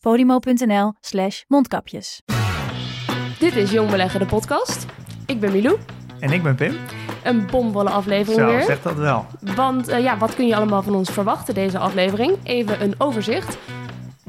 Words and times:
podimo.nl 0.00 0.92
slash 1.00 1.42
mondkapjes. 1.46 2.22
Dit 3.38 3.56
is 3.56 3.70
Jong 3.70 3.90
Beleggen, 3.90 4.20
de 4.20 4.26
podcast. 4.26 4.86
Ik 5.26 5.40
ben 5.40 5.52
Milou. 5.52 5.78
En 6.20 6.32
ik 6.32 6.42
ben 6.42 6.54
Pim. 6.54 6.76
Een 7.22 7.46
bomvolle 7.46 7.90
aflevering 7.90 8.40
Zo, 8.40 8.46
weer. 8.46 8.62
zeg 8.62 8.82
dat 8.82 8.94
wel. 8.94 9.26
Want 9.40 9.88
eh, 9.88 10.02
ja, 10.02 10.18
wat 10.18 10.34
kun 10.34 10.46
je 10.46 10.56
allemaal 10.56 10.82
van 10.82 10.94
ons 10.94 11.10
verwachten 11.10 11.54
deze 11.54 11.78
aflevering? 11.78 12.36
Even 12.42 12.82
een 12.82 12.94
overzicht. 12.98 13.58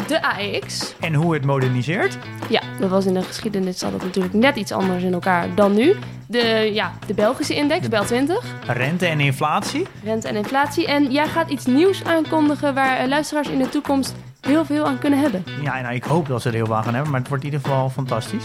De 0.07 0.21
AEX. 0.21 0.95
En 0.99 1.13
hoe 1.13 1.33
het 1.33 1.45
moderniseert? 1.45 2.17
Ja, 2.49 2.61
dat 2.79 2.89
was 2.89 3.05
in 3.05 3.13
de 3.13 3.23
geschiedenis 3.23 3.79
zat 3.79 3.91
het 3.91 4.03
natuurlijk 4.03 4.33
net 4.33 4.55
iets 4.55 4.71
anders 4.71 5.03
in 5.03 5.13
elkaar 5.13 5.55
dan 5.55 5.73
nu. 5.73 5.95
De, 6.27 6.69
ja, 6.73 6.93
de 7.07 7.13
Belgische 7.13 7.55
index, 7.55 7.87
Bel 7.87 8.05
20. 8.05 8.43
Rente 8.67 9.05
en 9.05 9.19
inflatie? 9.19 9.87
Rente 10.03 10.27
en 10.27 10.35
inflatie. 10.35 10.87
En 10.87 11.11
jij 11.11 11.27
gaat 11.27 11.49
iets 11.49 11.65
nieuws 11.65 12.03
aankondigen 12.03 12.73
waar 12.73 12.97
eh, 12.97 13.07
luisteraars 13.07 13.47
in 13.47 13.57
de 13.59 13.69
toekomst 13.69 14.15
heel 14.41 14.65
veel 14.65 14.85
aan 14.85 14.99
kunnen 14.99 15.19
hebben. 15.19 15.43
Ja, 15.61 15.81
nou, 15.81 15.95
ik 15.95 16.03
hoop 16.03 16.27
dat 16.27 16.41
ze 16.41 16.47
er 16.47 16.55
heel 16.55 16.65
veel 16.65 16.75
aan 16.75 16.83
gaan 16.83 16.93
hebben, 16.93 17.11
maar 17.11 17.19
het 17.19 17.29
wordt 17.29 17.43
in 17.43 17.51
ieder 17.51 17.65
geval 17.67 17.89
fantastisch. 17.89 18.43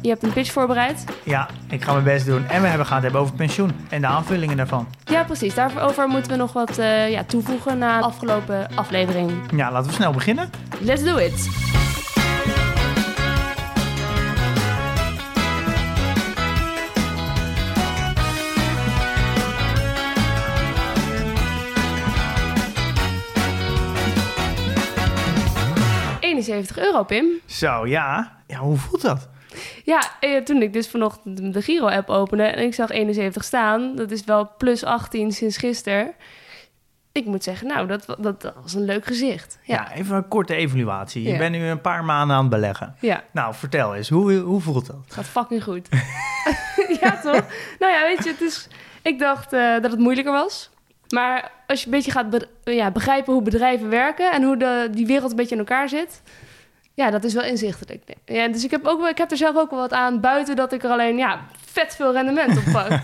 Je 0.00 0.08
hebt 0.08 0.22
een 0.22 0.32
pitch 0.32 0.52
voorbereid. 0.52 1.04
Ja, 1.22 1.48
ik 1.68 1.84
ga 1.84 1.92
mijn 1.92 2.04
best 2.04 2.26
doen. 2.26 2.46
En 2.46 2.62
we 2.62 2.68
hebben 2.68 2.86
gaan 2.86 2.94
het 2.94 3.04
hebben 3.04 3.20
over 3.20 3.34
pensioen 3.34 3.70
en 3.88 4.00
de 4.00 4.06
aanvullingen 4.06 4.56
daarvan. 4.56 4.86
Ja, 5.04 5.24
precies. 5.24 5.54
Daarover 5.54 6.08
moeten 6.08 6.30
we 6.30 6.36
nog 6.36 6.52
wat 6.52 6.78
eh, 6.78 7.10
ja, 7.10 7.24
toevoegen 7.24 7.78
na 7.78 7.98
de 7.98 8.04
afgelopen 8.04 8.68
aflevering. 8.74 9.32
Ja, 9.56 9.72
laten 9.72 9.88
we 9.88 9.94
snel 9.94 10.12
beginnen. 10.12 10.50
Let's 10.80 11.04
do 11.04 11.16
it! 11.16 11.48
...71 26.48 26.78
euro, 26.78 27.02
Pim. 27.04 27.26
Zo, 27.46 27.86
ja. 27.86 28.36
Ja, 28.46 28.58
hoe 28.58 28.76
voelt 28.76 29.02
dat? 29.02 29.28
Ja, 29.84 30.00
eh, 30.20 30.42
toen 30.42 30.62
ik 30.62 30.72
dus 30.72 30.88
vanochtend 30.88 31.52
de 31.52 31.62
Giro-app 31.62 32.08
opende... 32.08 32.42
...en 32.42 32.62
ik 32.64 32.74
zag 32.74 32.90
71 32.90 33.44
staan... 33.44 33.96
...dat 33.96 34.10
is 34.10 34.24
wel 34.24 34.50
plus 34.58 34.84
18 34.84 35.32
sinds 35.32 35.56
gisteren... 35.56 36.14
Ik 37.12 37.24
moet 37.24 37.44
zeggen, 37.44 37.66
nou, 37.66 37.86
dat, 37.86 38.16
dat, 38.18 38.52
was 38.62 38.74
een 38.74 38.84
leuk 38.84 39.04
gezicht. 39.04 39.58
Ja, 39.62 39.74
Ja, 39.74 39.92
even 39.92 40.16
een 40.16 40.28
korte 40.28 40.54
evaluatie. 40.54 41.22
Je 41.22 41.28
Ja. 41.32 41.38
bent 41.38 41.54
nu 41.56 41.64
een 41.66 41.80
paar 41.80 42.04
maanden 42.04 42.36
aan 42.36 42.42
het 42.42 42.50
beleggen. 42.50 42.94
ja. 43.00 43.22
Nou, 43.32 43.54
vertel 43.54 43.94
eens, 43.94 44.08
hoe, 44.08 44.32
hoe 44.34 44.60
voelt 44.60 44.86
dat? 44.86 44.96
Het 45.04 45.14
gaat 45.14 45.24
fucking 45.26 45.62
goed. 45.62 45.88
ja, 47.00 47.20
toch? 47.20 47.44
Nou 47.78 47.92
ja, 47.92 48.02
weet 48.02 48.24
je, 48.24 48.30
het 48.30 48.40
is... 48.40 48.68
Ik 49.02 49.18
dacht 49.18 49.52
eh, 49.52 49.72
dat 49.72 49.90
het 49.90 50.00
moeilijker 50.00 50.32
was. 50.32 50.70
Maar 51.08 51.50
als 51.66 51.80
je 51.80 51.86
een 51.86 51.92
beetje 51.92 52.10
gaat 52.10 52.30
be- 52.30 52.48
ja, 52.64 52.90
begrijpen 52.90 53.32
hoe 53.32 53.42
bedrijven 53.42 53.88
werken... 53.88 54.32
en 54.32 54.42
hoe 54.42 54.56
de, 54.56 54.88
die 54.92 55.06
wereld 55.06 55.30
een 55.30 55.36
beetje 55.36 55.54
in 55.54 55.60
elkaar 55.60 55.88
zit... 55.88 56.22
Ja, 56.94 57.10
dat 57.10 57.24
is 57.24 57.34
wel 57.34 57.44
inzichtelijk. 57.44 58.02
Ja, 58.24 58.48
dus 58.48 58.64
ik 58.64 58.70
heb, 58.70 58.86
ook, 58.86 59.08
ik 59.08 59.18
heb 59.18 59.30
er 59.30 59.36
zelf 59.36 59.56
ook 59.56 59.70
wel 59.70 59.78
wat 59.78 59.92
aan... 59.92 60.20
buiten 60.20 60.56
dat 60.56 60.72
ik 60.72 60.82
er 60.84 60.90
alleen 60.90 61.16
ja, 61.16 61.40
vet 61.66 61.96
veel 61.96 62.12
rendement 62.12 62.56
op 62.56 62.72
pak. 62.72 62.88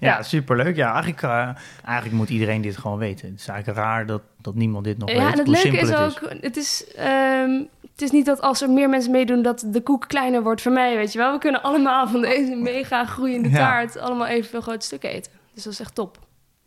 Ja, 0.00 0.08
Ja. 0.16 0.22
superleuk. 0.22 0.76
Ja, 0.76 0.92
eigenlijk, 0.92 1.22
eh, 1.22 1.48
eigenlijk 1.84 2.16
moet 2.16 2.28
iedereen 2.28 2.60
dit 2.60 2.76
gewoon 2.76 2.98
weten. 2.98 3.30
Het 3.30 3.40
is 3.40 3.46
eigenlijk 3.48 3.78
raar 3.78 4.06
dat, 4.06 4.22
dat 4.36 4.54
niemand 4.54 4.84
dit 4.84 4.98
nog 4.98 5.10
ja, 5.10 5.16
weet, 5.24 5.32
en 5.32 5.38
het 5.38 5.46
leuke 5.46 5.60
simpel 5.60 5.82
is 5.82 5.88
het 5.88 5.98
ook... 5.98 6.30
Het 6.40 6.56
is, 6.56 6.84
ehm, 6.94 7.50
het 7.92 8.02
is 8.02 8.10
niet 8.10 8.26
dat 8.26 8.40
als 8.40 8.62
er 8.62 8.70
meer 8.70 8.88
mensen 8.88 9.10
meedoen... 9.10 9.42
dat 9.42 9.64
de 9.66 9.80
koek 9.80 10.04
kleiner 10.08 10.42
wordt 10.42 10.62
voor 10.62 10.72
mij, 10.72 10.96
weet 10.96 11.12
je 11.12 11.18
wel. 11.18 11.32
We 11.32 11.38
kunnen 11.38 11.62
allemaal 11.62 12.08
van 12.08 12.20
deze 12.20 12.54
mega 12.54 13.04
groeiende 13.04 13.48
Ja. 13.48 13.56
taart... 13.56 13.98
allemaal 13.98 14.26
evenveel 14.26 14.60
grote 14.60 14.86
stukken 14.86 15.10
eten. 15.10 15.32
Dus 15.54 15.64
dat 15.64 15.72
is 15.72 15.80
echt 15.80 15.94
top. 15.94 16.18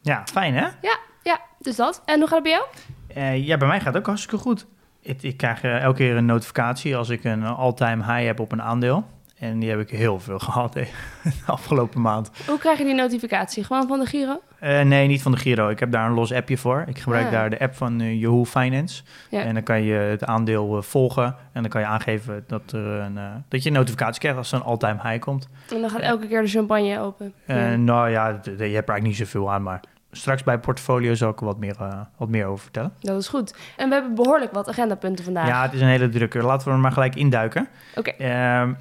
Ja, 0.04 0.24
fijn 0.32 0.54
hè? 0.54 0.68
Ja, 0.82 0.98
ja, 1.24 1.40
dus 1.60 1.76
dat. 1.76 2.02
En 2.06 2.20
hoe 2.20 2.28
gaat 2.28 2.36
het 2.36 2.44
bij 2.44 2.52
jou? 2.52 2.66
Eh, 3.08 3.48
ja, 3.48 3.58
bij 3.58 3.68
mij 3.68 3.78
gaat 3.78 3.88
het 3.94 3.98
ook 3.98 4.06
hartstikke 4.08 4.38
goed. 4.38 4.66
Ik, 5.02 5.22
ik 5.24 5.38
krijg 5.38 5.64
eh, 5.64 5.82
elke 5.82 5.98
keer 5.98 6.16
een 6.16 6.26
notificatie 6.26 6.96
als 6.96 7.10
ik 7.10 7.24
een 7.24 7.44
all-time 7.44 8.04
high 8.04 8.26
heb 8.26 8.40
op 8.40 8.52
een 8.52 8.62
aandeel. 8.62 9.04
En 9.40 9.60
die 9.60 9.70
heb 9.70 9.80
ik 9.80 9.90
heel 9.90 10.20
veel 10.20 10.40
gehad 10.50 10.76
eh, 10.76 10.86
de 11.24 11.32
afgelopen 11.46 12.02
maand. 12.02 12.32
Hoe 12.48 12.58
krijg 12.58 12.78
je 12.78 12.84
die 12.84 12.94
notificatie? 12.94 13.64
Gewoon 13.64 13.88
van 13.88 14.00
de 14.00 14.06
Giro? 14.06 14.42
Eh, 14.60 14.82
nee, 14.82 15.08
niet 15.08 15.22
van 15.22 15.32
de 15.32 15.38
Giro. 15.38 15.70
Ik 15.70 15.80
heb 15.80 15.92
daar 15.92 16.06
een 16.08 16.14
los 16.14 16.34
appje 16.34 16.58
voor. 16.58 16.84
Ik 16.88 17.00
gebruik 17.00 17.26
Ah. 17.26 17.32
daar 17.32 17.50
de 17.50 17.60
app 17.60 17.76
van 17.76 18.18
Yahoo 18.20 18.46
Finance. 18.46 19.04
Ja. 19.30 19.42
En 19.42 19.54
dan 19.54 19.64
kan 19.64 19.82
je 19.84 19.94
het 19.94 20.26
aandeel 20.26 20.84
volgen. 20.84 21.24
En 21.52 21.62
dan 21.62 21.72
kan 21.72 21.82
je 21.82 21.88
aangeven 21.88 22.44
dat, 22.48 22.72
er 22.72 22.86
een, 22.86 23.20
dat 23.48 23.64
je 23.64 23.70
een 23.70 23.76
notificatie 23.76 24.20
krijgt 24.20 24.38
als 24.38 24.52
er 24.52 24.58
een 24.58 24.64
all-time 24.66 25.00
high 25.04 25.20
komt. 25.20 25.48
En 25.74 25.82
dan 25.82 25.90
gaat 25.90 26.00
elke 26.02 26.28
keer 26.28 26.42
de 26.42 26.48
champagne 26.48 27.00
open. 27.00 27.34
Ja. 27.48 27.76
Nou 27.76 28.10
ja, 28.10 28.28
je 28.28 28.34
hebt 28.34 28.48
er 28.48 28.60
eigenlijk 28.62 29.04
niet 29.04 29.18
zoveel 29.18 29.52
aan. 29.52 29.64
Maar 29.64 29.80
straks 30.14 30.44
bij 30.44 30.60
portfolio 30.60 31.14
zal 31.14 31.30
ik 31.30 31.40
er 31.40 31.46
wat 31.46 31.58
meer, 31.58 31.76
eh, 31.80 32.02
wat 32.18 32.30
meer 32.30 32.46
over 32.46 32.64
vertellen. 32.64 32.94
Dat 33.00 33.20
is 33.22 33.28
goed. 33.28 33.56
En 33.78 33.88
we 33.90 33.94
hebben 33.96 34.16
behoorlijk 34.16 34.52
wat 34.52 34.70
agendapunten 34.70 35.26
vandaag. 35.26 35.48
Ja, 35.48 35.62
het 35.62 35.74
is 35.74 35.82
een 35.82 35.88
hele 35.88 36.10
drukke. 36.10 36.42
Laten 36.42 36.68
we 36.68 36.74
er 36.74 36.80
maar 36.80 36.92
gelijk 36.92 37.16
induiken. 37.16 37.68
Oké, 37.96 38.10
Ehm 38.10 38.74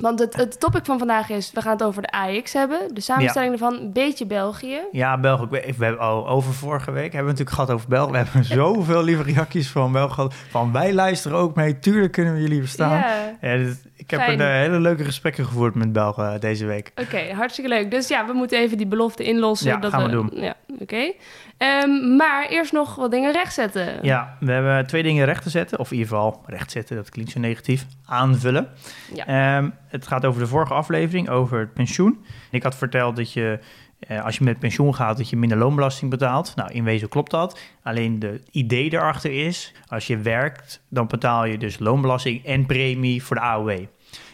want 0.00 0.18
het, 0.18 0.36
het 0.36 0.60
topic 0.60 0.84
van 0.84 0.98
vandaag 0.98 1.28
is... 1.30 1.50
we 1.52 1.60
gaan 1.60 1.72
het 1.72 1.82
over 1.82 2.02
de 2.02 2.10
AX 2.10 2.52
hebben. 2.52 2.94
De 2.94 3.00
samenstelling 3.00 3.52
ervan, 3.52 3.74
een 3.74 3.92
beetje 3.92 4.26
België. 4.26 4.78
Ja, 4.92 5.18
België. 5.18 5.46
We 5.50 5.84
hebben 5.84 6.00
oh, 6.00 6.30
over 6.30 6.54
vorige 6.54 6.90
week 6.90 7.12
hebben 7.12 7.34
we 7.34 7.38
natuurlijk 7.38 7.56
gehad 7.56 7.70
over 7.70 7.88
België. 7.88 8.10
We 8.10 8.16
hebben 8.16 8.44
zoveel 8.64 9.02
lieve 9.02 9.22
reacties 9.22 9.68
van 9.68 9.92
België 9.92 10.14
gehad. 10.14 10.34
Van 10.34 10.72
wij 10.72 10.94
luisteren 10.94 11.38
ook 11.38 11.54
mee. 11.54 11.78
Tuurlijk 11.78 12.12
kunnen 12.12 12.34
we 12.34 12.40
jullie 12.40 12.60
verstaan. 12.60 12.98
Ja, 12.98 13.36
Ja, 13.40 13.56
dit- 13.56 13.88
ik 13.96 14.10
heb 14.10 14.28
een 14.28 14.40
hele 14.40 14.80
leuke 14.80 15.04
gesprekken 15.04 15.44
gevoerd 15.44 15.74
met 15.74 15.92
Belgen 15.92 16.32
eh, 16.32 16.40
deze 16.40 16.66
week. 16.66 16.92
oké, 16.96 17.32
hartstikke 17.34 17.70
leuk. 17.70 17.90
Dus 17.90 18.08
ja, 18.08 18.26
we 18.26 18.32
moeten 18.32 18.58
even 18.58 18.76
die 18.76 18.86
belofte 18.86 19.24
inlossen. 19.24 19.68
Ja, 19.68 19.76
dat 19.76 19.92
gaan 19.92 20.04
we 20.04 20.10
doen. 20.10 20.30
Ja, 20.34 20.54
oké. 20.80 21.12
Ehm, 21.56 22.16
maar 22.16 22.48
eerst 22.48 22.72
nog 22.72 22.94
wat 22.94 23.10
dingen 23.10 23.32
rechtzetten. 23.32 23.98
Ja, 24.02 24.36
we 24.40 24.52
hebben 24.52 24.86
twee 24.86 25.02
dingen 25.02 25.24
recht 25.24 25.42
te 25.42 25.50
zetten. 25.50 25.78
Of 25.78 25.90
in 25.90 25.96
ieder 25.96 26.12
geval 26.12 26.42
recht 26.46 26.70
zetten, 26.70 26.96
dat 26.96 27.10
klinkt 27.10 27.30
zo 27.30 27.40
negatief. 27.40 27.86
Aanvullen. 28.04 28.68
Ja. 29.14 29.26
Ehm, 29.26 29.70
het 29.88 30.06
gaat 30.06 30.24
over 30.24 30.40
de 30.40 30.46
vorige 30.46 30.74
aflevering, 30.74 31.28
over 31.28 31.58
het 31.58 31.72
pensioen. 31.72 32.24
Ik 32.50 32.62
had 32.62 32.76
verteld 32.76 33.16
dat 33.16 33.32
je, 33.32 33.58
eh, 33.98 34.24
als 34.24 34.38
je 34.38 34.44
met 34.44 34.58
pensioen 34.58 34.94
gaat, 34.94 35.16
dat 35.16 35.30
je 35.30 35.36
minder 35.36 35.58
loonbelasting 35.58 36.10
betaalt. 36.10 36.52
Nou, 36.56 36.72
in 36.72 36.84
wezen 36.84 37.08
klopt 37.08 37.30
dat. 37.30 37.60
Alleen 37.82 38.18
de 38.18 38.40
idee 38.50 38.92
erachter 38.92 39.46
is, 39.46 39.72
als 39.86 40.06
je 40.06 40.18
werkt, 40.18 40.82
dan 40.88 41.06
betaal 41.06 41.44
je 41.44 41.58
dus 41.58 41.78
loonbelasting 41.78 42.44
en 42.44 42.66
premie 42.66 43.22
voor 43.22 43.36
de 43.36 43.42
AOW. 43.42 43.84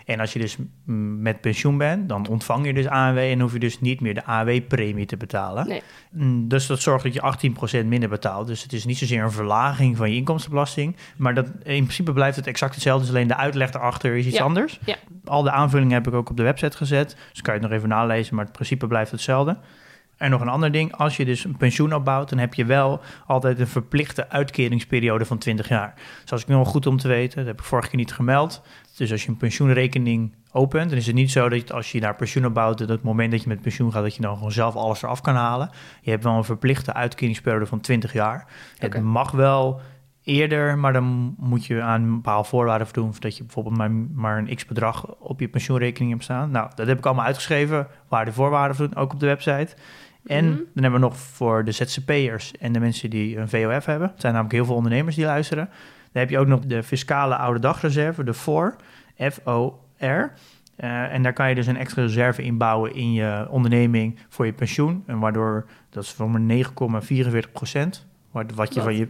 En 0.07 0.21
als 0.21 0.33
je 0.33 0.39
dus 0.39 0.57
met 1.19 1.41
pensioen 1.41 1.79
bent, 1.79 2.09
dan 2.09 2.27
ontvang 2.29 2.67
je 2.67 2.75
dus 2.75 2.87
AOW 2.87 3.19
en 3.19 3.41
hoef 3.41 3.53
je 3.53 3.59
dus 3.59 3.81
niet 3.81 4.01
meer 4.01 4.15
de 4.15 4.25
AOW-premie 4.25 5.07
te 5.07 5.17
betalen. 5.17 5.69
Nee. 5.69 5.83
Mm, 6.11 6.49
Dus 6.49 6.67
dat 6.67 6.81
zorgt 6.81 7.05
dat 7.05 7.15
je 7.15 7.81
18% 7.83 7.87
minder 7.87 8.09
betaalt. 8.09 8.47
Dus 8.47 8.63
het 8.63 8.73
is 8.73 8.85
niet 8.85 8.99
zozeer 8.99 9.23
een 9.23 9.33
verlaging 9.33 9.97
van 9.97 10.11
je 10.11 10.17
inkomstenbelasting. 10.17 10.97
Maar 11.17 11.35
dat, 11.35 11.47
in 11.47 11.83
principe 11.83 12.13
blijft 12.13 12.37
het 12.37 12.47
exact 12.47 12.75
hetzelfde. 12.75 13.07
Dus 13.07 13.15
alleen 13.15 13.29
de 13.29 13.37
uitleg 13.37 13.73
erachter 13.73 14.17
is 14.17 14.27
iets 14.27 14.37
Ja, 14.37 14.45
anders. 14.45 14.79
ja. 14.85 14.97
Al 15.25 15.43
de 15.43 15.51
aanvullingen 15.51 15.95
heb 15.95 16.07
ik 16.07 16.15
ook 16.15 16.31
op 16.31 16.37
de 16.37 16.43
website 16.43 16.77
gezet. 16.77 17.17
Dus 17.33 17.43
kan 17.43 17.55
je 17.55 17.61
het 17.61 17.69
nog 17.69 17.79
even 17.79 17.89
nalezen, 17.89 18.35
maar 18.35 18.45
het 18.45 18.53
principe 18.55 18.87
blijft 18.87 19.11
hetzelfde. 19.11 19.59
En 20.17 20.31
nog 20.31 20.41
een 20.41 20.49
ander 20.49 20.73
ding, 20.73 20.93
als 20.95 21.17
je 21.17 21.25
dus 21.25 21.45
een 21.45 21.57
pensioen 21.57 21.95
opbouwt, 21.95 22.29
dan 22.29 22.39
heb 22.39 22.55
je 22.55 22.65
wel 22.65 23.01
altijd 23.27 23.59
een 23.61 23.67
verplichte 23.67 24.29
uitkeringsperiode 24.31 25.25
van 25.25 25.39
20 25.39 25.69
jaar. 25.69 25.95
Dus 26.23 26.33
als 26.33 26.43
ik 26.43 26.49
nog 26.49 26.69
goed 26.69 26.87
om 26.87 26.97
te 26.97 27.09
weten, 27.09 27.37
dat 27.39 27.47
heb 27.47 27.59
ik 27.59 27.65
vorige 27.65 27.89
keer 27.89 27.99
niet 27.99 28.13
gemeld. 28.13 28.63
Dus 28.97 29.13
als 29.13 29.23
je 29.23 29.29
een 29.29 29.37
pensioenrekening 29.37 30.35
opent, 30.53 30.89
dan 30.89 30.99
is 30.99 31.07
het 31.07 31.15
niet 31.15 31.31
zo 31.31 31.49
dat 31.49 31.73
als 31.73 31.93
je 31.93 32.01
daar 32.01 32.17
pensioen 32.17 32.47
opbouwt, 32.47 32.79
dat 32.79 32.89
het 32.89 33.03
moment 33.03 33.31
dat 33.31 33.43
je 33.43 33.49
met 33.49 33.61
pensioen 33.61 33.93
gaat, 33.93 34.03
dat 34.03 34.15
je 34.15 34.23
dan 34.23 34.37
gewoon 34.37 34.53
zelf 34.53 34.75
alles 34.77 35.03
eraf 35.03 35.21
kan 35.21 35.35
halen. 35.35 35.71
Je 36.01 36.11
hebt 36.11 36.25
wel 36.25 36.37
een 36.37 36.45
verplichte 36.45 36.93
uitkeringsperiode 36.95 37.67
van 37.67 37.81
20 37.81 38.13
jaar. 38.13 38.47
Het 38.79 39.03
mag 39.03 39.31
wel 39.31 39.81
eerder, 40.23 40.79
maar 40.79 40.93
dan 40.93 41.35
moet 41.39 41.67
je 41.67 41.83
aan 41.83 42.03
een 42.03 42.15
bepaalde 42.15 42.49
voorwaarden 42.49 42.87
voldoen. 42.87 43.15
Dat 43.19 43.37
je 43.37 43.43
bijvoorbeeld 43.45 43.77
maar, 43.77 43.91
maar 43.91 44.39
een 44.39 44.55
x 44.55 44.65
bedrag 44.65 45.07
op 45.19 45.41
je 45.41 45.49
pensioenrekening 45.49 46.11
hebt 46.13 46.25
staan. 46.25 46.51
Nou, 46.51 46.71
dat 46.75 46.87
heb 46.87 46.99
ik 46.99 47.07
allemaal 47.07 47.25
uitgeschreven, 47.25 47.87
waar 48.09 48.25
de 48.25 48.33
voorwaarden 48.33 48.77
voldoen, 48.77 48.97
ook 48.97 49.13
op 49.13 49.21
de 49.21 49.27
website. 49.27 49.69
En 50.27 50.45
Mhm. 50.45 50.57
dan 50.57 50.83
hebben 50.83 51.01
we 51.01 51.07
nog 51.07 51.17
voor 51.17 51.65
de 51.65 51.73
ZZP'ers 51.73 52.53
en 52.53 52.73
de 52.73 52.81
mensen 52.81 53.11
die 53.11 53.39
een 53.39 53.49
VOF 53.49 53.85
hebben. 53.85 54.09
Het 54.09 54.21
zijn 54.21 54.33
namelijk 54.33 54.55
heel 54.55 54.65
veel 54.65 54.75
ondernemers 54.75 55.17
die 55.17 55.25
luisteren. 55.25 55.69
Dan 56.17 56.25
heb 56.25 56.35
je 56.35 56.41
ook 56.41 56.47
nog 56.47 56.61
de 56.61 56.83
fiscale 56.83 57.37
oude 57.37 57.61
dagreserve, 57.61 58.25
de 58.25 58.35
FOR, 58.35 58.77
F-O-R. 59.31 60.33
Eh, 60.77 61.13
en 61.13 61.23
daar 61.23 61.33
kan 61.33 61.49
je 61.49 61.55
dus 61.55 61.67
een 61.67 61.77
extra 61.77 62.03
reserve 62.03 62.43
inbouwen 62.43 62.95
in 62.95 63.13
je 63.13 63.47
onderneming 63.51 64.19
voor 64.29 64.47
je 64.47 64.53
pensioen. 64.53 65.03
En 65.07 65.19
waardoor, 65.19 65.67
dat 65.91 66.03
is 66.03 66.11
voor 66.11 66.31
maar 66.31 66.41
9,44 66.41 67.53
procent, 67.53 68.07
wat, 68.31 68.53
wat 68.53 68.75
je 68.75 68.83
van 68.83 68.97
je 68.97 69.09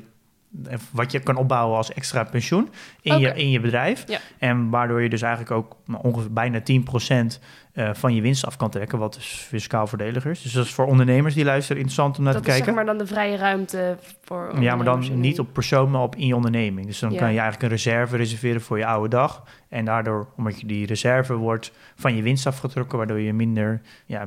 wat 0.92 1.12
je 1.12 1.20
kan 1.20 1.36
opbouwen 1.36 1.76
als 1.76 1.92
extra 1.92 2.24
pensioen 2.24 2.68
in, 3.00 3.18
je, 3.18 3.34
in 3.34 3.50
je 3.50 3.60
bedrijf. 3.60 4.04
Ja. 4.08 4.18
En 4.38 4.70
waardoor 4.70 5.02
je 5.02 5.08
dus 5.08 5.22
eigenlijk 5.22 5.52
ook 5.52 5.76
ongeveer 6.02 6.32
bijna 6.32 6.60
10% 6.60 7.40
eh, 7.76 7.90
van 7.94 8.14
je 8.14 8.20
winst 8.22 8.46
af 8.46 8.56
kan 8.56 8.70
trekken, 8.70 8.98
wat 8.98 9.14
dus 9.14 9.26
fiscaal 9.48 9.86
voordelig 9.86 10.26
is. 10.26 10.42
Dus 10.42 10.52
dat 10.52 10.64
is 10.64 10.74
voor 10.74 10.86
ondernemers 10.86 11.34
die 11.34 11.44
luisteren 11.44 11.76
interessant 11.76 12.18
om 12.18 12.24
naar 12.24 12.32
dat 12.32 12.42
te 12.42 12.48
is 12.48 12.54
kijken. 12.54 12.74
zeg 12.74 12.84
maar 12.84 12.94
dan 12.94 13.04
de 13.06 13.12
vrije 13.12 13.36
ruimte 13.36 13.96
voor 14.24 14.54
Ja, 14.60 14.76
maar 14.76 14.84
dan 14.84 15.20
niet 15.20 15.38
op 15.38 15.52
persoon, 15.52 15.90
maar 15.90 16.02
op 16.02 16.16
in 16.16 16.26
je 16.26 16.34
onderneming. 16.36 16.86
Dus 16.86 16.98
dan 16.98 17.12
Ja. 17.12 17.18
kan 17.18 17.32
je 17.32 17.38
eigenlijk 17.40 17.62
een 17.62 17.76
reserve 17.78 18.16
reserveren 18.16 18.60
voor 18.60 18.78
je 18.78 18.86
oude 18.86 19.08
dag. 19.08 19.42
En 19.68 19.84
daardoor, 19.84 20.26
omdat 20.36 20.60
je 20.60 20.66
die 20.66 20.86
reserve 20.86 21.34
wordt 21.34 21.72
van 21.96 22.16
je 22.16 22.22
winst 22.22 22.46
afgetrokken, 22.46 22.98
waardoor 22.98 23.20
je 23.20 23.32
minder 23.32 23.80
ja, 24.06 24.24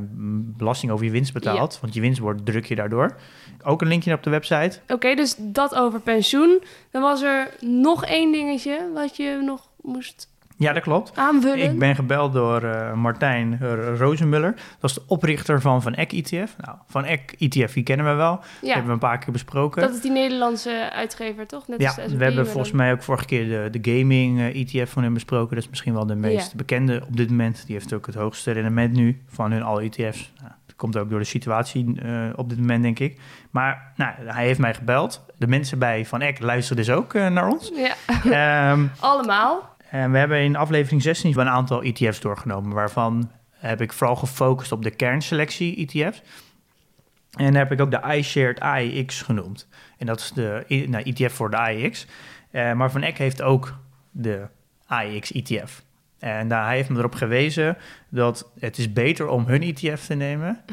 belasting 0.57 0.91
over 0.91 1.05
je 1.05 1.11
winst 1.11 1.33
betaalt. 1.33 1.79
Want 1.81 1.93
je 1.93 2.01
winst 2.01 2.19
wordt 2.19 2.45
druk 2.45 2.65
je 2.65 2.75
daardoor. 2.75 3.15
Ook 3.63 3.81
een 3.81 3.87
linkje 3.87 4.13
op 4.13 4.23
de 4.23 4.29
website. 4.29 4.79
Oké, 4.87 5.15
dus 5.15 5.35
dat 5.37 5.75
over 5.75 5.99
pensioen. 5.99 6.61
Dan 6.91 7.01
was 7.01 7.21
er 7.21 7.49
nog 7.59 8.05
één 8.05 8.31
dingetje 8.31 8.89
wat 8.93 9.17
je 9.17 9.41
nog 9.45 9.67
moest 9.81 10.27
Ja, 10.59 10.73
dat 10.73 10.83
klopt. 10.83 11.11
aanvullen. 11.17 11.71
Ik 11.71 11.79
ben 11.79 11.95
gebeld 11.95 12.33
door 12.33 12.63
eh, 12.63 12.93
Martijn 12.93 13.59
uh, 13.61 13.97
Rozenmuller. 13.97 14.53
Dat 14.79 14.89
is 14.89 14.95
de 14.95 15.01
oprichter 15.07 15.61
van 15.61 15.81
Van 15.81 15.93
Eck 15.95 16.11
ETF. 16.13 16.55
Nou, 16.57 16.77
Van 16.87 17.05
Eck 17.05 17.35
ETF, 17.37 17.73
die 17.73 17.83
kennen 17.83 18.05
we 18.05 18.13
wel. 18.13 18.39
Die 18.61 18.69
hebben 18.69 18.87
we 18.87 18.93
een 18.93 18.99
paar 18.99 19.17
keer 19.17 19.31
besproken. 19.33 19.81
dat 19.81 19.93
is 19.93 20.01
die 20.01 20.11
Nederlandse 20.11 20.89
uitgever, 20.93 21.47
toch? 21.47 21.67
Net 21.67 21.81
Ja, 21.81 21.93
we 22.17 22.23
hebben 22.23 22.47
volgens 22.47 22.71
mij 22.71 22.91
ook 22.91 23.03
vorige 23.03 23.25
keer 23.25 23.47
de, 23.71 23.79
de 23.79 23.91
gaming 23.99 24.39
eh, 24.39 24.61
ETF 24.75 24.91
van 24.91 25.03
hem 25.03 25.13
besproken. 25.13 25.55
Dat 25.55 25.63
is 25.63 25.69
misschien 25.69 25.93
wel 25.93 26.05
de 26.05 26.15
meest 26.15 26.51
Ja. 26.51 26.57
bekende 26.57 27.03
op 27.07 27.17
dit 27.17 27.29
moment. 27.29 27.63
Die 27.65 27.75
heeft 27.75 27.93
ook 27.93 28.05
het 28.05 28.15
hoogste 28.15 28.51
rendement 28.51 28.93
nu 28.93 29.21
van 29.27 29.51
hun 29.51 29.63
alle 29.63 29.81
ETF's. 29.81 30.31
Nou, 30.39 30.51
dat 30.65 30.75
komt 30.75 30.97
ook 30.97 31.09
door 31.09 31.19
de 31.19 31.25
situatie 31.25 32.01
eh, 32.01 32.11
op 32.35 32.49
dit 32.49 32.57
moment, 32.59 32.83
denk 32.83 32.99
ik. 32.99 33.19
Maar 33.51 33.91
nou, 33.95 34.11
hij 34.25 34.45
heeft 34.45 34.59
mij 34.59 34.73
gebeld. 34.73 35.25
De 35.37 35.47
mensen 35.47 35.79
bij 35.79 36.05
Van 36.05 36.21
Eck 36.21 36.39
luisteren 36.39 36.77
dus 36.85 36.95
ook 36.95 37.13
eh, 37.13 37.27
naar 37.27 37.47
ons. 37.47 37.71
Ja, 37.75 38.71
Ehm, 38.71 38.85
allemaal. 38.99 39.68
En 39.91 40.11
we 40.11 40.17
hebben 40.17 40.41
in 40.41 40.55
aflevering 40.55 41.01
16 41.01 41.39
een 41.39 41.49
aantal 41.49 41.83
ETF's 41.83 42.19
doorgenomen, 42.19 42.73
waarvan 42.73 43.31
heb 43.51 43.81
ik 43.81 43.93
vooral 43.93 44.15
gefocust 44.15 44.71
op 44.71 44.83
de 44.83 44.91
kernselectie 44.91 45.87
ETF's. 45.87 46.21
En 47.37 47.55
heb 47.55 47.71
ik 47.71 47.81
ook 47.81 47.91
de 47.91 48.15
iShared 48.15 48.59
AIX 48.59 49.21
genoemd. 49.21 49.67
En 49.97 50.05
dat 50.05 50.19
is 50.19 50.31
de 50.31 50.85
nou, 50.89 51.03
ETF 51.03 51.33
voor 51.33 51.49
de 51.49 51.57
AIX. 51.57 52.07
Eh, 52.51 52.73
maar 52.73 52.91
Van 52.91 53.01
Eck 53.01 53.17
heeft 53.17 53.41
ook 53.41 53.79
de 54.11 54.47
AIX 54.85 55.31
ETF. 55.31 55.83
En 56.19 56.51
hij 56.51 56.75
heeft 56.75 56.89
me 56.89 56.97
erop 56.97 57.15
gewezen 57.15 57.77
dat 58.09 58.51
het 58.59 58.77
is 58.77 58.93
beter 58.93 59.27
om 59.27 59.45
hun 59.45 59.61
ETF 59.61 60.05
te 60.05 60.13
nemen. 60.13 60.57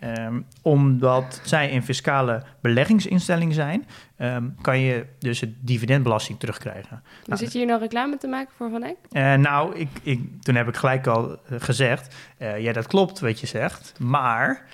Ehm, 0.00 0.40
omdat 0.62 1.40
zij 1.44 1.74
een 1.74 1.82
fiscale 1.82 2.42
beleggingsinstelling 2.60 3.54
zijn, 3.54 3.86
ehm, 4.16 4.48
kan 4.60 4.78
je 4.80 5.06
dus 5.18 5.40
het 5.40 5.50
dividendbelasting 5.60 6.38
terugkrijgen. 6.38 7.00
Maar 7.02 7.20
Nou, 7.26 7.38
zit 7.38 7.52
je 7.52 7.58
hier 7.58 7.66
nou 7.66 7.80
reclame 7.80 8.16
te 8.16 8.26
maken 8.26 8.52
voor 8.56 8.70
Van 8.70 8.82
Eck? 8.82 8.96
eh, 9.10 9.34
nou, 9.34 9.76
ik, 9.76 9.88
ik, 10.02 10.20
toen 10.42 10.54
heb 10.54 10.68
ik 10.68 10.76
gelijk 10.76 11.06
al 11.06 11.30
eh, 11.30 11.60
gezegd, 11.60 12.14
eh, 12.36 12.60
ja 12.60 12.72
dat 12.72 12.86
klopt 12.86 13.20
wat 13.20 13.40
je 13.40 13.46
zegt, 13.46 13.94
maar 13.98 14.64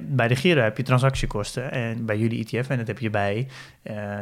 bij 0.00 0.28
de 0.28 0.36
Giro 0.36 0.60
heb 0.60 0.76
je 0.76 0.82
transactiekosten 0.82 1.70
en 1.72 2.06
bij 2.06 2.18
jullie 2.18 2.46
ETF 2.46 2.68
en 2.68 2.78
dat 2.78 2.86
heb 2.86 2.98
je 2.98 3.10
bij 3.10 3.48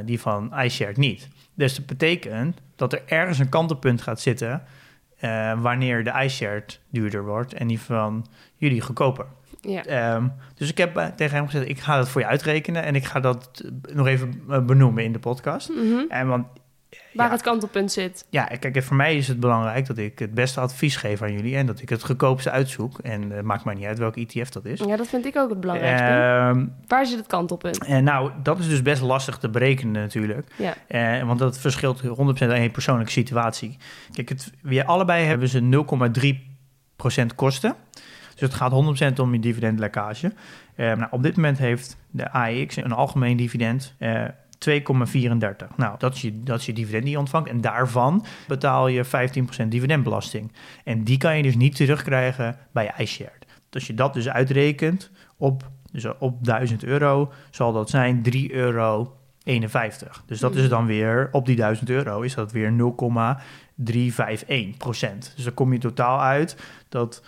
die 0.05 0.21
van 0.21 0.59
iShared 0.59 0.97
niet. 0.97 1.29
Dus 1.55 1.77
dat 1.77 1.87
betekent 1.87 2.61
dat 2.77 2.93
er 2.93 3.03
ergens 3.07 3.39
een 3.39 3.49
kantelpunt 3.49 4.03
gaat 4.03 4.21
zitten 4.21 4.63
eh, 5.23 5.61
wanneer 5.61 6.05
de 6.05 6.23
iShared 6.25 6.81
duurder 6.91 7.25
wordt 7.25 7.53
en 7.53 7.67
die 7.67 7.81
van 7.81 8.27
jullie 8.57 8.81
goedkoper. 8.81 9.27
Ja. 9.61 9.85
Ehm, 9.85 10.29
dus 10.55 10.71
ik 10.71 10.79
heb 10.79 10.97
eh, 10.97 11.07
tegen 11.07 11.37
hem 11.37 11.47
gezegd, 11.47 11.69
ik 11.69 11.81
ga 11.81 11.97
dat 11.97 12.09
voor 12.09 12.21
je 12.21 12.27
uitrekenen 12.27 12.83
en 12.83 12.95
ik 12.95 13.05
ga 13.05 13.21
dat 13.21 13.63
eh, 13.65 13.95
nog 13.95 14.07
even 14.07 14.43
benoemen 14.67 15.05
in 15.05 15.13
de 15.13 15.19
podcast. 15.19 15.69
Mhm. 15.69 16.05
En 16.09 16.29
want 16.29 16.47
Waar 17.13 17.27
ja. 17.27 17.33
het 17.33 17.43
kantelpunt 17.43 17.93
zit. 17.93 18.27
ja, 18.31 18.45
kijk, 18.45 18.83
voor 18.83 18.97
mij 18.97 19.17
is 19.17 19.29
het 19.29 19.41
belangrijk 19.41 19.87
dat 19.87 19.99
ik 19.99 20.19
het 20.19 20.35
beste 20.35 20.61
advies 20.61 20.97
geef 20.97 21.23
aan 21.23 21.33
jullie 21.33 21.57
en 21.57 21.67
dat 21.67 21.81
ik 21.81 21.89
het 21.89 22.05
goedkoopste 22.05 22.51
uitzoek. 22.51 22.99
En 22.99 23.31
het 23.31 23.45
maakt 23.45 23.65
mij 23.65 23.75
niet 23.75 23.85
uit 23.85 23.99
welke 23.99 24.27
ETF 24.27 24.49
dat 24.49 24.65
is. 24.65 24.81
Ja, 24.81 24.97
dat 24.97 25.07
vind 25.09 25.27
ik 25.27 25.37
ook 25.37 25.51
het 25.51 25.61
belangrijkste. 25.61 26.07
Ehm, 26.07 26.67
Waar 26.87 27.07
zit 27.07 27.19
het 27.19 27.27
kantelpunt? 27.27 27.85
en 27.85 28.05
nou, 28.05 28.31
dat 28.43 28.59
is 28.59 28.69
dus 28.69 28.83
best 28.83 29.03
lastig 29.03 29.39
te 29.39 29.49
berekenen 29.49 29.93
natuurlijk. 29.93 30.47
Ja. 30.57 30.75
Eh, 30.87 31.27
want 31.27 31.39
dat 31.39 31.59
verschilt 31.59 32.01
100% 32.01 32.51
aan 32.51 32.63
je 32.63 32.71
persoonlijke 32.71 33.13
situatie. 33.13 33.77
Kijk, 34.13 34.29
het, 34.29 34.53
we 34.63 34.87
allebei 34.87 35.25
hebben 35.25 35.49
ze 35.49 35.61
0,3% 35.61 37.35
kosten. 37.35 37.75
Dus 38.33 38.41
het 38.41 38.55
gaat 38.55 38.73
100% 38.73 39.21
om 39.21 39.33
je 39.33 39.41
dividendlekkage. 39.41 40.33
Eh, 40.75 40.87
nou, 40.87 41.07
op 41.11 41.23
dit 41.23 41.37
moment 41.37 41.59
heeft 41.59 41.97
de 42.11 42.31
AEX 42.31 42.77
een 42.77 42.93
algemeen 42.93 43.37
dividend 43.37 43.95
eh 43.99 44.25
2,34. 44.71 44.77
Nou, 45.77 45.95
dat 45.99 46.15
is, 46.15 46.21
je, 46.21 46.43
dat 46.43 46.59
is 46.59 46.67
je 46.67 46.73
dividend 46.73 47.03
die 47.03 47.13
je 47.13 47.19
ontvangt. 47.19 47.49
En 47.49 47.61
daarvan 47.61 48.25
betaal 48.47 48.89
je 48.89 49.05
15% 49.05 49.09
dividendbelasting. 49.69 50.53
En 50.85 51.05
die 51.05 51.19
kan 51.19 51.37
je 51.37 51.43
dus 51.43 51.57
niet 51.57 51.77
terugkrijgen 51.77 52.57
bij 52.73 52.93
iShared. 52.99 53.47
Dus 53.47 53.75
als 53.75 53.87
je 53.87 53.95
dat 53.95 54.15
dus 54.15 54.29
uitrekent 54.29 55.11
op, 55.37 55.71
dus 55.93 56.07
op 56.19 56.45
1000 56.45 56.85
euro, 56.85 57.33
zal 57.51 57.73
dat 57.73 57.91
zijn 57.91 58.23
3 58.23 58.53
euro 58.53 59.17
51. 59.45 60.23
Dus 60.27 60.41
dat 60.41 60.55
is 60.55 60.69
dan 60.69 60.87
weer, 60.87 61.29
op 61.33 61.47
die 61.47 61.57
1000 61.57 61.91
euro 61.91 62.21
is 62.21 62.35
dat 62.35 62.53
weer 62.53 62.73
0,351 62.73 64.77
procent. 64.77 65.33
Dus 65.35 65.45
dan 65.45 65.55
kom 65.55 65.73
je 65.73 65.79
totaal 65.79 66.21
uit 66.21 66.57
dat 66.89 67.23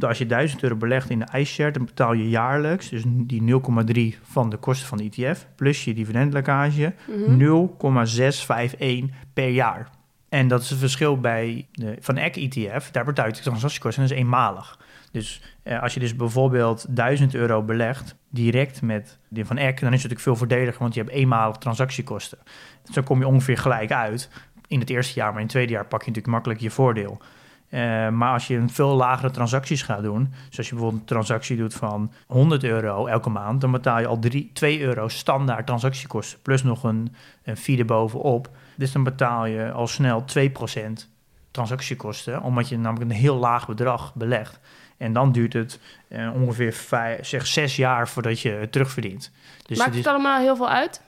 als 0.00 0.18
je 0.18 0.26
1000 0.26 0.62
euro 0.62 0.76
belegt 0.76 1.10
in 1.10 1.18
de 1.18 1.38
iShare, 1.38 1.70
dan 1.70 1.84
betaal 1.84 2.12
je 2.12 2.28
jaarlijks, 2.28 2.88
dus 2.88 3.02
die 3.06 3.42
0,3 3.42 4.18
van 4.22 4.50
de 4.50 4.56
kosten 4.56 4.88
van 4.88 4.98
de 4.98 5.04
ETF, 5.04 5.46
plus 5.56 5.84
je 5.84 5.94
dividendlekkage, 5.94 6.94
Mhm. 7.08 7.36
0,651 7.36 9.10
per 9.32 9.48
jaar. 9.48 9.88
En 10.28 10.48
dat 10.48 10.62
is 10.62 10.70
het 10.70 10.78
verschil 10.78 11.20
bij 11.20 11.66
de 11.72 11.96
Van 12.00 12.16
Eck 12.16 12.36
ETF, 12.36 12.90
daar 12.90 13.04
betaal 13.04 13.26
je 13.26 13.32
de 13.32 13.40
transactiekosten 13.40 14.02
en 14.02 14.08
dat 14.08 14.16
is 14.18 14.22
eenmalig. 14.24 14.78
Dus 15.12 15.42
eh, 15.62 15.82
als 15.82 15.94
je 15.94 16.00
dus 16.00 16.16
bijvoorbeeld 16.16 16.86
1000 16.88 17.34
euro 17.34 17.62
belegt, 17.62 18.14
direct 18.30 18.82
met 18.82 19.18
die 19.28 19.44
Van 19.44 19.56
Eck, 19.56 19.80
dan 19.80 19.92
is 19.92 20.02
het 20.02 20.12
natuurlijk 20.12 20.20
veel 20.20 20.36
voordeliger, 20.36 20.80
want 20.80 20.94
je 20.94 21.00
hebt 21.00 21.12
eenmalig 21.12 21.56
transactiekosten. 21.56 22.38
Dus 22.84 22.94
dan 22.94 23.04
kom 23.04 23.18
je 23.18 23.26
ongeveer 23.26 23.58
gelijk 23.58 23.92
uit 23.92 24.30
in 24.66 24.80
het 24.80 24.90
eerste 24.90 25.14
jaar, 25.18 25.28
maar 25.28 25.36
in 25.36 25.42
het 25.42 25.50
tweede 25.52 25.72
jaar 25.72 25.86
pak 25.86 26.00
je 26.00 26.06
natuurlijk 26.06 26.34
makkelijk 26.34 26.60
je 26.60 26.70
voordeel. 26.70 27.20
Eh, 27.68 28.08
maar 28.08 28.32
als 28.32 28.46
je 28.46 28.56
een 28.56 28.70
veel 28.70 28.94
lagere 28.94 29.30
transacties 29.30 29.82
gaat 29.82 30.02
doen, 30.02 30.32
dus 30.48 30.58
als 30.58 30.68
je 30.68 30.72
bijvoorbeeld 30.74 31.02
een 31.02 31.08
transactie 31.08 31.56
doet 31.56 31.74
van 31.74 32.12
100 32.26 32.64
euro 32.64 33.06
elke 33.06 33.30
maand, 33.30 33.60
dan 33.60 33.70
betaal 33.70 34.00
je 34.00 34.06
al 34.06 34.18
3, 34.18 34.50
2 34.52 34.80
euro 34.80 35.08
standaard 35.08 35.66
transactiekosten, 35.66 36.38
plus 36.42 36.62
nog 36.62 36.82
een, 36.84 37.14
een 37.42 37.56
fee 37.56 37.78
erbovenop. 37.78 38.48
Dus 38.76 38.92
dan 38.92 39.04
betaal 39.04 39.46
je 39.46 39.72
al 39.72 39.86
snel 39.86 40.24
2% 40.38 41.08
transactiekosten, 41.50 42.42
omdat 42.42 42.68
je 42.68 42.78
namelijk 42.78 43.10
een 43.10 43.16
heel 43.16 43.36
laag 43.36 43.66
bedrag 43.66 44.14
belegt. 44.14 44.60
En 44.96 45.12
dan 45.12 45.32
duurt 45.32 45.52
het 45.52 45.80
eh, 46.08 46.34
ongeveer 46.34 46.72
vijf, 46.72 47.26
zeg 47.26 47.46
zes 47.46 47.76
jaar 47.76 48.08
voordat 48.08 48.40
je 48.40 48.50
het 48.50 48.72
terugverdient. 48.72 49.32
Dus 49.66 49.78
Maakt 49.78 49.90
het 49.90 49.98
is, 49.98 50.04
het 50.04 50.14
allemaal 50.14 50.40
heel 50.40 50.56
veel 50.56 50.70
uit? 50.70 51.02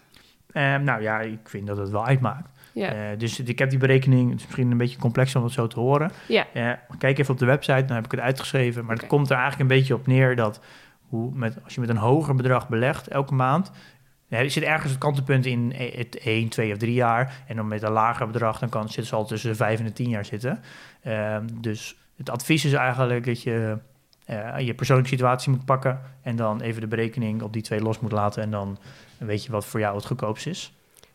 eh, 0.52 0.76
nou 0.76 1.02
ja, 1.02 1.20
ik 1.20 1.48
vind 1.48 1.66
dat 1.66 1.76
het 1.76 1.90
wel 1.90 2.06
uitmaakt. 2.06 2.48
Ja. 2.76 2.92
Eh, 2.92 3.18
dus 3.18 3.40
ik 3.40 3.58
heb 3.58 3.70
die 3.70 3.78
berekening, 3.78 4.30
het 4.30 4.38
is 4.38 4.44
misschien 4.44 4.70
een 4.70 4.76
beetje 4.76 4.98
complex 4.98 5.34
om 5.34 5.44
het 5.44 5.52
zo 5.52 5.66
te 5.66 5.80
horen. 5.80 6.10
Ja. 6.28 6.46
Eh, 6.52 6.72
kijk 6.98 7.18
even 7.18 7.32
op 7.32 7.38
de 7.38 7.46
website, 7.46 7.84
dan 7.84 7.96
heb 7.96 8.04
ik 8.04 8.10
het 8.10 8.20
uitgeschreven. 8.20 8.84
Maar 8.84 8.96
het 8.96 9.06
komt 9.06 9.30
er 9.30 9.36
eigenlijk 9.36 9.70
een 9.70 9.76
beetje 9.76 9.94
op 9.94 10.06
neer 10.06 10.36
dat 10.36 10.60
hoe 11.08 11.30
met, 11.34 11.58
als 11.64 11.74
je 11.74 11.80
met 11.80 11.88
een 11.88 11.96
hoger 11.96 12.34
bedrag 12.34 12.68
belegt 12.68 13.08
elke 13.08 13.34
maand, 13.34 13.70
er 14.28 14.50
zit 14.50 14.62
ergens 14.62 14.90
het 14.90 15.00
kantelpunt 15.00 15.46
in 15.46 15.72
eh, 15.72 15.96
het 15.96 16.18
1, 16.18 16.48
2 16.48 16.72
of 16.72 16.78
3 16.78 16.92
jaar. 16.92 17.42
En 17.46 17.56
dan 17.56 17.68
met 17.68 17.82
een 17.82 17.92
lager 17.92 18.26
bedrag, 18.26 18.58
dan 18.58 18.68
kan, 18.68 18.88
zit 18.88 19.06
ze 19.06 19.14
al 19.14 19.26
tussen 19.26 19.50
de 19.50 19.56
5 19.56 19.78
en 19.78 19.84
de 19.84 19.92
10 19.92 20.08
jaar 20.08 20.24
zitten. 20.24 20.62
Ehm, 21.02 21.46
dus 21.60 21.96
het 22.16 22.30
advies 22.30 22.64
is 22.64 22.72
eigenlijk 22.72 23.26
dat 23.26 23.42
je 23.42 23.78
je 24.58 24.74
persoonlijke 24.74 25.10
situatie 25.10 25.50
moet 25.50 25.64
pakken 25.64 26.00
en 26.22 26.36
dan 26.36 26.60
even 26.60 26.80
de 26.80 26.86
berekening 26.86 27.42
op 27.42 27.52
die 27.52 27.62
twee 27.62 27.80
los 27.80 28.00
moet 28.00 28.12
laten. 28.12 28.42
En 28.42 28.50
dan 28.50 28.78
weet 29.18 29.44
je 29.44 29.50
wat 29.50 29.66
voor 29.66 29.80
jou 29.80 29.96
het 29.96 30.06
goedkoopst 30.06 30.46
is. 30.46 30.72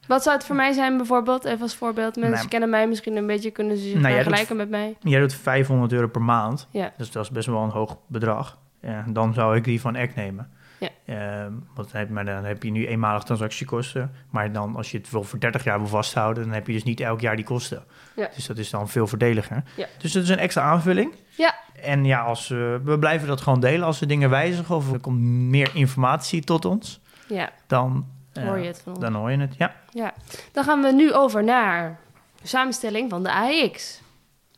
Wat 0.07 0.23
zou 0.23 0.35
het 0.35 0.45
voor 0.45 0.55
mij 0.55 0.71
zijn 0.73 0.97
bijvoorbeeld? 0.97 1.45
Even 1.45 1.61
als 1.61 1.75
voorbeeld. 1.75 2.15
Mensen 2.15 2.35
Nou. 2.37 2.47
kennen 2.47 2.69
mij 2.69 2.87
misschien 2.87 3.15
een 3.15 3.27
beetje, 3.27 3.51
kunnen 3.51 3.77
ze 3.77 3.83
zich 3.83 3.93
Nou, 3.93 4.05
doet- 4.13 4.13
vergelijken 4.23 4.55
met 4.55 4.69
mij. 4.69 4.95
Jij 4.99 5.19
doet 5.19 5.33
500 5.33 5.91
euro 5.93 6.07
per 6.07 6.21
maand. 6.21 6.67
Ja. 6.71 6.93
Dus 6.97 7.11
dat 7.11 7.23
is 7.23 7.29
best 7.31 7.47
wel 7.47 7.63
een 7.63 7.69
hoog 7.69 7.97
bedrag. 8.07 8.57
Ja, 8.81 9.05
dan 9.07 9.33
zou 9.33 9.55
ik 9.55 9.63
die 9.63 9.81
van 9.81 9.95
Eck 9.95 10.15
nemen. 10.15 10.49
Ja. 10.79 10.89
Ehm, 11.05 11.51
want 11.75 11.91
dan 11.91 11.99
heb, 11.99 12.09
maar 12.09 12.25
dan 12.25 12.43
heb 12.43 12.63
je 12.63 12.71
nu 12.71 12.87
eenmalig 12.87 13.23
transactiekosten. 13.23 14.11
Maar 14.29 14.51
dan 14.51 14.75
als 14.75 14.91
je 14.91 14.97
het 14.97 15.09
wil 15.09 15.23
voor 15.23 15.39
30 15.39 15.63
jaar 15.63 15.77
wil 15.79 15.87
vasthouden, 15.87 16.43
dan 16.43 16.53
heb 16.53 16.67
je 16.67 16.73
dus 16.73 16.83
niet 16.83 16.99
elk 16.99 17.21
jaar 17.21 17.35
die 17.35 17.45
kosten. 17.45 17.83
Ja. 18.15 18.29
Dus 18.35 18.45
dat 18.45 18.57
is 18.57 18.69
dan 18.69 18.89
veel 18.89 19.07
voordeliger. 19.07 19.63
Ja. 19.75 19.85
Dus 19.97 20.11
dat 20.11 20.23
is 20.23 20.29
een 20.29 20.37
extra 20.37 20.61
aanvulling. 20.63 21.15
Ja. 21.37 21.55
En 21.81 22.05
ja, 22.05 22.21
als, 22.21 22.51
eh, 22.51 22.57
we 22.83 22.97
blijven 22.99 23.27
dat 23.27 23.41
gewoon 23.41 23.59
delen 23.59 23.85
als 23.85 24.01
er 24.01 24.07
dingen 24.07 24.29
wijzigen 24.29 24.75
of 24.75 24.91
er 24.93 24.99
komt 24.99 25.19
meer 25.21 25.69
informatie 25.73 26.43
tot 26.43 26.65
ons. 26.65 27.01
Ja, 27.27 27.49
Dan, 27.67 28.05
hoor 28.33 28.57
je 28.59 28.67
het 28.67 28.81
van 28.83 28.93
ons. 28.93 29.01
dan 29.01 29.13
hoor 29.13 29.31
je 29.31 29.37
het. 29.37 29.55
Ja. 29.57 29.75
Ja. 29.89 30.13
Dan 30.51 30.63
gaan 30.63 30.81
we 30.81 30.91
nu 30.91 31.13
over 31.13 31.43
naar 31.43 31.99
de 32.41 32.47
samenstelling 32.47 33.09
van 33.09 33.23
de 33.23 33.31
AX. 33.33 34.01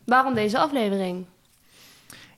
Waarom 0.06 0.34
deze 0.34 0.58
aflevering? 0.58 1.26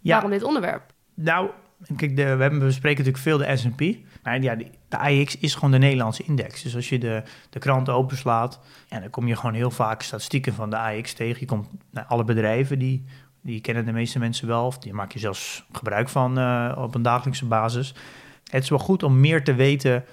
Ja. 0.02 0.12
Waarom 0.12 0.32
dit 0.32 0.44
onderwerp? 0.44 0.94
Nou, 1.14 1.50
kijk, 1.96 2.16
de, 2.16 2.24
we 2.24 2.42
hebben 2.42 2.60
we 2.60 2.66
bespreken 2.66 3.06
natuurlijk 3.06 3.24
veel 3.24 3.38
de 3.38 3.58
S&P. 3.58 3.98
Maar 4.24 4.42
ja, 4.42 4.56
de 4.90 4.98
AEX 4.98 5.38
is 5.38 5.54
gewoon 5.54 5.72
de 5.72 5.78
Nederlandse 5.78 6.24
index. 6.24 6.62
Dus 6.62 6.76
als 6.76 6.90
je 6.90 6.98
de, 6.98 7.24
de 7.50 7.60
krant 7.60 7.90
openslaat, 7.90 8.60
ja, 8.88 9.00
dan 9.00 9.10
kom 9.10 9.28
je 9.28 9.36
gewoon 9.36 9.54
heel 9.54 9.72
vaak 9.72 10.02
statistieken 10.02 10.54
van 10.54 10.70
de 10.70 10.78
AEX 10.78 11.14
tegen. 11.14 11.40
Je 11.40 11.46
komt 11.46 11.68
naar 11.92 12.06
alle 12.06 12.24
bedrijven, 12.24 12.80
die, 12.80 13.06
die 13.42 13.62
kennen 13.62 13.86
de 13.86 13.92
meeste 13.92 14.20
mensen 14.20 14.48
wel, 14.48 14.66
of 14.66 14.80
die 14.80 14.94
maak 14.94 15.12
je 15.12 15.20
zelfs 15.20 15.66
gebruik 15.72 16.10
van 16.10 16.40
uh, 16.40 16.76
op 16.78 16.96
een 16.96 17.02
dagelijkse 17.02 17.46
basis. 17.46 17.94
Het 18.44 18.64
is 18.64 18.70
wel 18.70 18.80
goed 18.80 19.04
om 19.04 19.20
meer 19.20 19.44
te 19.44 19.54
weten 19.54 20.06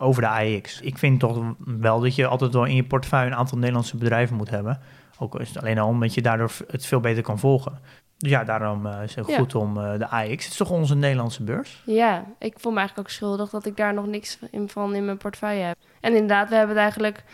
over 0.00 0.22
de 0.22 0.28
AEX. 0.28 0.80
Ik 0.80 0.98
vind 0.98 1.20
toch 1.20 1.54
wel 1.58 2.00
dat 2.00 2.14
je 2.14 2.26
altijd 2.26 2.52
wel 2.52 2.64
in 2.64 2.74
je 2.74 2.84
portefeuille 2.84 3.30
een 3.30 3.36
aantal 3.36 3.58
Nederlandse 3.58 3.96
bedrijven 3.96 4.36
moet 4.36 4.50
hebben. 4.50 4.80
Ook 5.18 5.40
is 5.40 5.48
het 5.48 5.58
alleen 5.58 5.78
al 5.78 5.88
omdat 5.88 6.14
je 6.14 6.22
daardoor 6.22 6.50
het 6.66 6.86
veel 6.86 7.00
beter 7.00 7.22
kan 7.22 7.38
volgen. 7.38 7.78
Dus 8.16 8.30
ja, 8.30 8.44
daarom 8.44 8.86
uh, 8.86 9.02
is 9.02 9.14
het 9.14 9.26
ja. 9.26 9.36
goed 9.36 9.54
om 9.54 9.76
uh, 9.76 9.98
de 9.98 10.08
AX. 10.08 10.28
Het 10.28 10.52
is 10.52 10.56
toch 10.56 10.70
onze 10.70 10.96
Nederlandse 10.96 11.42
beurs? 11.42 11.82
Ja, 11.86 12.24
ik 12.38 12.54
voel 12.58 12.72
me 12.72 12.78
eigenlijk 12.78 13.08
ook 13.08 13.14
schuldig 13.14 13.50
dat 13.50 13.66
ik 13.66 13.76
daar 13.76 13.94
nog 13.94 14.06
niks 14.06 14.38
in 14.50 14.68
van 14.68 14.94
in 14.94 15.04
mijn 15.04 15.16
portefeuille 15.16 15.62
heb. 15.62 15.76
En 16.00 16.12
inderdaad, 16.12 16.48
we 16.48 16.54
hebben 16.54 16.74
het 16.74 16.82
eigenlijk 16.82 17.24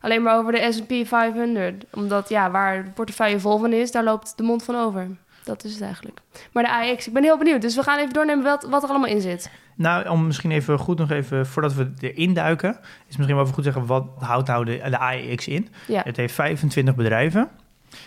alleen 0.00 0.22
maar 0.22 0.38
over 0.38 0.52
de 0.52 0.72
S&P 0.72 1.06
500. 1.06 1.84
Omdat 1.92 2.28
ja, 2.28 2.50
waar 2.50 2.84
de 2.84 2.90
portefeuille 2.90 3.40
vol 3.40 3.58
van 3.58 3.72
is, 3.72 3.92
daar 3.92 4.04
loopt 4.04 4.36
de 4.36 4.42
mond 4.42 4.62
van 4.64 4.76
over. 4.76 5.08
Dat 5.46 5.64
is 5.64 5.72
het 5.72 5.82
eigenlijk. 5.82 6.20
Maar 6.52 6.62
de 6.62 6.70
AX, 6.70 7.06
ik 7.06 7.12
ben 7.12 7.22
heel 7.22 7.38
benieuwd. 7.38 7.60
Dus 7.60 7.74
we 7.74 7.82
gaan 7.82 7.98
even 7.98 8.12
doornemen 8.12 8.44
wat, 8.44 8.66
wat 8.70 8.82
er 8.82 8.88
allemaal 8.88 9.08
in 9.08 9.20
zit. 9.20 9.50
Nou, 9.74 10.08
om 10.08 10.26
misschien 10.26 10.50
even 10.50 10.78
goed 10.78 10.98
nog 10.98 11.10
even, 11.10 11.46
voordat 11.46 11.74
we 11.74 11.92
erin 12.00 12.34
duiken... 12.34 12.78
is 12.80 13.16
misschien 13.16 13.34
wel 13.34 13.40
even 13.40 13.54
goed 13.54 13.64
zeggen, 13.64 13.86
wat 13.86 14.06
houdt 14.18 14.48
nou 14.48 14.64
de, 14.64 14.82
de 14.90 14.98
AX 14.98 15.48
in? 15.48 15.68
Ja. 15.86 16.02
Het 16.04 16.16
heeft 16.16 16.34
25 16.34 16.94
bedrijven... 16.94 17.48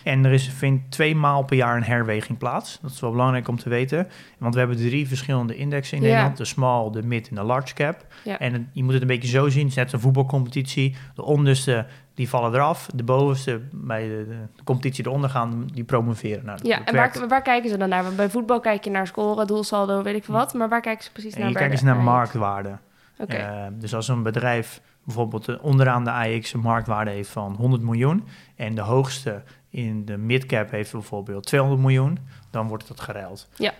En 0.04 0.24
er 0.24 0.32
is, 0.32 0.48
vindt 0.48 0.90
twee 0.90 1.14
maal 1.16 1.42
per 1.44 1.56
jaar 1.56 1.76
een 1.76 1.82
herweging 1.82 2.38
plaats. 2.38 2.78
Dat 2.82 2.90
is 2.90 3.00
wel 3.00 3.10
belangrijk 3.10 3.48
om 3.48 3.56
te 3.58 3.68
weten. 3.68 4.08
Want 4.38 4.52
we 4.54 4.60
hebben 4.60 4.76
drie 4.78 5.08
verschillende 5.08 5.56
indexen 5.56 5.96
in. 5.96 6.02
Nederland. 6.02 6.36
De 6.36 6.44
small, 6.44 6.90
de 6.90 7.02
mid 7.02 7.28
en 7.28 7.34
de 7.34 7.42
large 7.42 7.74
cap. 7.74 8.06
En 8.38 8.52
het- 8.52 8.62
je 8.72 8.82
moet 8.84 8.92
het 8.92 9.02
een 9.02 9.08
beetje 9.08 9.28
zo 9.28 9.48
zien. 9.48 9.60
Het 9.62 9.70
is 9.70 9.74
net 9.76 9.92
een 9.92 10.00
voetbalcompetitie. 10.00 10.96
De 11.14 11.22
onderste, 11.24 11.86
die 12.14 12.28
vallen 12.28 12.54
eraf. 12.54 12.88
De 12.94 13.02
bovenste, 13.02 13.60
bij 13.72 14.02
de, 14.08 14.24
de 14.56 14.62
competitie 14.64 15.06
eronder 15.06 15.30
gaan, 15.30 15.68
die 15.72 15.84
promoveren. 15.84 16.44
Nou, 16.44 16.58
Ja, 16.62 16.84
en 16.84 16.94
waar, 16.94 17.24
waar 17.28 17.42
kijken 17.42 17.70
ze 17.70 17.76
dan 17.76 17.88
naar? 17.88 18.02
Want 18.02 18.16
bij 18.16 18.30
voetbal 18.30 18.60
kijk 18.60 18.84
je 18.84 18.90
naar 18.90 19.06
scoren, 19.06 19.46
doelsaldo, 19.46 20.02
weet 20.02 20.14
ik 20.16 20.24
veel 20.24 20.34
wat. 20.34 20.54
Maar 20.54 20.68
waar 20.68 20.80
kijken 20.80 21.04
ze 21.04 21.12
precies 21.12 21.34
En 21.34 21.40
naar? 21.40 21.48
je 21.48 21.54
kijkt 21.56 21.72
eens 21.72 21.82
naar 21.82 21.96
marktwaarde. 21.96 22.76
Oké, 23.18 23.36
Eh, 23.36 23.66
dus 23.72 23.94
als 23.94 24.08
een 24.08 24.22
bedrijf 24.22 24.80
bijvoorbeeld 25.04 25.60
onderaan 25.60 26.04
de 26.04 26.10
AX 26.10 26.52
een 26.52 26.60
marktwaarde 26.60 27.10
heeft 27.10 27.30
van 27.30 27.54
100 27.54 27.82
miljoen 27.82 28.24
en 28.56 28.74
de 28.74 28.80
hoogste 28.80 29.42
in 29.70 30.04
de 30.04 30.16
midcap 30.16 30.70
heeft 30.70 30.92
bijvoorbeeld 30.92 31.46
200 31.46 31.80
miljoen, 31.80 32.18
dan 32.50 32.68
wordt 32.68 32.88
dat 32.88 33.00
geruild. 33.00 33.48
Ja. 33.54 33.72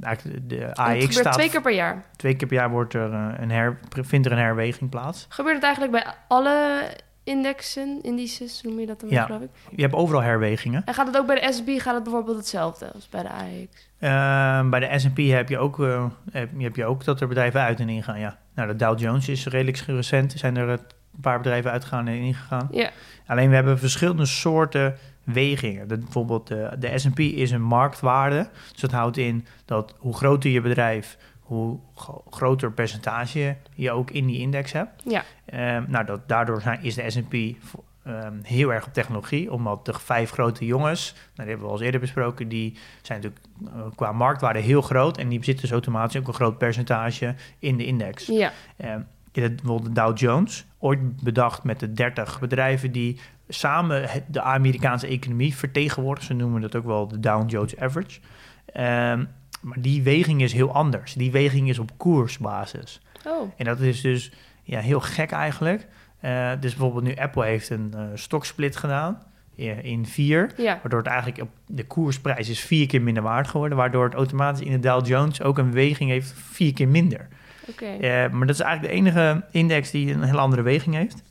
Eigenlijk 0.00 0.48
de 0.48 0.74
AX 0.74 1.16
staat 1.16 1.32
twee 1.32 1.50
keer 1.50 1.60
per 1.60 1.72
jaar. 1.72 2.04
twee 2.16 2.36
keer 2.36 2.48
per 2.48 2.56
jaar 2.56 2.70
wordt 2.70 2.94
er 2.94 3.12
eh, 3.12 3.28
een 3.36 3.50
her, 3.50 3.78
vindt 3.90 4.26
er 4.26 4.32
een 4.32 4.38
herweging 4.38 4.90
plaats. 4.90 5.26
Gebeurt 5.28 5.54
het 5.54 5.64
eigenlijk 5.64 5.92
bij 5.92 6.14
alle 6.28 6.82
indexen, 7.24 7.98
indices, 8.02 8.60
hoe 8.62 8.70
noem 8.70 8.80
je 8.80 8.86
dat 8.86 9.00
dan 9.00 9.08
Ja. 9.10 9.24
geloof 9.24 9.40
ik? 9.40 9.48
Je 9.76 9.82
hebt 9.82 9.94
overal 9.94 10.22
herwegingen. 10.22 10.82
En 10.84 10.94
gaat 10.94 11.06
het 11.06 11.16
ook 11.16 11.26
bij 11.26 11.40
de 11.40 11.52
S&P 11.52 11.80
gaat 11.80 11.94
het 11.94 12.02
bijvoorbeeld 12.02 12.36
hetzelfde 12.36 12.92
als 12.92 13.08
bij 13.08 13.22
de 13.22 13.28
AX? 13.30 13.88
Ehm, 13.98 14.70
bij 14.70 14.80
de 14.80 14.98
S&P 14.98 15.16
heb 15.16 15.48
je 15.48 15.58
ook 15.58 15.80
eh, 15.80 16.04
heb, 16.30 16.50
heb 16.58 16.76
je 16.76 16.84
ook 16.84 17.04
dat 17.04 17.20
er 17.20 17.28
bedrijven 17.28 17.60
uit 17.60 17.80
en 17.80 17.88
ingaan. 17.88 18.18
Ja. 18.18 18.38
Nou, 18.54 18.68
de 18.68 18.76
Dow 18.76 18.98
Jones 18.98 19.28
is 19.28 19.46
redelijk 19.46 19.76
recent. 19.78 20.32
Zijn 20.36 20.56
er 20.56 20.68
een 20.68 20.78
paar 21.20 21.38
bedrijven 21.38 21.70
uitgegaan 21.70 22.06
en 22.06 22.14
ingegaan. 22.14 22.68
Ja, 22.70 22.90
Alleen 23.26 23.48
we 23.48 23.54
hebben 23.54 23.78
verschillende 23.78 24.26
soorten 24.26 24.96
wegingen. 25.24 25.88
De, 25.88 25.98
bijvoorbeeld 25.98 26.46
de, 26.46 26.70
de 26.78 26.98
S&P 26.98 27.18
is 27.18 27.50
een 27.50 27.62
marktwaarde. 27.62 28.48
Dus 28.72 28.80
dat 28.80 28.90
houdt 28.92 29.16
in 29.16 29.46
dat 29.64 29.94
hoe 29.98 30.14
groter 30.14 30.50
je 30.50 30.60
bedrijf, 30.60 31.16
hoe 31.44 31.78
gro- 31.94 32.24
groter 32.30 32.72
percentage 32.72 33.56
je 33.74 33.90
ook 33.90 34.10
in 34.10 34.26
die 34.26 34.38
index 34.38 34.72
hebt. 34.72 35.02
ja, 35.04 35.24
Ehm, 35.44 35.84
nou, 35.88 36.04
dat, 36.04 36.28
daardoor 36.28 36.60
zijn, 36.60 36.82
is 36.82 36.94
de 36.94 37.10
S&P 37.10 37.34
ehm, 38.04 38.32
heel 38.42 38.72
erg 38.72 38.86
op 38.86 38.92
technologie, 38.92 39.52
omdat 39.52 39.84
de 39.86 39.92
vijf 39.98 40.30
grote 40.30 40.64
jongens, 40.66 41.12
nou, 41.14 41.22
die 41.34 41.46
hebben 41.46 41.58
we 41.66 41.66
al 41.66 41.72
eens 41.72 41.84
eerder 41.84 42.00
besproken, 42.00 42.48
die 42.48 42.76
zijn 43.02 43.20
natuurlijk 43.20 43.46
eh, 43.74 43.96
qua 43.96 44.12
marktwaarde 44.12 44.58
heel 44.58 44.82
groot 44.82 45.18
en 45.18 45.28
die 45.28 45.38
bezitten 45.38 45.62
dus 45.62 45.72
automatisch 45.72 46.20
ook 46.20 46.28
een 46.28 46.34
groot 46.34 46.58
percentage 46.58 47.34
in 47.58 47.76
de 47.76 47.84
index. 47.86 48.26
ja. 48.76 49.06
Je 49.32 49.40
hebt 49.40 49.56
bijvoorbeeld 49.62 49.94
de 49.94 50.00
Dow 50.00 50.18
Jones, 50.18 50.64
ooit 50.78 51.22
bedacht 51.22 51.64
met 51.64 51.80
de 51.80 51.92
30 51.92 52.40
bedrijven 52.40 52.92
die 52.92 53.20
samen 53.48 54.08
de 54.26 54.40
Amerikaanse 54.42 55.06
economie 55.06 55.54
vertegenwoordigen. 55.56 56.26
Ze 56.36 56.42
noemen 56.42 56.60
dat 56.60 56.74
ook 56.76 56.84
wel 56.84 57.08
de 57.08 57.20
Dow 57.20 57.50
Jones 57.50 57.78
Average. 57.78 58.20
Maar 59.64 59.80
die 59.80 60.02
weging 60.02 60.42
is 60.42 60.52
heel 60.52 60.74
anders. 60.74 61.12
Die 61.12 61.30
weging 61.30 61.68
is 61.68 61.78
op 61.78 61.90
koersbasis. 61.96 63.00
Oh, 63.26 63.50
En 63.56 63.64
dat 63.64 63.80
is 63.80 64.00
dus 64.00 64.32
ja, 64.62 64.80
heel 64.80 65.00
gek 65.00 65.30
eigenlijk. 65.30 65.86
Eh, 66.20 66.50
dus 66.60 66.74
bijvoorbeeld 66.74 67.04
nu 67.04 67.14
Apple 67.14 67.44
heeft 67.44 67.70
een 67.70 67.92
eh, 67.96 68.02
stoksplit 68.14 68.76
gedaan 68.76 69.22
eh, 69.56 69.84
in 69.84 70.06
vier. 70.06 70.52
ja. 70.56 70.78
Waardoor 70.82 70.98
het 70.98 71.08
eigenlijk 71.08 71.42
op 71.42 71.48
de 71.66 71.86
koersprijs 71.86 72.48
is 72.48 72.60
vier 72.60 72.86
keer 72.86 73.02
minder 73.02 73.22
waard 73.22 73.48
geworden. 73.48 73.78
Waardoor 73.78 74.04
het 74.04 74.14
automatisch 74.14 74.66
in 74.66 74.72
de 74.72 74.78
Dow 74.78 75.06
Jones 75.06 75.42
ook 75.42 75.58
een 75.58 75.72
weging 75.72 76.10
heeft 76.10 76.34
vier 76.36 76.72
keer 76.72 76.88
minder. 76.88 77.28
Oké. 77.68 77.86
Eh, 77.86 78.30
maar 78.30 78.46
dat 78.46 78.56
is 78.56 78.60
eigenlijk 78.60 78.94
de 78.94 78.98
enige 79.00 79.44
index 79.50 79.90
die 79.90 80.12
een 80.12 80.22
heel 80.22 80.38
andere 80.38 80.62
weging 80.62 80.94
heeft. 80.94 81.22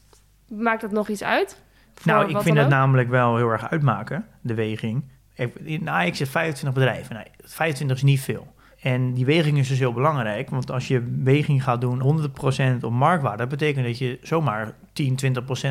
Maakt 0.48 0.82
dat 0.82 0.92
nog 0.92 1.10
iets 1.10 1.24
uit? 1.24 1.62
Nou, 2.04 2.30
ik 2.30 2.42
vind 2.42 2.58
het 2.58 2.70
namelijk 2.70 3.10
wel 3.10 3.38
heel 3.38 3.50
erg 3.50 3.70
uitmaken, 3.70 4.26
de 4.42 4.54
weging. 4.54 5.04
In 5.64 5.86
de 5.86 5.92
AX 5.92 6.18
zit 6.18 6.30
25 6.30 6.74
bedrijven. 6.74 7.16
Nee, 7.16 7.26
25 7.44 7.98
is 7.98 8.04
niet 8.04 8.22
veel. 8.22 8.54
En 8.84 9.14
die 9.14 9.26
weging 9.26 9.58
is 9.58 9.68
dus 9.68 9.80
heel 9.80 9.94
belangrijk. 9.94 10.50
Want 10.50 10.72
als 10.72 10.88
je 10.88 11.04
weging 11.24 11.64
gaat 11.64 11.82
doen 11.82 12.30
100% 12.80 12.84
op 12.84 12.92
marktwaarde... 12.92 13.38
dat 13.38 13.50
betekent 13.50 13.86
dat 13.86 13.98
je 13.98 14.20
zomaar 14.22 14.74
10, 14.94 15.20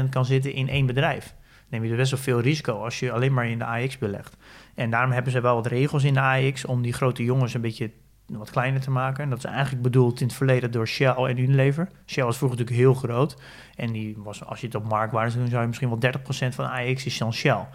20% 0.07 0.09
kan 0.11 0.25
zitten 0.25 0.53
in 0.53 0.69
één 0.69 0.87
bedrijf. 0.87 1.27
Dan 1.27 1.35
neem 1.69 1.83
je 1.83 1.89
dus 1.89 1.99
best 1.99 2.11
wel 2.11 2.21
veel 2.21 2.41
risico 2.41 2.85
als 2.85 2.99
je 2.99 3.13
alleen 3.13 3.33
maar 3.33 3.47
in 3.47 3.59
de 3.59 3.65
AX 3.65 3.99
belegt. 3.99 4.37
En 4.75 4.91
daarom 4.91 5.11
hebben 5.11 5.33
ze 5.33 5.41
wel 5.41 5.55
wat 5.55 5.67
regels 5.67 6.05
in 6.05 6.15
de 6.15 6.21
AX... 6.21 6.65
om 6.65 6.83
die 6.83 6.93
grote 6.93 7.25
jongens 7.25 7.55
een 7.55 7.61
beetje 7.61 7.91
wat 8.27 8.51
kleiner 8.51 8.81
te 8.81 8.91
maken. 8.91 9.25
En 9.25 9.31
dat 9.31 9.39
is 9.39 9.45
eigenlijk 9.45 9.83
bedoeld 9.83 10.21
in 10.21 10.27
het 10.27 10.37
verleden 10.37 10.71
door 10.71 10.89
Shell 10.89 11.15
en 11.15 11.39
Unilever. 11.39 11.89
Shell 12.07 12.25
was 12.25 12.37
vroeger 12.37 12.59
natuurlijk 12.59 12.87
heel 12.87 12.95
groot. 12.95 13.37
En 13.77 13.93
die 13.93 14.15
was, 14.17 14.45
als 14.45 14.61
je 14.61 14.67
het 14.67 14.75
op 14.75 14.89
marktwaarde 14.89 15.31
zou 15.31 15.43
doen... 15.43 15.51
zou 15.51 15.63
je 15.63 15.69
misschien 15.69 15.89
wel 15.89 16.13
30% 16.51 16.55
van 16.55 16.65
de 16.65 16.71
AX 16.71 17.07
is 17.07 17.19
dan 17.19 17.33
Shell. 17.33 17.67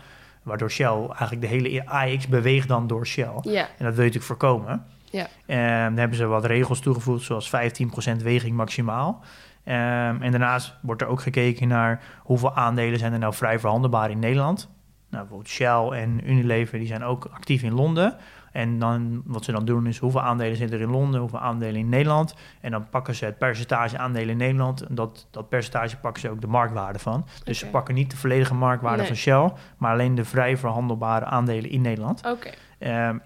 Waardoor 0.47 0.71
Shell 0.71 1.05
eigenlijk 1.07 1.41
de 1.41 1.47
hele 1.47 1.85
AX 1.85 2.27
beweegt 2.27 2.67
dan 2.67 2.87
door 2.87 3.07
Shell. 3.07 3.39
Ja, 3.41 3.61
En 3.77 3.85
dat 3.85 3.95
wil 3.95 4.03
je 4.03 4.11
natuurlijk 4.11 4.23
voorkomen. 4.23 4.85
Ja. 5.09 5.27
Ehm, 5.45 5.83
dan 5.83 5.97
hebben 5.97 6.17
ze 6.17 6.25
wat 6.25 6.45
regels 6.45 6.79
toegevoegd, 6.79 7.23
zoals 7.23 7.49
15% 7.49 8.23
weging 8.23 8.55
maximaal. 8.55 9.23
Ehm, 9.63 10.21
en 10.21 10.31
daarnaast 10.31 10.75
wordt 10.81 11.01
er 11.01 11.07
ook 11.07 11.21
gekeken 11.21 11.67
naar 11.67 12.01
hoeveel 12.19 12.55
aandelen 12.55 12.99
zijn 12.99 13.13
er 13.13 13.19
nou 13.19 13.33
vrij 13.33 13.59
verhandelbaar 13.59 14.09
in 14.09 14.19
Nederland. 14.19 14.69
Nou, 15.09 15.21
bijvoorbeeld 15.23 15.49
Shell 15.49 15.99
en 16.01 16.29
Unilever 16.29 16.77
die 16.77 16.87
zijn 16.87 17.03
ook 17.03 17.29
actief 17.33 17.63
in 17.63 17.73
Londen. 17.73 18.15
En 18.57 18.79
dan, 18.79 19.21
wat 19.25 19.43
ze 19.43 19.51
dan 19.51 19.65
doen 19.65 19.87
is 19.87 19.97
hoeveel 19.97 20.21
aandelen 20.21 20.57
zitten 20.57 20.77
er 20.77 20.83
in 20.83 20.91
Londen, 20.91 21.19
hoeveel 21.19 21.39
aandelen 21.39 21.75
in 21.75 21.89
Nederland. 21.89 22.35
En 22.61 22.71
dan 22.71 22.89
pakken 22.89 23.15
ze 23.15 23.25
het 23.25 23.37
percentage 23.37 23.97
aandelen 23.97 24.29
in 24.29 24.37
Nederland. 24.37 24.81
En 24.81 24.95
dat, 24.95 25.27
dat 25.31 25.49
percentage 25.49 25.97
pakken 25.97 26.21
ze 26.21 26.29
ook 26.29 26.41
de 26.41 26.47
marktwaarde 26.47 26.99
van. 26.99 27.25
Dus 27.43 27.59
ze 27.59 27.67
pakken 27.67 27.95
niet 27.95 28.11
de 28.11 28.17
volledige 28.17 28.53
marktwaarde 28.53 28.97
Nee. 28.97 29.07
van 29.07 29.15
Shell, 29.15 29.51
maar 29.77 29.91
alleen 29.91 30.15
de 30.15 30.25
vrij 30.25 30.57
verhandelbare 30.57 31.25
aandelen 31.25 31.69
in 31.69 31.81
Nederland. 31.81 32.25
oké. 32.25 32.49
Ehm, 32.79 33.13
het 33.13 33.21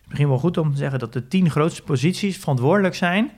is 0.00 0.06
misschien 0.06 0.28
wel 0.28 0.38
goed 0.38 0.58
om 0.58 0.70
te 0.70 0.76
zeggen 0.76 0.98
dat 0.98 1.12
de 1.12 1.28
10 1.28 1.50
grootste 1.50 1.82
posities 1.82 2.38
verantwoordelijk 2.38 2.94
zijn 2.94 3.30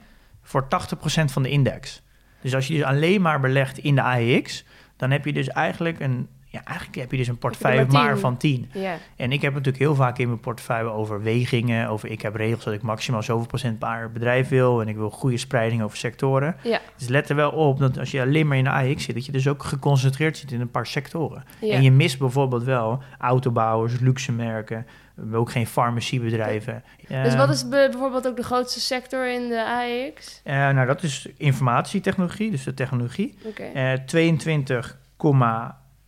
voor 0.42 0.68
80% 0.68 1.32
van 1.32 1.42
de 1.42 1.50
index. 1.50 2.02
Dus 2.40 2.54
als 2.54 2.66
je 2.66 2.74
dus 2.74 2.82
alleen 2.82 3.22
maar 3.22 3.40
belegt 3.40 3.78
in 3.78 3.94
de 3.94 4.02
AEX, 4.02 4.64
dan 4.96 5.10
heb 5.10 5.24
je 5.24 5.32
dus 5.32 5.48
eigenlijk 5.48 6.00
een, 6.00 6.28
ja, 6.50 6.64
eigenlijk 6.64 6.98
heb 6.98 7.10
je 7.10 7.16
dus 7.16 7.28
een 7.28 7.38
portefeuille 7.38 7.86
maar, 7.86 8.18
van 8.18 8.36
tien. 8.36 8.70
Ja. 8.72 8.96
En 9.16 9.32
ik 9.32 9.42
heb 9.42 9.52
natuurlijk 9.52 9.82
heel 9.82 9.94
vaak 9.94 10.18
in 10.18 10.26
mijn 10.28 10.40
portefeuille 10.40 10.90
overwegingen 10.90 11.88
over 11.88 12.10
ik 12.10 12.22
heb 12.22 12.34
regels 12.34 12.64
dat 12.64 12.74
ik 12.74 12.82
maximaal 12.82 13.22
zoveel 13.22 13.46
procent 13.46 13.78
per 13.78 14.10
bedrijf 14.12 14.48
wil 14.48 14.80
en 14.80 14.88
ik 14.88 14.96
wil 14.96 15.10
goede 15.10 15.36
spreiding 15.36 15.82
over 15.82 15.96
sectoren. 15.96 16.56
Dus 16.96 17.08
let 17.08 17.28
er 17.28 17.36
wel 17.36 17.50
op 17.50 17.78
dat 17.78 17.98
als 17.98 18.10
je 18.10 18.20
alleen 18.20 18.46
maar 18.46 18.56
in 18.56 18.64
de 18.64 18.70
AX 18.70 19.04
zit, 19.04 19.14
dat 19.14 19.26
je 19.26 19.32
dus 19.32 19.48
ook 19.48 19.62
geconcentreerd 19.62 20.36
zit 20.36 20.52
in 20.52 20.60
een 20.60 20.70
paar 20.70 20.86
sectoren. 20.86 21.44
En 21.60 21.82
je 21.82 21.90
mist 21.90 22.18
bijvoorbeeld 22.18 22.64
wel 22.64 23.02
autobouwers, 23.18 24.00
luxe 24.00 24.32
merken, 24.32 24.86
ook 25.32 25.50
geen 25.50 25.66
farmaciebedrijven. 25.66 26.84
Dus 27.08 27.36
wat 27.36 27.50
is 27.50 27.68
bijvoorbeeld 27.68 28.26
ook 28.26 28.36
de 28.36 28.42
grootste 28.42 28.80
sector 28.80 29.32
in 29.32 29.48
de 29.48 29.64
AX? 29.64 30.40
Uh, 30.44 30.68
eh, 30.68 30.74
nou, 30.74 30.86
dat 30.86 31.02
is 31.02 31.28
informatietechnologie, 31.36 32.50
dus 32.50 32.64
de 32.64 32.74
technologie. 32.74 33.38
Okay. 33.44 33.92
Eh, 33.92 33.98
22, 34.06 34.98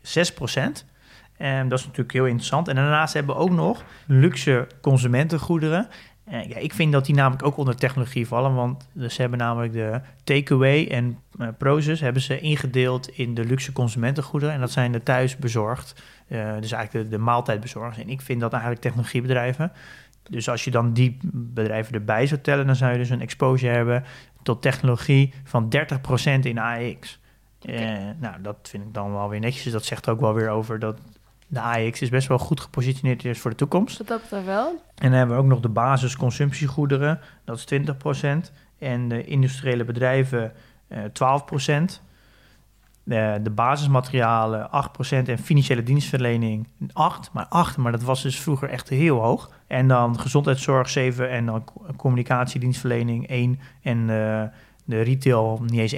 6 0.02 0.32
procent. 0.32 0.84
En 1.36 1.68
dat 1.68 1.78
is 1.78 1.84
natuurlijk 1.84 2.12
heel 2.12 2.26
interessant. 2.26 2.68
En 2.68 2.74
daarnaast 2.74 3.14
hebben 3.14 3.34
we 3.34 3.40
ook 3.40 3.50
nog 3.50 3.84
luxe 4.06 4.66
consumentengoederen. 4.80 5.88
Eh, 6.24 6.48
ja, 6.48 6.56
ik 6.56 6.72
vind 6.72 6.92
dat 6.92 7.06
die 7.06 7.14
namelijk 7.14 7.46
ook 7.46 7.56
onder 7.56 7.76
technologie 7.76 8.26
vallen, 8.26 8.54
want 8.54 8.88
dus 8.92 9.14
ze 9.14 9.20
hebben 9.20 9.38
namelijk 9.38 9.72
de 9.72 10.00
takeaway 10.24 10.86
en 10.86 11.18
eh, 11.38 11.38
process 11.38 11.58
proces 11.58 12.00
hebben 12.00 12.22
ze 12.22 12.40
ingedeeld 12.40 13.08
in 13.08 13.34
de 13.34 13.44
luxe 13.44 13.72
consumentengoederen. 13.72 14.54
En 14.54 14.60
dat 14.60 14.70
zijn 14.70 14.92
de 14.92 15.02
thuisbezorgd, 15.02 16.02
uh, 16.28 16.52
dus 16.60 16.72
eigenlijk 16.72 17.10
de, 17.10 17.16
de 17.16 17.22
maaltijdbezorgd. 17.22 17.98
En 17.98 18.08
ik 18.08 18.20
vind 18.20 18.40
dat 18.40 18.52
eigenlijk 18.52 18.82
technologiebedrijven. 18.82 19.72
Dus 20.30 20.48
als 20.48 20.64
je 20.64 20.70
dan 20.70 20.92
die 20.92 21.18
bedrijven 21.32 21.94
erbij 21.94 22.26
zou 22.26 22.40
tellen, 22.40 22.66
dan 22.66 22.76
zou 22.76 22.92
je 22.92 22.98
dus 22.98 23.10
een 23.10 23.20
exposure 23.20 23.72
hebben 23.72 24.04
tot 24.42 24.62
technologie 24.62 25.32
van 25.44 25.72
30% 26.38 26.40
in 26.40 26.58
AX. 26.58 27.19
Eh, 27.62 27.98
nou, 28.20 28.34
dat 28.42 28.56
vind 28.62 28.82
ik 28.84 28.94
dan 28.94 29.12
wel 29.12 29.28
weer 29.28 29.40
netjes. 29.40 29.62
Dus 29.62 29.72
Dat 29.72 29.84
zegt 29.84 30.08
ook 30.08 30.20
wel 30.20 30.34
weer 30.34 30.48
over 30.48 30.78
dat 30.78 30.98
de 31.46 31.60
AX 31.60 32.00
is 32.00 32.08
best 32.08 32.28
wel 32.28 32.38
goed 32.38 32.60
gepositioneerd 32.60 33.24
is 33.24 33.38
voor 33.40 33.50
de 33.50 33.56
toekomst. 33.56 33.98
Wat 33.98 34.06
dat 34.06 34.20
betreft 34.22 34.44
wel. 34.46 34.68
En 34.94 35.08
dan 35.10 35.12
hebben 35.12 35.36
we 35.36 35.42
ook 35.42 35.48
nog 35.48 35.60
de 35.60 35.68
basisconsumptiegoederen, 35.68 37.20
dat 37.44 37.56
is 37.56 37.64
20%. 37.64 38.52
En 38.78 39.08
de 39.08 39.24
industriële 39.24 39.84
bedrijven 39.84 40.52
eh 40.88 40.98
12%. 41.04 42.00
De, 43.02 43.38
de 43.42 43.50
basismaterialen 43.50 44.68
8% 45.24 45.28
en 45.28 45.38
financiële 45.38 45.82
dienstverlening 45.82 46.68
8, 46.92 47.32
maar 47.32 47.46
8, 47.48 47.76
maar 47.76 47.92
dat 47.92 48.02
was 48.02 48.22
dus 48.22 48.40
vroeger 48.40 48.68
echt 48.68 48.88
heel 48.88 49.18
hoog. 49.20 49.50
En 49.66 49.88
dan 49.88 50.20
gezondheidszorg 50.20 50.88
7 50.88 51.30
en 51.30 51.46
dan 51.46 51.64
co- 51.64 51.86
communicatiedienstverlening 51.96 53.28
1 53.28 53.60
en 53.82 53.98
eh, 54.00 54.42
de 54.84 55.00
retail 55.02 55.62
niet 55.66 55.92
eens 55.92 55.94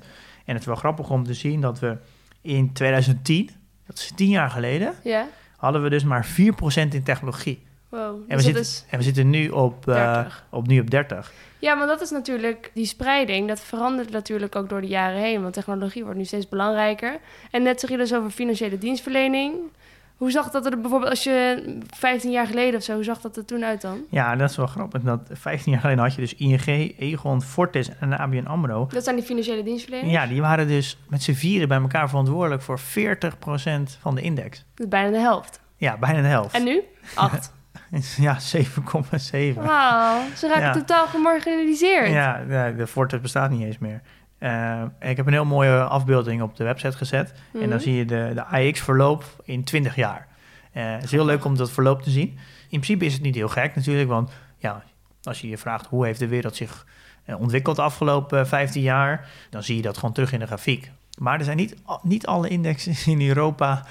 1%. 0.00 0.04
En 0.44 0.52
het 0.52 0.60
is 0.60 0.66
wel 0.66 0.76
grappig 0.76 1.10
om 1.10 1.24
te 1.24 1.34
zien 1.34 1.60
dat 1.60 1.78
we 1.78 1.96
in 2.40 2.72
2010, 2.72 3.50
dat 3.86 3.98
is 3.98 4.12
10 4.14 4.28
jaar 4.28 4.50
geleden, 4.50 4.94
Ja. 5.02 5.26
hadden 5.56 5.82
we 5.82 5.88
dus 5.90 6.04
maar 6.04 6.26
4% 6.26 6.94
in 6.94 7.02
technologie. 7.02 7.62
Wow. 7.88 8.00
En 8.28 8.36
we, 8.36 8.42
Dus 8.42 8.44
dat 8.44 8.66
zitten, 8.66 8.90
en 8.90 8.98
we 8.98 9.04
zitten 9.04 9.30
nu 9.30 9.48
op, 9.48 9.88
eh, 9.88 9.94
30. 9.94 10.44
op, 10.50 10.66
nu 10.66 10.80
op 10.80 10.90
30. 10.90 11.32
Ja, 11.58 11.74
maar 11.74 11.86
dat 11.86 12.00
is 12.00 12.10
natuurlijk 12.10 12.70
die 12.74 12.86
spreiding. 12.86 13.48
Dat 13.48 13.60
verandert 13.60 14.10
natuurlijk 14.10 14.56
ook 14.56 14.68
door 14.68 14.80
de 14.80 14.86
jaren 14.86 15.20
heen. 15.20 15.42
Want 15.42 15.54
technologie 15.54 16.02
wordt 16.02 16.18
nu 16.18 16.24
steeds 16.24 16.48
belangrijker. 16.48 17.18
En 17.50 17.62
net 17.62 17.80
zeg 17.80 17.90
je 17.90 17.96
dus 17.96 18.14
over 18.14 18.30
financiële 18.30 18.78
dienstverlening. 18.78 19.54
Hoe 20.22 20.30
zag 20.30 20.50
dat 20.50 20.66
er 20.66 20.80
bijvoorbeeld 20.80 21.10
als 21.10 21.22
je 21.24 21.64
15 21.96 22.30
jaar 22.30 22.46
geleden 22.46 22.74
of 22.78 22.82
zo, 22.84 22.94
hoe 22.94 23.04
zag 23.04 23.20
dat 23.20 23.36
er 23.36 23.44
toen 23.44 23.64
uit 23.64 23.80
dan? 23.80 23.98
Ja, 24.10 24.36
dat 24.36 24.50
is 24.50 24.56
wel 24.56 24.66
grappig. 24.66 25.02
Dat 25.02 25.20
15 25.32 25.72
jaar 25.72 25.80
geleden 25.80 26.02
had 26.02 26.14
je 26.14 26.20
dus 26.20 26.34
ING, 26.34 26.66
Egon, 26.98 27.42
Fortis 27.42 27.98
en 27.98 28.18
ABN 28.18 28.46
AMRO. 28.46 28.88
Dat 28.92 29.04
zijn 29.04 29.16
die 29.16 29.24
financiële 29.24 29.62
dienstverleners? 29.62 30.12
Ja, 30.12 30.26
die 30.26 30.40
waren 30.40 30.68
dus 30.68 30.98
met 31.08 31.22
z'n 31.22 31.32
vieren 31.32 31.68
bij 31.68 31.78
elkaar 31.80 32.08
verantwoordelijk 32.08 32.62
voor 32.62 32.80
40% 32.80 32.82
van 34.00 34.14
de 34.14 34.20
index. 34.20 34.58
Dat 34.74 34.86
is 34.86 34.88
bijna 34.88 35.10
de 35.10 35.18
helft. 35.18 35.60
Ja, 35.76 35.96
bijna 35.98 36.20
de 36.20 36.28
helft. 36.28 36.54
En 36.54 36.64
nu? 36.64 36.82
Acht. 37.14 37.52
Ja, 38.16 38.36
7,7. 38.56 39.54
Wauw, 39.54 40.20
ze 40.36 40.48
raken 40.48 40.62
Ja. 40.62 40.72
totaal 40.72 41.06
gemarginaliseerd. 41.06 42.10
Ja, 42.10 42.44
de 42.76 42.86
Fortis 42.86 43.20
bestaat 43.20 43.50
niet 43.50 43.62
eens 43.62 43.78
meer. 43.78 44.00
Eh, 44.42 44.82
ik 45.00 45.16
heb 45.16 45.26
een 45.26 45.32
heel 45.32 45.44
mooie 45.44 45.82
afbeelding 45.84 46.42
op 46.42 46.56
de 46.56 46.64
website 46.64 46.96
gezet. 46.96 47.32
En 47.52 47.60
dan 47.60 47.68
Mhm. 47.68 47.78
zie 47.78 47.94
je 47.94 48.04
de, 48.04 48.30
de 48.34 48.44
AX-verloop 48.44 49.24
in 49.44 49.64
20 49.64 49.96
jaar. 49.96 50.26
Eh, 50.72 50.92
het 50.92 51.04
is 51.04 51.10
heel 51.10 51.24
leuk 51.24 51.44
om 51.44 51.56
dat 51.56 51.70
verloop 51.70 52.02
te 52.02 52.10
zien. 52.10 52.28
In 52.68 52.80
principe 52.80 53.04
is 53.04 53.12
het 53.12 53.22
niet 53.22 53.34
heel 53.34 53.48
gek 53.48 53.74
natuurlijk, 53.74 54.08
want 54.08 54.30
ja, 54.58 54.82
als 55.22 55.40
je 55.40 55.48
je 55.48 55.58
vraagt 55.58 55.86
hoe 55.86 56.04
heeft 56.04 56.18
de 56.18 56.28
wereld 56.28 56.56
zich 56.56 56.86
eh, 57.24 57.40
ontwikkeld 57.40 57.76
de 57.76 57.82
afgelopen 57.82 58.46
15 58.48 58.82
jaar, 58.82 59.28
dan 59.50 59.62
zie 59.62 59.76
je 59.76 59.82
dat 59.82 59.96
gewoon 59.98 60.14
terug 60.14 60.32
in 60.32 60.38
de 60.38 60.46
grafiek. 60.46 60.90
Maar 61.18 61.38
er 61.38 61.44
zijn 61.44 61.56
niet, 61.56 61.74
niet 62.02 62.26
alle 62.26 62.48
indexen 62.48 62.94
in 63.12 63.28
Europa 63.28 63.84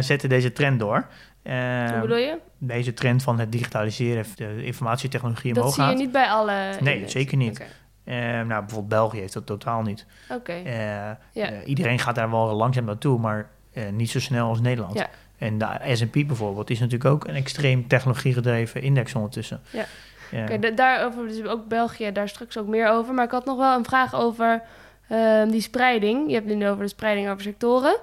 zetten 0.00 0.28
deze 0.28 0.52
trend 0.52 0.78
door. 0.80 1.06
Hoe 1.42 1.98
bedoel 2.00 2.16
je? 2.16 2.38
deze 2.58 2.94
trend 2.94 3.22
van 3.22 3.38
het 3.38 3.52
digitaliseren, 3.52 4.24
de 4.34 4.64
informatietechnologie 4.64 5.52
Dat 5.54 5.62
omhoog 5.62 5.74
zie 5.76 5.84
je 5.84 5.94
niet 6.02 6.12
bij 6.12 6.28
alle 6.28 6.76
Nee, 6.80 7.08
zeker 7.08 7.36
niet. 7.36 7.62
Eh, 8.08 8.16
nou, 8.16 8.46
bijvoorbeeld 8.48 8.88
België 8.88 9.18
heeft 9.18 9.32
dat 9.32 9.46
totaal 9.46 9.82
niet. 9.82 10.06
Oké. 10.30 10.52
Eh, 10.52 11.10
eh, 11.10 11.16
iedereen 11.64 11.98
gaat 11.98 12.14
daar 12.14 12.30
wel 12.30 12.52
langzaam 12.54 12.84
naartoe, 12.84 13.18
maar 13.18 13.48
eh, 13.72 13.88
niet 13.92 14.10
zo 14.10 14.20
snel 14.20 14.48
als 14.48 14.60
Nederland. 14.60 14.98
Ja. 14.98 15.08
En 15.38 15.58
de 15.58 15.66
S&P 15.92 16.12
bijvoorbeeld 16.26 16.70
is 16.70 16.78
natuurlijk 16.80 17.10
ook 17.10 17.26
een 17.26 17.34
extreem 17.34 17.86
technologiegedreven 17.88 18.82
index 18.82 19.14
ondertussen. 19.14 19.60
Ja. 19.70 19.84
Ja. 20.30 20.42
Oké, 20.42 20.58
da- 20.58 20.70
daarover, 20.70 21.28
dus 21.28 21.44
ook 21.44 21.68
België, 21.68 22.12
daar 22.12 22.28
straks 22.28 22.58
ook 22.58 22.66
meer 22.66 22.88
over. 22.88 23.14
Maar 23.14 23.24
ik 23.24 23.30
had 23.30 23.44
nog 23.44 23.56
wel 23.58 23.76
een 23.76 23.84
vraag 23.84 24.14
over 24.14 24.62
ehm, 25.08 25.48
die 25.48 25.60
spreiding. 25.60 26.28
Je 26.28 26.34
hebt 26.34 26.48
het 26.48 26.56
nu 26.58 26.68
over 26.68 26.82
de 26.82 26.88
spreiding 26.88 27.28
over 27.30 27.42
sectoren. 27.42 27.96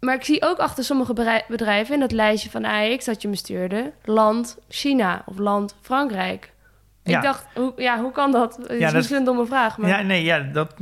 Maar 0.00 0.14
ik 0.14 0.24
zie 0.24 0.42
ook 0.42 0.58
achter 0.58 0.84
sommige 0.84 1.12
bedrij- 1.12 1.44
bedrijven 1.48 1.94
in 1.94 2.00
dat 2.00 2.12
lijstje 2.12 2.50
van 2.50 2.64
AX 2.64 3.04
dat 3.04 3.22
je 3.22 3.28
me 3.28 3.36
stuurde, 3.36 3.92
land 4.04 4.58
China 4.68 5.22
of 5.26 5.38
land 5.38 5.74
Frankrijk. 5.80 6.52
Ja. 7.10 7.16
Ik 7.16 7.22
dacht, 7.24 7.46
hoe, 7.54 7.72
ja, 7.76 8.00
hoe 8.00 8.12
kan 8.12 8.32
dat? 8.32 8.56
Het 8.56 8.70
is 8.70 8.80
dat- 8.80 8.92
misschien 8.92 9.16
een 9.16 9.24
domme 9.24 9.46
vraag, 9.46 9.78
maar 9.78 9.88
Ja, 9.90 10.00
nee, 10.02 10.24
ja, 10.24 10.38
dat, 10.38 10.74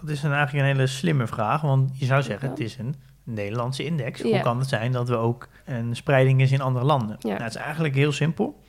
dat 0.00 0.08
is 0.08 0.22
een, 0.22 0.32
eigenlijk 0.32 0.64
een 0.66 0.74
hele 0.74 0.86
slimme 0.86 1.26
vraag. 1.26 1.60
Want 1.60 1.98
je 1.98 2.04
zou 2.04 2.22
zeggen, 2.22 2.44
Ja. 2.48 2.54
het 2.54 2.62
is 2.64 2.78
een 2.78 2.94
Nederlandse 3.24 3.84
index. 3.84 4.20
Ja. 4.20 4.28
Hoe 4.28 4.40
kan 4.40 4.58
het 4.58 4.68
zijn 4.68 4.92
dat 4.92 5.08
we 5.08 5.16
ook 5.16 5.48
een 5.64 5.96
spreiding 5.96 6.40
is 6.40 6.52
in 6.52 6.60
andere 6.60 6.84
landen? 6.84 7.16
Ja. 7.18 7.28
Nou, 7.28 7.42
het 7.42 7.54
is 7.54 7.60
eigenlijk 7.60 7.94
heel 7.94 8.12
simpel. 8.12 8.62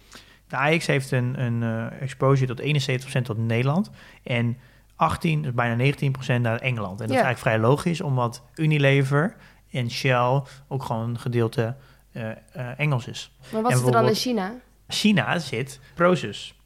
De 0.48 0.58
AX 0.58 0.86
heeft 0.88 1.12
een, 1.12 1.42
een 1.42 1.64
eh, 1.64 2.02
exposure 2.02 2.56
tot 2.56 2.60
71% 2.60 3.26
tot 3.26 3.38
Nederland. 3.38 3.90
En 4.24 4.58
18, 4.96 5.42
dus 5.42 5.54
bijna 5.54 5.76
19% 5.76 6.42
naar 6.42 6.60
Engeland. 6.60 7.02
En 7.02 7.08
dat 7.08 7.16
Ja. 7.16 7.22
is 7.22 7.26
eigenlijk 7.26 7.40
vrij 7.40 7.60
logisch, 7.60 8.02
omdat 8.02 8.44
Unilever 8.56 9.36
en 9.72 9.92
Shell 9.92 10.42
ook 10.68 10.84
gewoon 10.84 11.10
een 11.10 11.20
gedeelte 11.20 11.76
eh, 12.12 12.30
eh, 12.32 12.36
Engels 12.78 13.08
is. 13.08 13.32
maar 13.52 13.62
wat 13.62 13.72
en 13.72 13.78
zit 13.78 13.86
er 13.88 13.92
dan 13.94 14.08
in 14.08 14.16
China? 14.16 14.52
China 14.88 15.40
zit 15.40 15.80
Prosus. 15.96 16.60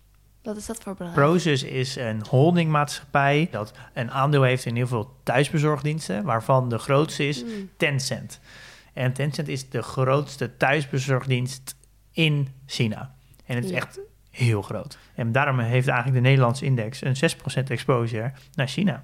Wat 0.43 0.57
is 0.57 0.65
dat 0.65 0.77
voor 0.83 0.93
bedrijf? 0.93 1.13
Prosus 1.13 1.63
is 1.63 1.95
een 1.95 2.25
holdingmaatschappij 2.29 3.47
dat 3.51 3.73
een 3.93 4.11
aandeel 4.11 4.43
heeft 4.43 4.65
in 4.65 4.75
heel 4.75 4.87
veel 4.87 5.15
thuisbezorgdiensten, 5.23 6.23
waarvan 6.23 6.69
de 6.69 6.77
grootste 6.77 7.27
is 7.27 7.41
Hmm. 7.41 7.69
Tencent. 7.77 8.39
En 8.93 9.13
Tencent 9.13 9.47
is 9.47 9.69
de 9.69 9.81
grootste 9.81 10.57
thuisbezorgdienst 10.57 11.75
in 12.11 12.47
China. 12.65 13.13
En 13.45 13.55
het 13.55 13.65
is 13.65 13.71
echt 13.71 13.99
heel 14.29 14.61
groot. 14.61 14.97
En 15.15 15.31
daarom 15.31 15.59
heeft 15.59 15.87
eigenlijk 15.87 16.23
de 16.23 16.29
Nederlandse 16.29 16.65
index 16.65 17.01
een 17.01 17.15
6% 17.15 17.63
exposure 17.69 18.31
naar 18.53 18.67
China. 18.67 19.03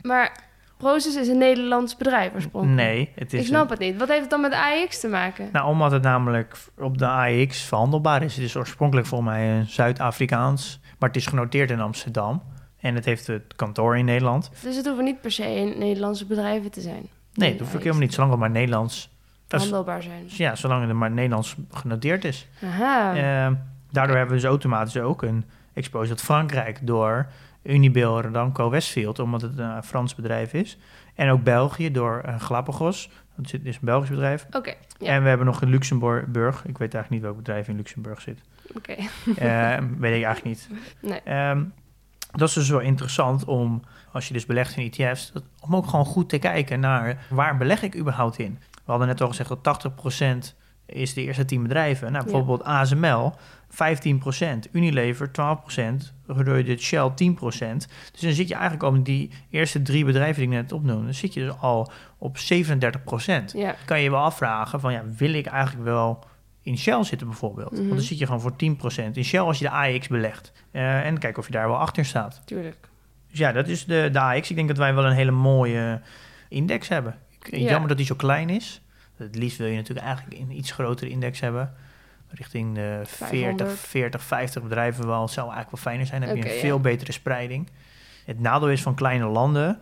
Maar 0.00 0.49
Proces 0.80 1.16
is 1.16 1.28
een 1.28 1.38
Nederlands 1.38 1.96
bedrijf 1.96 2.34
oorspronkelijk. 2.34 2.80
Nee, 2.80 3.10
het 3.14 3.32
is 3.32 3.40
Ik 3.40 3.46
snap 3.46 3.62
een- 3.64 3.70
het 3.70 3.78
niet. 3.78 3.96
Wat 3.98 4.08
heeft 4.08 4.20
het 4.20 4.30
dan 4.30 4.40
met 4.40 4.52
AX 4.52 5.00
te 5.00 5.08
maken? 5.08 5.48
nou, 5.52 5.66
omdat 5.68 5.90
het 5.90 6.02
namelijk 6.02 6.56
op 6.78 6.98
de 6.98 7.06
AEX 7.06 7.62
verhandelbaar 7.62 8.22
is. 8.22 8.34
Het 8.34 8.44
is 8.44 8.56
oorspronkelijk 8.56 9.06
volgens 9.06 9.30
mij 9.30 9.50
een 9.58 9.66
Zuid-Afrikaans, 9.66 10.80
maar 10.98 11.08
het 11.08 11.18
is 11.18 11.26
genoteerd 11.26 11.70
in 11.70 11.80
Amsterdam. 11.80 12.42
En 12.80 12.94
het 12.94 13.04
heeft 13.04 13.26
het 13.26 13.42
kantoor 13.56 13.96
in 13.98 14.04
Nederland. 14.04 14.50
Dus 14.62 14.76
het 14.76 14.86
hoeven 14.86 15.04
niet 15.04 15.20
per 15.20 15.30
se 15.32 15.74
Nederlandse 15.78 16.26
bedrijven 16.26 16.70
te 16.70 16.80
zijn. 16.80 17.08
Nee, 17.34 17.50
dat 17.50 17.58
hoef 17.60 17.68
ik 17.68 17.74
AX 17.74 17.82
helemaal 17.82 18.00
niet, 18.02 18.12
zolang 18.14 18.30
het 18.32 18.40
maar 18.40 18.50
Nederlands... 18.50 19.10
Dat 19.46 19.60
is- 19.60 19.66
handelbaar 19.66 20.02
zijn. 20.02 20.24
ja, 20.26 20.54
zolang 20.54 20.86
het 20.86 20.96
maar 20.96 21.10
Nederlands 21.10 21.56
genoteerd 21.70 22.24
is. 22.24 22.48
Aha. 22.64 23.14
Eh, 23.14 23.52
daardoor 23.90 24.16
hebben 24.16 24.34
we 24.34 24.40
dus 24.40 24.50
automatisch 24.50 24.96
ook 24.96 25.22
een 25.22 25.44
exposure 25.74 26.18
Frankrijk 26.18 26.78
door 26.86 27.26
Unibail 27.62 28.20
Rodamco 28.22 28.70
Westfield, 28.70 29.18
omdat 29.18 29.40
het 29.42 29.58
een 29.58 29.82
Frans 29.84 30.14
bedrijf 30.14 30.52
is. 30.52 30.78
En 31.14 31.30
ook 31.30 31.42
België 31.42 31.90
door 31.90 32.20
eh, 32.24 32.40
Galapagos, 32.40 33.10
dat 33.36 33.52
is 33.62 33.74
een 33.74 33.78
Belgisch 33.80 34.10
bedrijf. 34.10 34.46
Oké, 34.52 34.74
ja. 34.98 35.06
En 35.12 35.22
we 35.22 35.28
hebben 35.28 35.46
nog 35.46 35.62
in 35.62 35.68
Luxemburg, 35.68 36.64
ik 36.66 36.78
weet 36.78 36.94
eigenlijk 36.94 37.10
niet 37.10 37.22
welk 37.22 37.36
bedrijf 37.36 37.68
in 37.68 37.76
Luxemburg 37.76 38.20
zit. 38.20 38.40
oké. 38.76 38.92
Eh, 39.36 39.78
weet 39.98 40.16
ik 40.18 40.24
eigenlijk 40.24 40.44
niet. 40.44 40.68
Nee. 41.10 41.20
Ehm, 41.20 41.62
dat 42.32 42.48
is 42.48 42.54
dus 42.54 42.68
wel 42.68 42.80
interessant 42.80 43.44
om, 43.44 43.82
als 44.12 44.26
je 44.28 44.32
dus 44.32 44.46
belegt 44.46 44.76
in 44.76 44.90
ETF's, 44.92 45.32
dat- 45.32 45.42
om 45.60 45.76
ook 45.76 45.86
gewoon 45.86 46.04
goed 46.04 46.28
te 46.28 46.38
kijken 46.38 46.80
naar 46.80 47.26
waar 47.28 47.56
beleg 47.56 47.82
ik 47.82 47.96
überhaupt 47.96 48.38
in. 48.38 48.58
We 48.84 48.90
hadden 48.90 49.08
net 49.08 49.20
al 49.20 49.28
gezegd 49.28 49.48
dat 49.48 49.62
80% 49.62 50.54
is 50.86 51.14
de 51.14 51.22
eerste 51.22 51.44
10 51.44 51.62
bedrijven. 51.62 52.12
Nou, 52.12 52.24
Ja. 52.24 52.30
bijvoorbeeld 52.30 52.64
ASML 52.64 53.32
15%, 53.70 54.70
Unilever 54.72 55.28
12%, 55.28 55.32
Royal 56.26 56.78
Shell 56.78 57.10
10%. 57.10 57.14
Dus 58.12 58.20
dan 58.20 58.32
zit 58.32 58.48
je 58.48 58.54
eigenlijk 58.54 58.82
al 58.82 58.92
met 58.92 59.04
die 59.04 59.30
eerste 59.50 59.82
drie 59.82 60.04
bedrijven 60.04 60.42
die 60.42 60.50
ik 60.50 60.62
net 60.62 60.72
opnoemde, 60.72 61.04
dan 61.04 61.14
zit 61.14 61.34
je 61.34 61.40
dus 61.40 61.58
al 61.60 61.90
op 62.18 62.36
37%. 62.36 62.40
Ja. 63.52 63.74
Kan 63.84 63.98
je 63.98 64.04
je 64.04 64.10
wel 64.10 64.20
afvragen 64.20 64.80
van, 64.80 64.92
ja, 64.92 65.04
wil 65.16 65.34
ik 65.34 65.46
eigenlijk 65.46 65.84
wel 65.84 66.24
in 66.62 66.78
Shell 66.78 67.04
zitten 67.04 67.26
bijvoorbeeld? 67.26 67.70
Mhm. 67.70 67.80
Want 67.80 67.94
dan 67.94 68.00
zit 68.00 68.18
je 68.18 68.26
gewoon 68.26 68.40
voor 68.40 68.56
10% 68.56 69.16
in 69.16 69.24
Shell 69.24 69.40
als 69.40 69.58
je 69.58 69.64
de 69.64 69.70
AX 69.70 70.08
belegt. 70.08 70.52
Eh, 70.70 71.06
en 71.06 71.18
kijk 71.18 71.38
of 71.38 71.46
je 71.46 71.52
daar 71.52 71.68
wel 71.68 71.78
achter 71.78 72.04
staat. 72.04 72.42
Tuurlijk. 72.44 72.88
Dus 73.30 73.38
ja, 73.38 73.52
dat 73.52 73.68
is 73.68 73.84
de, 73.84 74.08
de 74.12 74.20
AX. 74.20 74.50
Ik 74.50 74.56
denk 74.56 74.68
dat 74.68 74.76
wij 74.76 74.94
wel 74.94 75.06
een 75.06 75.12
hele 75.12 75.30
mooie 75.30 76.00
index 76.48 76.88
hebben. 76.88 77.18
Ja. 77.40 77.58
Jammer 77.58 77.88
dat 77.88 77.96
die 77.96 78.06
zo 78.06 78.14
klein 78.14 78.48
is. 78.48 78.82
Het 79.16 79.36
liefst 79.36 79.58
wil 79.58 79.66
je 79.66 79.76
natuurlijk 79.76 80.06
eigenlijk 80.06 80.40
een 80.40 80.56
iets 80.56 80.72
grotere 80.72 81.10
index 81.10 81.40
hebben. 81.40 81.74
Richting 82.30 82.74
de 82.74 83.00
40, 83.04 83.28
500. 83.28 83.78
40, 83.78 84.22
50 84.22 84.62
bedrijven 84.62 85.06
wel. 85.06 85.22
Het 85.22 85.30
zou 85.30 85.50
eigenlijk 85.50 85.76
wel 85.76 85.92
fijner 85.92 86.06
zijn. 86.06 86.20
Dan 86.20 86.28
heb 86.28 86.38
je 86.38 86.48
een 86.48 86.54
ja. 86.54 86.60
veel 86.60 86.80
betere 86.80 87.12
spreiding. 87.12 87.68
Het 88.24 88.40
nadeel 88.40 88.70
is 88.70 88.82
van 88.82 88.94
kleine 88.94 89.26
landen. 89.26 89.78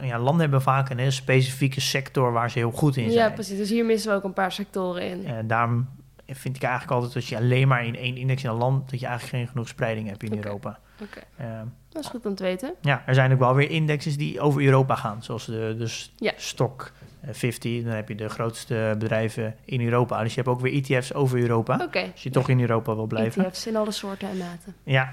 Ja, 0.00 0.18
landen 0.18 0.40
hebben 0.40 0.62
vaak 0.62 0.90
een 0.90 0.98
hele 0.98 1.10
specifieke 1.10 1.80
sector 1.80 2.32
waar 2.32 2.50
ze 2.50 2.58
heel 2.58 2.70
goed 2.70 2.96
in 2.96 3.10
zijn. 3.10 3.28
Ja, 3.28 3.30
precies. 3.30 3.58
Dus 3.58 3.70
hier 3.70 3.84
missen 3.84 4.10
we 4.10 4.16
ook 4.16 4.24
een 4.24 4.32
paar 4.32 4.52
sectoren 4.52 5.02
in. 5.02 5.26
En 5.26 5.46
daarom 5.46 5.88
vind 6.26 6.56
ik 6.56 6.62
eigenlijk 6.62 6.92
altijd 6.92 7.12
dat 7.14 7.26
je 7.26 7.36
alleen 7.36 7.68
maar 7.68 7.84
in 7.86 7.96
één 7.96 8.16
index 8.16 8.44
in 8.44 8.50
een 8.50 8.56
land, 8.56 8.90
dat 8.90 9.00
je 9.00 9.06
eigenlijk 9.06 9.36
geen 9.36 9.48
genoeg 9.48 9.68
spreiding 9.68 10.08
hebt 10.08 10.22
in. 10.22 10.36
Europa. 10.36 10.78
Oké, 11.02 11.20
Ehm, 11.38 11.66
dat 11.88 12.02
is 12.02 12.08
goed 12.08 12.26
om 12.26 12.34
te 12.34 12.42
weten. 12.42 12.74
ja, 12.80 13.02
er 13.06 13.14
zijn 13.14 13.32
ook 13.32 13.38
wel 13.38 13.54
weer 13.54 13.70
indexes 13.70 14.16
die 14.16 14.40
over 14.40 14.62
Europa 14.64 14.94
gaan, 14.94 15.22
zoals 15.22 15.44
de, 15.46 15.74
de 15.78 15.86
s- 15.86 16.12
Ja. 16.16 16.32
Stock 16.36 16.92
eh, 17.20 17.28
50. 17.32 17.82
Dan 17.84 17.92
heb 17.92 18.08
je 18.08 18.14
de 18.14 18.28
grootste 18.28 18.94
bedrijven 18.98 19.56
in 19.64 19.80
Europa. 19.80 20.22
Dus 20.22 20.34
je 20.34 20.40
hebt 20.40 20.48
ook 20.48 20.60
weer 20.60 20.72
ETF's 20.72 21.12
over 21.12 21.38
Europa. 21.38 21.78
Oké. 21.82 22.10
Als 22.12 22.22
je 22.22 22.30
toch 22.30 22.48
in 22.48 22.60
Europa 22.60 22.94
wil 22.94 23.06
blijven. 23.06 23.44
ETF's 23.46 23.66
in 23.66 23.76
alle 23.76 23.90
soorten 23.92 24.28
en 24.28 24.36
maten. 24.36 24.74
Ja. 24.82 25.12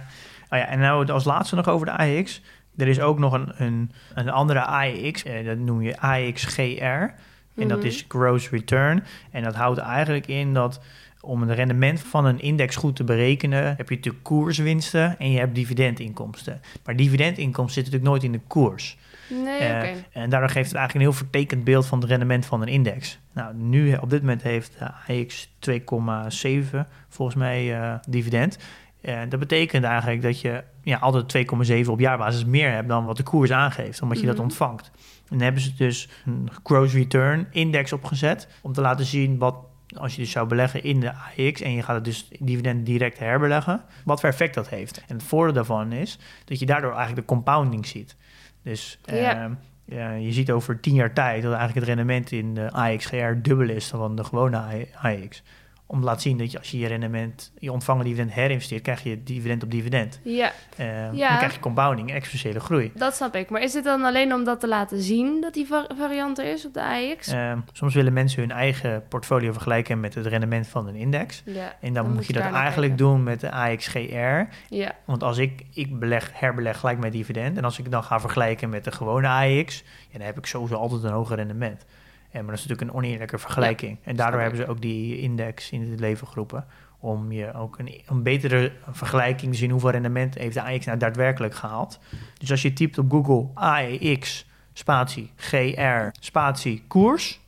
Oh 0.49 0.57
ja, 0.59 0.65
en 0.67 0.79
nou 0.79 1.11
als 1.11 1.23
laatste 1.23 1.55
nog 1.55 1.67
over 1.67 1.85
de 1.85 1.91
AEX. 1.91 2.41
Er 2.77 2.87
is 2.87 2.99
ook 2.99 3.19
nog 3.19 3.33
een, 3.33 3.51
een, 3.57 3.91
een 4.13 4.29
andere 4.29 4.59
AEX, 4.61 5.23
eh, 5.23 5.45
dat 5.45 5.57
noem 5.57 5.81
je 5.81 5.99
AEX-GR. 5.99 7.13
En 7.59 7.67
dat 7.67 7.77
Mhm. 7.77 7.87
is 7.87 8.05
gross 8.07 8.49
return. 8.49 9.03
En 9.31 9.43
dat 9.43 9.55
houdt 9.55 9.79
eigenlijk 9.79 10.27
in 10.27 10.53
dat 10.53 10.81
om 11.21 11.41
het 11.41 11.51
rendement 11.51 11.99
van 11.99 12.25
een 12.25 12.39
index 12.41 12.75
goed 12.75 12.95
te 12.95 13.03
berekenen, 13.03 13.63
heb 13.77 13.89
je 13.89 13.95
natuurlijk 13.95 14.23
koerswinsten 14.23 15.19
en 15.19 15.31
je 15.31 15.39
hebt 15.39 15.55
dividendinkomsten. 15.55 16.61
Maar 16.85 16.95
dividendinkomsten 16.95 17.83
zitten 17.83 17.93
natuurlijk 18.01 18.23
nooit 18.23 18.23
in 18.23 18.31
de 18.31 18.47
koers. 18.47 18.97
Nee, 19.43 19.57
Eh. 19.59 19.89
En 20.11 20.29
daardoor 20.29 20.49
geeft 20.49 20.67
het 20.69 20.75
eigenlijk 20.77 20.93
een 20.93 21.01
heel 21.01 21.13
vertekend 21.13 21.63
beeld 21.63 21.85
van 21.85 21.99
het 21.99 22.09
rendement 22.09 22.45
van 22.45 22.61
een 22.61 22.67
index. 22.67 23.19
Nou, 23.33 23.55
nu 23.55 23.93
op 23.95 24.09
dit 24.09 24.21
moment 24.21 24.41
heeft 24.43 24.75
de 24.79 25.13
AX 25.21 25.49
2,7 25.59 26.87
volgens 27.09 27.37
mij 27.37 27.79
eh, 27.81 27.93
dividend. 28.09 28.57
Eh, 29.01 29.19
dat 29.29 29.39
betekent 29.39 29.83
eigenlijk 29.83 30.21
dat 30.21 30.41
je 30.41 30.63
ja, 30.83 30.97
altijd 30.97 31.27
2,7 31.29 31.91
op 31.91 31.99
jaarbasis 31.99 32.45
meer 32.45 32.71
hebt 32.71 32.87
dan 32.87 33.05
wat 33.05 33.17
de 33.17 33.23
koers 33.23 33.51
aangeeft, 33.51 34.01
omdat 34.01 34.19
je 34.19 34.25
dat 34.25 34.35
Mhm. 34.35 34.43
ontvangt. 34.43 34.91
En 35.29 35.41
hebben 35.41 35.61
ze 35.61 35.73
dus 35.75 36.09
een 36.25 36.49
gross 36.63 36.93
return 36.93 37.47
index 37.51 37.93
opgezet 37.93 38.47
om 38.61 38.73
te 38.73 38.81
laten 38.81 39.05
zien 39.05 39.37
wat 39.37 39.55
als 39.97 40.15
je 40.15 40.21
dus 40.21 40.31
zou 40.31 40.47
beleggen 40.47 40.83
in 40.83 40.99
de 40.99 41.11
AX 41.13 41.61
en 41.61 41.71
je 41.71 41.83
gaat 41.83 41.95
het 41.95 42.03
dus 42.05 42.27
dividend 42.39 42.85
direct 42.85 43.19
herbeleggen, 43.19 43.83
wat 44.05 44.19
voor 44.19 44.29
effect 44.29 44.53
dat 44.53 44.69
heeft. 44.69 45.03
En 45.07 45.15
het 45.15 45.23
voordeel 45.23 45.53
daarvan 45.53 45.91
is 45.91 46.19
dat 46.45 46.59
je 46.59 46.65
daardoor 46.65 46.93
eigenlijk 46.93 47.27
de 47.27 47.33
compounding 47.33 47.85
ziet. 47.85 48.15
Dus 48.63 48.99
Ja. 49.05 49.55
ehm, 49.85 50.17
je 50.19 50.31
ziet 50.31 50.51
over 50.51 50.79
tien 50.79 50.93
jaar 50.93 51.13
tijd 51.13 51.41
dat 51.41 51.53
eigenlijk 51.53 51.85
het 51.85 51.95
rendement 51.95 52.31
in 52.31 52.53
de 52.53 52.71
AXGR 52.71 53.33
dubbel 53.41 53.69
is 53.69 53.89
dan 53.89 54.15
de 54.15 54.23
gewone 54.23 54.87
AX. 55.01 55.43
Om 55.91 55.99
te 55.99 56.05
laten 56.05 56.21
zien 56.21 56.37
dat 56.37 56.51
je 56.51 56.57
als 56.57 56.71
je 56.71 56.77
je 56.79 56.87
rendement, 56.87 57.51
je 57.59 57.71
ontvangen 57.71 58.03
dividend 58.05 58.31
herinvesteert, 58.33 58.81
krijg 58.81 59.03
je 59.03 59.23
dividend 59.23 59.63
op 59.63 59.71
dividend. 59.71 60.19
Ja, 60.23 60.51
Eh, 60.75 61.13
Ja. 61.13 61.27
Dan 61.29 61.37
krijg 61.37 61.53
je 61.53 61.59
compounding, 61.59 62.11
exponentiële 62.11 62.59
groei. 62.59 62.91
dat 62.95 63.15
snap 63.15 63.35
ik. 63.35 63.49
Maar 63.49 63.61
is 63.61 63.71
dit 63.71 63.83
dan 63.83 64.03
alleen 64.03 64.33
om 64.33 64.43
dat 64.43 64.59
te 64.59 64.67
laten 64.67 65.01
zien 65.01 65.41
dat 65.41 65.53
die 65.53 65.67
va- 65.67 65.87
variant 65.97 66.39
er 66.39 66.45
is 66.45 66.65
op 66.65 66.73
de 66.73 66.83
AX? 66.83 67.27
Ehm, 67.27 67.59
soms 67.73 67.93
willen 67.93 68.13
mensen 68.13 68.41
hun 68.41 68.51
eigen 68.51 69.03
portfolio 69.07 69.51
vergelijken 69.51 69.99
met 69.99 70.13
het 70.15 70.25
rendement 70.25 70.67
van 70.67 70.87
een 70.87 70.95
index. 70.95 71.41
ja, 71.45 71.75
En 71.81 71.93
dan, 71.93 72.13
moet 72.13 72.27
je 72.27 72.33
dat 72.33 72.41
eigenlijk 72.41 72.75
kijken. 72.77 72.97
doen 72.97 73.23
met 73.23 73.39
de 73.39 73.51
AXGR. 73.51 74.53
Ja, 74.69 74.91
Want 75.05 75.23
als 75.23 75.37
ik, 75.37 75.63
ik 75.73 75.99
beleg, 75.99 76.31
herbeleg 76.33 76.79
gelijk 76.79 76.99
met 76.99 77.11
dividend. 77.11 77.57
En 77.57 77.63
als 77.63 77.79
ik 77.79 77.91
dan 77.91 78.03
ga 78.03 78.19
vergelijken 78.19 78.69
met 78.69 78.83
de 78.83 78.91
gewone 78.91 79.27
AX, 79.27 79.83
ja, 80.11 80.17
dan 80.17 80.27
heb 80.27 80.37
ik 80.37 80.45
sowieso 80.45 80.75
altijd 80.75 81.03
een 81.03 81.11
hoger 81.11 81.35
rendement. 81.35 81.85
En, 82.31 82.45
maar 82.45 82.55
dat 82.55 82.63
is 82.63 82.67
natuurlijk 82.67 82.81
een 82.91 83.03
oneerlijke 83.03 83.37
vergelijking. 83.37 83.97
en 84.03 84.15
daardoor 84.15 84.41
hebben 84.41 84.59
ze 84.59 84.67
ook 84.67 84.81
die 84.81 85.19
index 85.19 85.71
in 85.71 85.91
het 85.91 85.99
leven 85.99 86.27
geroepen. 86.27 86.65
Om 86.99 87.31
je 87.31 87.53
ook 87.53 87.79
een, 87.79 88.01
een 88.05 88.23
betere 88.23 88.71
vergelijking 88.91 89.51
te 89.51 89.57
zien 89.57 89.71
hoeveel 89.71 89.89
rendement 89.89 90.35
heeft 90.35 90.53
de 90.53 90.63
AX 90.63 90.85
nou 90.85 90.97
daadwerkelijk 90.97 91.55
gehaald. 91.55 91.99
Dus 92.37 92.51
als 92.51 92.61
je 92.61 92.73
typt 92.73 92.97
op 92.97 93.11
Google 93.11 93.47
AEX 93.53 94.47
spatie 94.73 95.31
GR 95.35 96.09
spatie 96.19 96.83
koers 96.87 97.39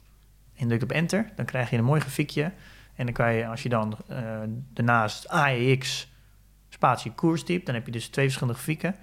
en 0.56 0.68
drukt 0.68 0.84
op 0.84 0.92
enter, 0.92 1.32
dan 1.36 1.46
krijg 1.46 1.70
je 1.70 1.78
een 1.78 1.84
mooi 1.84 2.02
grafiekje. 2.02 2.52
En 2.96 3.06
dan 3.06 3.14
kan 3.14 3.34
je, 3.34 3.48
als 3.48 3.64
je 3.64 3.70
dan 3.70 3.98
eh, 4.08 4.18
daarnaast 4.74 5.28
AEX 5.28 6.12
spatie 6.70 7.12
koers 7.12 7.44
typt, 7.44 7.66
dan 7.66 7.76
heb 7.76 7.86
je 7.86 7.92
dus 7.92 8.08
twee 8.08 8.26
verschillende 8.26 8.60
grafieken. 8.60 8.96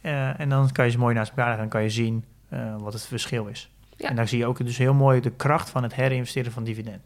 Eh, 0.00 0.40
en 0.40 0.48
dan 0.48 0.72
kan 0.72 0.84
je 0.84 0.90
ze 0.90 0.98
mooi 0.98 1.14
naast 1.14 1.30
elkaar 1.30 1.46
leggen 1.46 1.64
en 1.64 1.70
kan 1.70 1.82
je 1.82 1.90
zien 1.90 2.24
eh, 2.48 2.76
wat 2.78 2.92
het 2.92 3.06
verschil 3.06 3.46
is. 3.46 3.73
Ja. 3.96 4.08
En 4.08 4.16
dan 4.16 4.28
zie 4.28 4.38
je 4.38 4.46
ook 4.46 4.64
dus 4.64 4.78
heel 4.78 4.94
mooi 4.94 5.20
de 5.20 5.30
kracht 5.30 5.70
van 5.70 5.82
het 5.82 5.94
herinvesteren 5.94 6.52
van 6.52 6.64
dividend. 6.64 7.02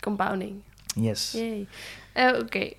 compounding. 0.00 0.62
Yes. 0.94 1.36
Eh, 2.12 2.38
Oké. 2.38 2.72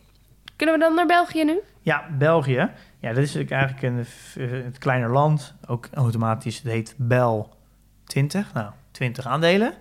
Kunnen 0.56 0.76
we 0.76 0.82
dan 0.82 0.96
naar 0.96 1.06
België 1.06 1.44
nu? 1.44 1.60
Ja, 1.82 2.10
België. 2.18 2.70
Ja, 3.00 3.14
dat 3.14 3.24
is 3.24 3.36
eigenlijk 3.36 3.82
een, 3.82 4.06
eh, 4.36 4.66
een 4.66 4.78
kleiner 4.80 5.12
land. 5.12 5.54
Ook 5.68 5.90
automatisch, 5.94 6.58
het 6.58 6.72
heet 6.72 6.94
Bel 6.98 7.56
20. 8.04 8.54
Nou, 8.54 8.72
20 8.92 9.28
aandelen. 9.28 9.74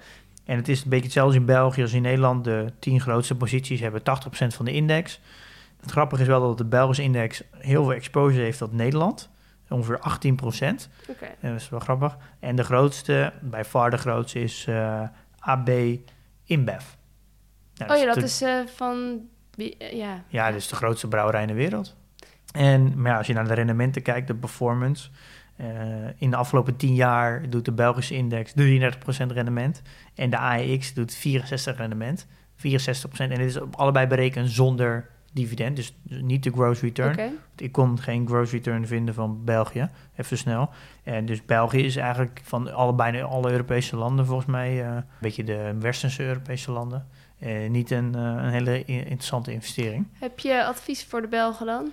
En 0.45 0.57
het 0.57 0.69
is 0.69 0.83
een 0.83 0.89
beetje 0.89 1.05
hetzelfde 1.05 1.37
in 1.37 1.45
België 1.45 1.83
als 1.83 1.93
in 1.93 2.03
Nederland. 2.03 2.45
De 2.45 2.73
10 2.79 3.01
grootste 3.01 3.35
posities 3.35 3.81
hebben 3.81 4.03
80% 4.03 4.55
van 4.55 4.65
de 4.65 4.73
index. 4.73 5.21
Het 5.81 5.91
grappige 5.91 6.23
is 6.23 6.29
wel 6.29 6.41
dat 6.41 6.59
de 6.59 6.65
Belgische 6.65 7.03
index 7.03 7.43
heel 7.51 7.85
veel 7.85 7.95
exposure 7.95 8.43
heeft 8.43 8.59
tot 8.59 8.73
Nederland. 8.73 9.31
Ongeveer 9.75 9.99
18%. 9.99 10.01
Oké. 11.11 11.25
En 11.41 11.51
dat 11.53 11.61
is 11.61 11.69
wel 11.69 11.81
grappig. 11.81 12.17
En 12.41 12.57
de 12.57 12.65
grootste, 12.65 13.33
bij 13.41 13.65
far 13.65 13.91
de 13.91 13.97
grootste, 13.97 14.41
is 14.41 14.65
eh, 14.69 15.03
AB 15.39 15.69
InBev. 16.45 16.85
Nou, 17.77 17.93
Oh 17.93 17.99
ja, 17.99 18.05
dat 18.05 18.15
de- 18.15 18.21
is 18.23 18.43
eh, 18.43 18.59
van... 18.75 19.21
eh, 19.57 19.93
ja. 19.93 20.23
ja, 20.29 20.47
dit 20.51 20.61
is 20.61 20.69
de 20.69 20.75
grootste 20.77 21.09
brouwerij 21.09 21.41
in 21.43 21.49
de 21.49 21.55
wereld. 21.55 21.97
En 22.53 23.01
maar 23.01 23.11
ja, 23.13 23.19
als 23.19 23.27
je 23.27 23.33
naar 23.33 23.49
de 23.49 23.55
rendementen 23.55 24.03
kijkt, 24.03 24.27
de 24.27 24.35
performance. 24.35 25.09
eh, 25.57 25.67
in 26.17 26.31
de 26.31 26.37
afgelopen 26.37 26.77
10 26.77 26.95
jaar 26.95 27.51
doet 27.51 27.65
de 27.65 27.73
Belgische 27.73 28.15
index 28.15 28.53
33% 28.53 29.33
rendement. 29.33 29.83
En 30.15 30.31
de 30.31 30.39
AEX 30.39 30.95
doet 30.95 31.17
64% 31.17 31.77
rendement. 31.77 32.27
64%. 32.57 32.61
En 33.19 33.29
dit 33.29 33.39
is 33.39 33.61
op 33.61 33.75
allebei 33.77 34.07
berekend 34.07 34.51
zonder 34.51 35.11
dividend. 35.35 35.77
Dus 35.77 35.95
niet 36.03 36.43
de 36.43 36.51
gross 36.51 36.81
return. 36.81 37.39
Ik 37.57 37.73
kon 37.73 37.99
geen 37.99 38.27
gross 38.27 38.53
return 38.53 38.87
vinden 38.87 39.15
van 39.15 39.45
België, 39.45 39.89
even 40.17 40.39
snel. 40.39 40.71
En 41.03 41.27
dus 41.27 41.45
België 41.45 41.85
is 41.85 41.97
eigenlijk 41.97 42.41
van 42.45 42.75
alle, 42.75 42.95
bijna 42.95 43.23
alle 43.23 43.51
Europese 43.51 43.97
landen 43.97 44.27
volgens 44.27 44.47
mij, 44.47 44.83
eh, 44.83 44.95
een 44.95 45.05
beetje 45.21 45.45
de 45.45 45.77
westerse 45.79 46.23
Europese 46.23 46.71
landen, 46.71 47.09
eh, 47.39 47.71
niet 47.71 47.91
een, 47.91 48.15
eh, 48.15 48.21
een 48.21 48.51
hele 48.51 48.85
interessante 48.85 49.53
investering. 49.53 50.07
Heb 50.19 50.39
je 50.39 50.65
advies 50.65 51.05
voor 51.05 51.21
de 51.21 51.29
Belgen 51.29 51.67
dan? 51.67 51.91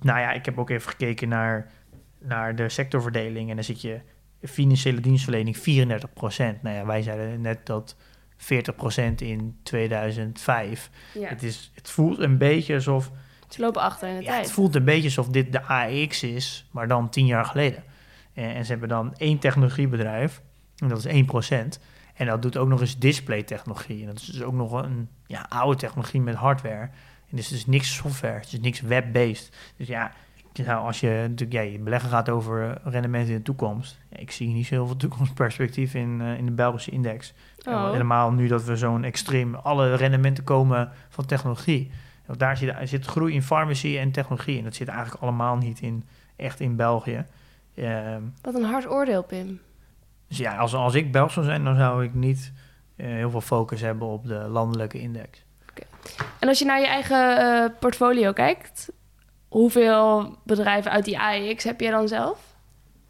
Nou 0.00 0.20
ja, 0.20 0.32
ik 0.32 0.44
heb 0.44 0.58
ook 0.58 0.70
even 0.70 0.90
gekeken 0.90 1.28
naar, 1.28 1.70
naar 2.18 2.56
de 2.56 2.68
sectorverdeling 2.68 3.48
en 3.50 3.54
dan 3.54 3.64
zit 3.64 3.80
je 3.80 4.00
financiële 4.42 5.00
dienstverlening 5.00 5.56
34%. 5.56 6.62
Nou 6.62 6.76
ja, 6.76 6.86
wij 6.86 7.02
zeiden 7.02 7.40
net 7.40 7.66
dat 7.66 7.96
40% 8.44 9.14
in 9.16 9.56
2005. 9.62 10.90
Ja. 11.14 11.28
Het, 11.28 11.42
is, 11.42 11.70
het 11.74 11.90
voelt 11.90 12.18
een 12.18 12.38
beetje 12.38 12.74
alsof 12.74 13.10
Ze 13.48 13.60
lopen 13.60 13.82
achter 13.82 14.08
in 14.08 14.16
de 14.16 14.22
ja, 14.22 14.30
tijd. 14.30 14.44
het 14.44 14.52
voelt 14.54 14.74
een 14.74 14.84
beetje 14.84 15.04
alsof 15.04 15.28
dit 15.28 15.52
de 15.52 15.62
AX 15.62 16.22
is, 16.22 16.68
maar 16.70 16.88
dan 16.88 17.08
tien 17.08 17.26
jaar 17.26 17.44
geleden. 17.44 17.84
En, 18.32 18.54
en 18.54 18.64
ze 18.64 18.70
hebben 18.70 18.88
dan 18.88 19.14
één 19.16 19.38
technologiebedrijf, 19.38 20.42
en 20.76 20.88
dat 20.88 21.04
is 21.04 21.24
1%. 21.24 21.80
En 22.14 22.26
dat 22.26 22.42
doet 22.42 22.56
ook 22.56 22.68
nog 22.68 22.80
eens 22.80 22.98
display-technologie. 22.98 24.00
En 24.00 24.06
dat 24.06 24.16
is 24.16 24.26
dus 24.26 24.42
ook 24.42 24.52
nog 24.52 24.72
een 24.72 25.08
ja, 25.26 25.46
oude 25.48 25.78
technologie 25.78 26.20
met 26.20 26.34
hardware. 26.34 26.90
En 27.30 27.36
dus 27.36 27.48
het 27.48 27.58
is 27.58 27.66
niks 27.66 27.94
software, 27.94 28.34
het 28.34 28.52
is 28.52 28.60
niks 28.60 28.80
web-based. 28.80 29.56
Dus 29.76 29.86
ja, 29.86 30.12
nou, 30.62 30.86
als 30.86 31.00
je 31.00 31.26
natuurlijk 31.28 31.52
ja, 31.52 31.60
je 31.60 31.78
beleggen 31.78 32.10
gaat 32.10 32.28
over 32.28 32.80
rendement 32.84 33.28
in 33.28 33.34
de 33.34 33.42
toekomst. 33.42 33.98
Ja, 34.10 34.16
ik 34.18 34.30
zie 34.30 34.48
niet 34.48 34.66
zo 34.66 34.74
heel 34.74 34.86
veel 34.86 34.96
toekomstperspectief 34.96 35.94
in, 35.94 36.20
eh, 36.20 36.38
in 36.38 36.46
de 36.46 36.52
Belgische 36.52 36.90
index. 36.90 37.32
Oh. 37.64 37.90
Helemaal 37.90 38.32
nu 38.32 38.46
dat 38.46 38.64
we 38.64 38.76
zo'n 38.76 39.04
extreem, 39.04 39.54
alle 39.54 39.94
rendementen 39.94 40.44
komen 40.44 40.92
van 41.08 41.24
technologie. 41.24 41.90
Want 42.26 42.38
daar 42.38 42.56
zit, 42.56 42.74
zit 42.82 43.06
groei 43.06 43.34
in 43.34 43.42
farmacie 43.42 43.98
en 43.98 44.10
technologie. 44.10 44.58
En 44.58 44.64
dat 44.64 44.74
zit 44.74 44.88
eigenlijk 44.88 45.22
allemaal 45.22 45.56
niet 45.56 45.80
in, 45.80 46.04
echt 46.36 46.60
in 46.60 46.76
België. 46.76 47.24
Ehm, 47.74 48.22
Wat 48.42 48.54
een 48.54 48.64
hard 48.64 48.88
oordeel, 48.88 49.22
Pim. 49.22 49.60
dus 50.28 50.38
ja, 50.38 50.56
als, 50.56 50.74
als 50.74 50.94
ik 50.94 51.12
Belg 51.12 51.30
zou 51.30 51.46
zijn, 51.46 51.64
dan 51.64 51.76
zou 51.76 52.04
ik 52.04 52.14
niet 52.14 52.52
eh, 52.96 53.06
heel 53.06 53.30
veel 53.30 53.40
focus 53.40 53.80
hebben 53.80 54.08
op 54.08 54.26
de 54.26 54.34
landelijke 54.48 55.00
index. 55.00 55.44
En 56.38 56.48
als 56.48 56.58
je 56.58 56.64
naar 56.64 56.80
je 56.80 56.86
eigen 56.86 57.38
eh, 57.38 57.70
portfolio 57.80 58.32
kijkt, 58.32 58.92
hoeveel 59.54 60.36
bedrijven 60.44 60.90
uit 60.90 61.04
die 61.04 61.18
AEX 61.18 61.64
heb 61.64 61.80
jij 61.80 61.90
dan 61.90 62.08
zelf? 62.08 62.38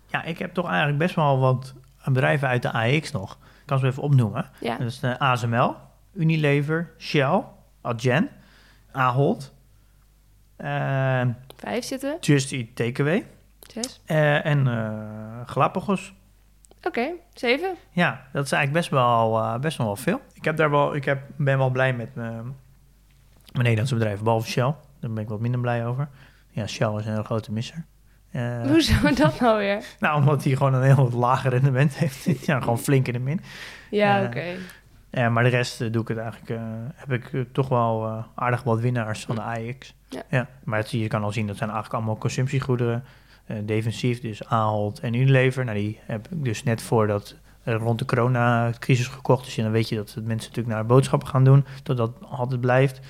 Ja, 0.07 0.23
ik 0.23 0.39
heb 0.39 0.55
toch 0.55 0.67
eigenlijk 0.67 0.99
best 0.99 1.15
wel 1.15 1.39
wat 1.39 1.75
bedrijven 2.05 2.49
uit 2.49 2.63
de 2.63 2.73
AX 2.73 3.11
nog. 3.13 3.33
Ik 3.33 3.67
kan 3.67 3.79
ze 3.79 3.87
even 3.87 4.03
opnoemen. 4.03 4.51
Ja. 4.61 4.77
Dat 4.77 4.87
is 4.87 5.01
de 5.01 5.19
ASML, 5.19 5.75
Unilever, 6.13 6.93
Shell, 6.99 7.43
Adyen, 7.81 8.29
Ahold, 8.93 9.55
eh, 10.57 11.23
Vijf 11.57 11.85
zitten. 11.85 12.17
Just 12.21 12.53
Eat 12.53 12.67
Takeaway 12.75 13.27
Zes. 13.61 14.01
eh, 14.05 14.47
en 14.47 14.67
eh, 14.67 15.41
Galapagos. 15.47 16.15
Oké, 16.83 17.11
zeven. 17.35 17.75
Ja, 17.91 18.27
dat 18.33 18.45
is 18.45 18.53
eigenlijk 18.53 18.73
best 18.73 18.91
wel, 18.91 19.39
eh, 19.39 19.59
best 19.59 19.79
wel 19.79 19.97
veel. 19.97 20.21
Ik, 20.33 20.45
heb 20.45 20.57
daar 20.57 20.71
wel, 20.71 20.95
ik 20.95 21.05
heb, 21.05 21.23
ben 21.37 21.59
wel 21.59 21.71
blij 21.71 21.93
met 21.95 22.15
mijn, 22.15 22.43
mijn 23.53 23.65
Nederlandse 23.65 23.95
bedrijven, 23.95 24.25
behalve 24.25 24.49
Shell. 24.51 24.75
Daar 25.01 25.11
ben 25.11 25.23
ik 25.23 25.29
wat 25.29 25.41
minder 25.41 25.61
blij 25.61 25.87
over. 25.87 26.09
Ja, 26.55 26.67
Shell 26.67 26.95
is 26.99 27.07
een 27.07 27.25
grote 27.25 27.53
misser. 27.53 27.85
Eh, 28.31 28.61
Hoezo 28.67 29.15
dat 29.15 29.41
nou 29.41 29.59
weer? 29.59 29.85
nou, 29.99 30.19
omdat 30.19 30.45
hij 30.45 30.57
gewoon 30.57 30.75
een 30.75 30.83
heel 30.83 31.11
lager 31.11 31.51
rendement 31.51 31.95
heeft. 31.97 32.25
ja, 32.47 32.61
gewoon 32.61 32.79
flink 32.79 33.07
in 33.07 33.13
de 33.13 33.19
min. 33.19 33.41
Ja, 33.91 34.21
Eh, 34.21 34.27
oké. 34.27 34.45
Eh, 35.11 35.29
maar 35.29 35.43
de 35.43 35.49
rest 35.49 35.81
eh, 35.81 35.93
doe 35.93 36.03
ik 36.03 36.09
het 36.09 36.19
eigenlijk, 36.19 36.61
heb 36.95 37.13
ik 37.13 37.47
toch 37.53 37.69
wel 37.69 38.25
aardig 38.35 38.63
wat 38.63 38.81
winnaars 38.81 39.25
van 39.25 39.35
de 39.35 39.43
AX. 39.43 39.95
Ja. 40.29 40.49
maar 40.65 40.79
het, 40.79 40.91
je 40.91 41.09
kan 41.09 41.23
al 41.23 41.33
zien, 41.33 41.47
dat 41.47 41.57
zijn 41.57 41.71
eigenlijk 41.71 41.99
allemaal 41.99 42.19
consumptiegoederen. 42.19 43.05
defensief, 43.63 44.21
dus 44.21 44.49
Ahold 44.49 45.01
en 45.01 45.15
Unilever. 45.15 45.65
Nou, 45.65 45.79
die 45.79 46.01
heb 46.07 46.29
ik 46.31 46.45
dus 46.45 46.63
net 46.63 46.83
voordat 46.83 47.35
rond 47.65 47.99
de 47.99 48.05
coronacrisis 48.05 49.07
gekocht. 49.07 49.45
Dus 49.45 49.55
ja, 49.55 49.63
dan 49.63 49.73
weet 49.73 49.89
je 49.89 49.97
dat 49.97 50.15
mensen 50.15 50.49
natuurlijk 50.49 50.75
naar 50.75 50.87
boodschappen 50.87 51.29
gaan 51.29 51.45
doen, 51.45 51.65
dat 51.83 51.97
dat 51.97 52.13
altijd 52.31 52.61
blijft. 52.61 53.01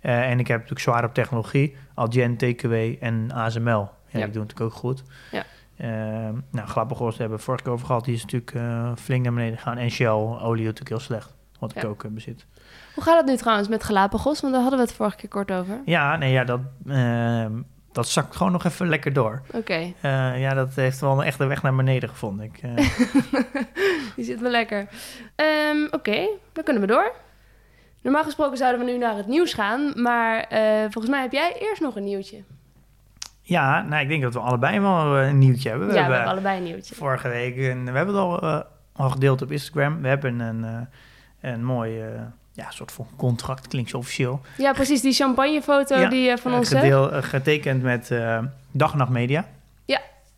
Eh, 0.00 0.30
en 0.30 0.38
ik 0.38 0.46
heb 0.46 0.56
natuurlijk 0.56 0.80
zwaar 0.80 1.04
op 1.04 1.14
technologie, 1.14 1.76
Algen, 1.94 2.36
TKW 2.36 2.72
en 3.00 3.32
ASML. 3.32 3.70
Ja, 3.70 4.18
Ja. 4.18 4.24
die 4.24 4.32
doen 4.32 4.42
het 4.42 4.50
natuurlijk 4.50 4.60
ook 4.60 4.72
goed. 4.72 5.02
Ja. 5.32 5.44
Eh, 5.76 5.88
nou, 6.50 6.68
Galapagos 6.68 7.10
hebben 7.18 7.28
we 7.28 7.34
het 7.34 7.44
vorige 7.44 7.62
keer 7.64 7.72
over 7.72 7.86
gehad. 7.86 8.04
Die 8.04 8.14
is 8.14 8.22
natuurlijk 8.22 8.54
eh, 8.54 8.92
flink 8.96 9.22
naar 9.24 9.32
beneden 9.32 9.58
gegaan. 9.58 9.76
En 9.78 9.90
Shell, 9.90 10.08
olie 10.08 10.62
natuurlijk 10.64 10.88
heel 10.88 10.98
slecht. 10.98 11.34
Wat 11.58 11.76
ik 11.76 11.84
ook 11.84 12.04
bezit. 12.14 12.46
Hoe 12.94 13.02
gaat 13.04 13.16
het 13.16 13.26
nu 13.26 13.36
trouwens 13.36 13.68
met 13.68 13.84
Galapagos? 13.84 14.40
Want 14.40 14.52
daar 14.52 14.62
hadden 14.62 14.80
we 14.80 14.86
het 14.86 14.94
vorige 14.94 15.16
keer 15.16 15.28
kort 15.28 15.52
over. 15.52 15.80
Ja, 15.84 16.16
nee, 16.16 16.32
ja, 16.32 16.44
dat, 16.44 16.60
ehm, 16.86 17.52
dat 17.92 18.08
zakt 18.08 18.36
gewoon 18.36 18.52
nog 18.52 18.64
even 18.64 18.88
lekker 18.88 19.12
door. 19.12 19.42
Oké, 19.52 19.92
ja, 20.36 20.54
dat 20.54 20.74
heeft 20.74 21.00
wel 21.00 21.24
echt 21.24 21.38
de 21.38 21.46
weg 21.46 21.62
naar 21.62 21.74
beneden 21.76 22.08
gevonden. 22.08 22.44
Ik, 22.46 22.60
die 24.16 24.24
zit 24.24 24.40
wel 24.40 24.50
lekker. 24.50 24.88
Ehm, 25.36 25.86
Oké, 25.90 26.28
dan 26.52 26.64
kunnen 26.64 26.82
we 26.82 26.88
door. 26.88 27.12
Normaal 28.02 28.24
gesproken 28.24 28.56
zouden 28.56 28.84
we 28.86 28.92
nu 28.92 28.98
naar 28.98 29.16
het 29.16 29.26
nieuws 29.26 29.52
gaan. 29.54 29.92
Maar 30.02 30.40
eh, 30.40 30.80
volgens 30.80 31.08
mij 31.08 31.20
heb 31.22 31.32
jij 31.32 31.56
eerst 31.60 31.80
nog 31.82 31.96
een 31.96 32.04
nieuwtje. 32.04 32.42
ja, 33.42 33.82
nou, 33.82 34.02
ik 34.02 34.08
denk 34.08 34.22
dat 34.22 34.32
we 34.34 34.40
allebei 34.40 34.80
wel 34.80 35.16
eh, 35.16 35.28
een 35.28 35.38
nieuwtje 35.38 35.68
hebben. 35.68 35.86
We 35.88 35.94
ja, 35.94 35.98
we 35.98 36.02
hebben 36.12 36.16
hebben 36.28 36.42
allebei 36.44 36.58
een 36.58 36.72
nieuwtje. 36.72 36.94
vorige 36.94 37.28
week, 37.28 37.56
een, 37.56 37.84
we 37.84 37.96
hebben 37.96 38.14
het 38.14 38.24
al, 38.24 38.40
eh, 38.42 38.60
al 38.92 39.10
gedeeld 39.10 39.42
op 39.42 39.50
Instagram. 39.50 40.02
We 40.02 40.08
hebben 40.08 40.40
een, 40.40 40.64
eh, 40.64 41.50
een 41.52 41.64
mooi, 41.64 42.00
eh, 42.00 42.08
ja, 42.52 42.70
soort 42.70 42.92
van 42.92 43.06
contract, 43.16 43.68
klinkt 43.68 43.90
zo 43.90 43.96
officieel. 43.98 44.40
Ja, 44.56 44.72
precies. 44.72 45.00
Die 45.00 45.12
champagnefoto 45.12 45.96
Ja, 45.98 46.08
die 46.08 46.36
van 46.36 46.52
Eh, 46.52 46.58
ons 46.58 46.68
hebt. 46.70 46.82
gedeel- 46.82 47.12
eh, 47.12 47.22
getekend 47.22 47.82
met 47.82 48.10
eh 48.10 48.38
Dag 48.70 48.92
en 48.92 48.98
Nacht 48.98 49.10
Media. 49.10 49.44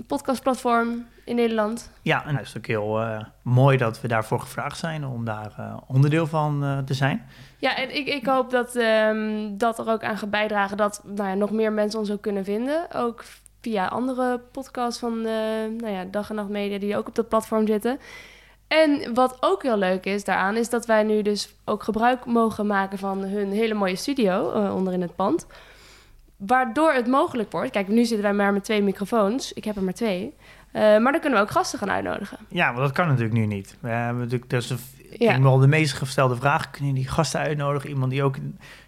Podcastplatform 0.07 1.07
in 1.25 1.37
Nederland. 1.37 1.91
Ja, 2.03 2.27
en 2.27 2.37
het 2.37 2.47
is 2.47 2.57
ook 2.57 2.67
heel 2.67 3.01
eh, 3.01 3.25
mooi 3.43 3.77
dat 3.77 4.01
we 4.01 4.09
daarvoor 4.09 4.41
gevraagd 4.41 4.79
zijn 4.79 5.07
om 5.07 5.25
daar 5.25 5.55
eh, 5.57 5.77
onderdeel 5.87 6.27
van 6.27 6.65
eh, 6.65 6.79
te 6.79 6.95
zijn. 6.95 7.27
Ja, 7.59 7.77
en 7.77 7.97
ik, 7.97 8.07
ik 8.07 8.27
hoop 8.27 8.51
dat 8.51 8.77
ehm, 8.77 9.57
dat 9.57 9.79
er 9.79 9.89
ook 9.89 10.03
aan 10.03 10.19
gaat 10.19 10.31
bijdragen 10.31 10.77
dat 10.77 11.03
nou 11.05 11.29
ja, 11.29 11.35
nog 11.35 11.51
meer 11.51 11.73
mensen 11.73 12.01
ons 12.01 12.11
ook 12.11 12.23
kunnen 12.23 12.45
vinden. 12.45 12.87
Ook 12.95 13.25
via 13.61 13.87
andere 13.87 14.41
podcasts 14.53 15.01
van 15.01 15.23
nou 15.23 15.89
ja, 15.89 16.05
Dag 16.05 16.31
en 16.31 16.35
Nacht 16.35 16.49
Media 16.49 16.79
die 16.79 16.97
ook 16.97 17.09
op 17.09 17.15
dat 17.15 17.29
platform 17.29 17.67
zitten. 17.67 17.99
En 18.69 19.15
wat 19.15 19.37
ook 19.41 19.63
heel 19.63 19.79
leuk 19.79 20.05
is 20.05 20.25
daaraan, 20.25 20.57
is 20.57 20.69
dat 20.69 20.87
wij 20.87 21.03
nu 21.03 21.23
dus 21.23 21.55
ook 21.65 21.83
gebruik 21.83 22.25
mogen 22.25 22.67
maken 22.67 22.99
van 22.99 23.19
hun 23.19 23.51
hele 23.51 23.75
mooie 23.75 23.97
studio 23.97 24.51
onder 24.75 24.93
in 24.93 25.03
het 25.03 25.17
pand. 25.17 25.47
Waardoor 26.39 26.93
het 26.93 27.07
mogelijk 27.07 27.53
wordt. 27.53 27.71
Kijk, 27.71 27.89
nu 27.89 28.05
zitten 28.05 28.23
wij 28.23 28.33
maar 28.33 28.53
met 28.53 28.65
twee 28.65 28.83
microfoons. 28.83 29.53
Ik 29.53 29.65
heb 29.65 29.77
er 29.77 29.83
maar 29.83 29.93
twee. 29.95 30.35
Eh, 30.73 30.83
maar 30.83 31.13
dan 31.13 31.21
kunnen 31.21 31.39
we 31.39 31.45
ook 31.45 31.51
gasten 31.51 31.79
gaan 31.79 31.91
uitnodigen. 31.91 32.39
Ja, 32.49 32.67
want 32.67 32.79
dat 32.79 32.93
kan 32.93 33.07
natuurlijk 33.07 33.35
nu 33.35 33.47
niet. 33.47 33.77
We 33.81 33.89
hebben 33.89 34.23
natuurlijk, 34.23 34.51
dat 34.51 34.63
is 34.63 34.75
Ja. 35.19 35.35
ik 35.35 35.43
wel 35.43 35.59
de 35.59 35.67
meest 35.67 35.93
gestelde 35.93 36.37
vraag. 36.37 36.71
Kunnen 36.71 36.93
jullie 36.95 37.09
gasten 37.09 37.41
uitnodigen? 37.41 37.91
Iemand 37.91 38.11
die 38.11 38.23
ook 38.23 38.37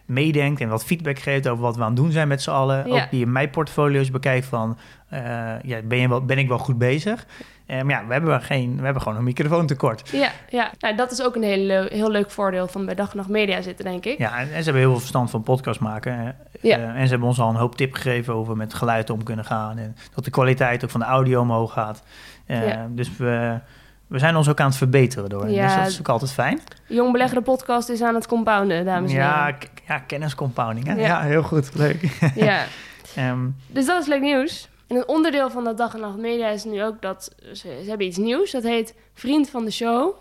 meedenkt 0.07 0.61
en 0.61 0.69
wat 0.69 0.85
feedback 0.85 1.19
geeft 1.19 1.49
over 1.49 1.63
wat 1.63 1.77
we 1.77 1.83
aan 1.83 1.87
het 1.87 1.97
doen 1.97 2.13
zijn 2.13 2.29
met 2.29 2.43
z'n 2.43 2.51
allen. 2.51 2.89
Ja. 2.89 3.03
Ook 3.03 3.11
die 3.11 3.25
in 3.25 3.33
mijn 3.33 3.51
portfolio's 3.51 4.11
bekijkt 4.11 4.47
van, 4.47 4.79
eh, 5.09 5.21
ja, 5.63 5.83
ben, 5.85 5.99
je 5.99 6.09
wel, 6.09 6.25
ben 6.25 6.39
ik 6.39 6.49
wel 6.49 6.59
goed 6.59 6.79
bezig? 6.79 7.27
Maar 7.71 7.87
ja, 8.01 8.07
we 8.07 8.13
hebben, 8.13 8.43
geen, 8.43 8.77
we 8.77 8.85
hebben 8.85 9.03
gewoon 9.03 9.19
een 9.19 9.25
microfoontekort. 9.25 10.09
Ja, 10.09 10.31
ja. 10.49 10.71
Nou, 10.79 10.97
dat 10.97 11.11
is 11.11 11.23
ook 11.23 11.35
een 11.37 11.43
heel, 11.43 11.87
heel 11.89 12.11
leuk 12.11 12.31
voordeel 12.31 12.69
van 12.69 12.85
bij 12.87 12.95
Dag 12.95 13.11
en 13.11 13.17
Nacht 13.17 13.29
Media 13.29 13.61
zitten, 13.63 13.85
denk 13.85 14.05
ik. 14.05 14.19
Ja, 14.19 14.33
en, 14.39 14.41
en 14.41 14.47
ze 14.59 14.65
hebben 14.65 14.75
heel 14.83 14.91
veel 14.91 14.99
verstand 15.01 15.31
van 15.31 15.43
podcast 15.43 15.81
maken. 15.81 16.37
Ja. 16.61 16.77
Eh, 16.79 16.85
en 16.85 17.05
ze 17.05 17.11
hebben 17.11 17.29
ons 17.29 17.41
al 17.41 17.49
een 17.49 17.55
hoop 17.57 17.77
tip 17.77 17.95
gegeven 17.95 18.35
over 18.35 18.57
met 18.57 18.75
geluid 18.75 19.11
om 19.11 19.23
kunnen 19.23 19.45
gaan. 19.45 19.79
En 19.79 19.97
dat 20.15 20.25
de 20.25 20.31
kwaliteit 20.31 20.85
ook 20.85 20.91
van 20.91 21.01
de 21.01 21.07
audio 21.07 21.41
omhoog 21.41 21.73
gaat. 21.73 22.03
Eh, 22.47 22.69
Ja. 22.69 22.87
Dus 22.91 23.17
we, 23.17 23.59
we 24.07 24.19
zijn 24.19 24.37
ons 24.37 24.49
ook 24.49 24.61
aan 24.61 24.67
het 24.69 24.77
verbeteren 24.77 25.29
door. 25.29 25.49
Ja. 25.51 25.67
Dus 25.67 25.77
dat 25.77 25.87
is 25.87 25.99
ook 25.99 26.09
altijd 26.09 26.33
fijn. 26.33 26.61
Jong 26.87 27.13
Belegger 27.13 27.37
de 27.37 27.43
podcast 27.45 27.89
is 27.89 28.03
aan 28.03 28.15
het 28.15 28.27
compounden, 28.27 28.85
dames 28.85 29.11
en 29.11 29.17
Ja, 29.17 29.45
heren. 29.45 29.59
ja 29.87 29.99
kenniscompounding. 29.99 30.87
Hè? 30.87 30.93
Ja. 30.95 31.01
Ja. 31.07 31.21
heel 31.21 31.43
goed. 31.43 31.71
Leuk. 31.75 32.03
Ja. 32.35 32.63
Ehm, 33.17 33.39
Dus 33.67 33.87
dat 33.87 34.01
is 34.03 34.09
leuk 34.09 34.21
nieuws. 34.21 34.69
En 34.91 34.97
een 34.97 35.09
onderdeel 35.09 35.51
van 35.51 35.65
dat 35.65 35.77
Dag 35.77 35.95
en 35.95 36.01
Nacht 36.01 36.17
Media 36.17 36.49
is 36.49 36.65
nu 36.65 36.83
ook 36.85 37.03
dat 37.03 37.35
ze, 37.53 37.55
ze 37.85 37.85
hebben 37.89 38.07
iets 38.07 38.17
nieuws. 38.17 38.51
Dat 38.51 38.63
heet 38.63 38.95
Vriend 39.15 39.51
van 39.51 39.65
de 39.65 39.71
Show. 39.71 40.15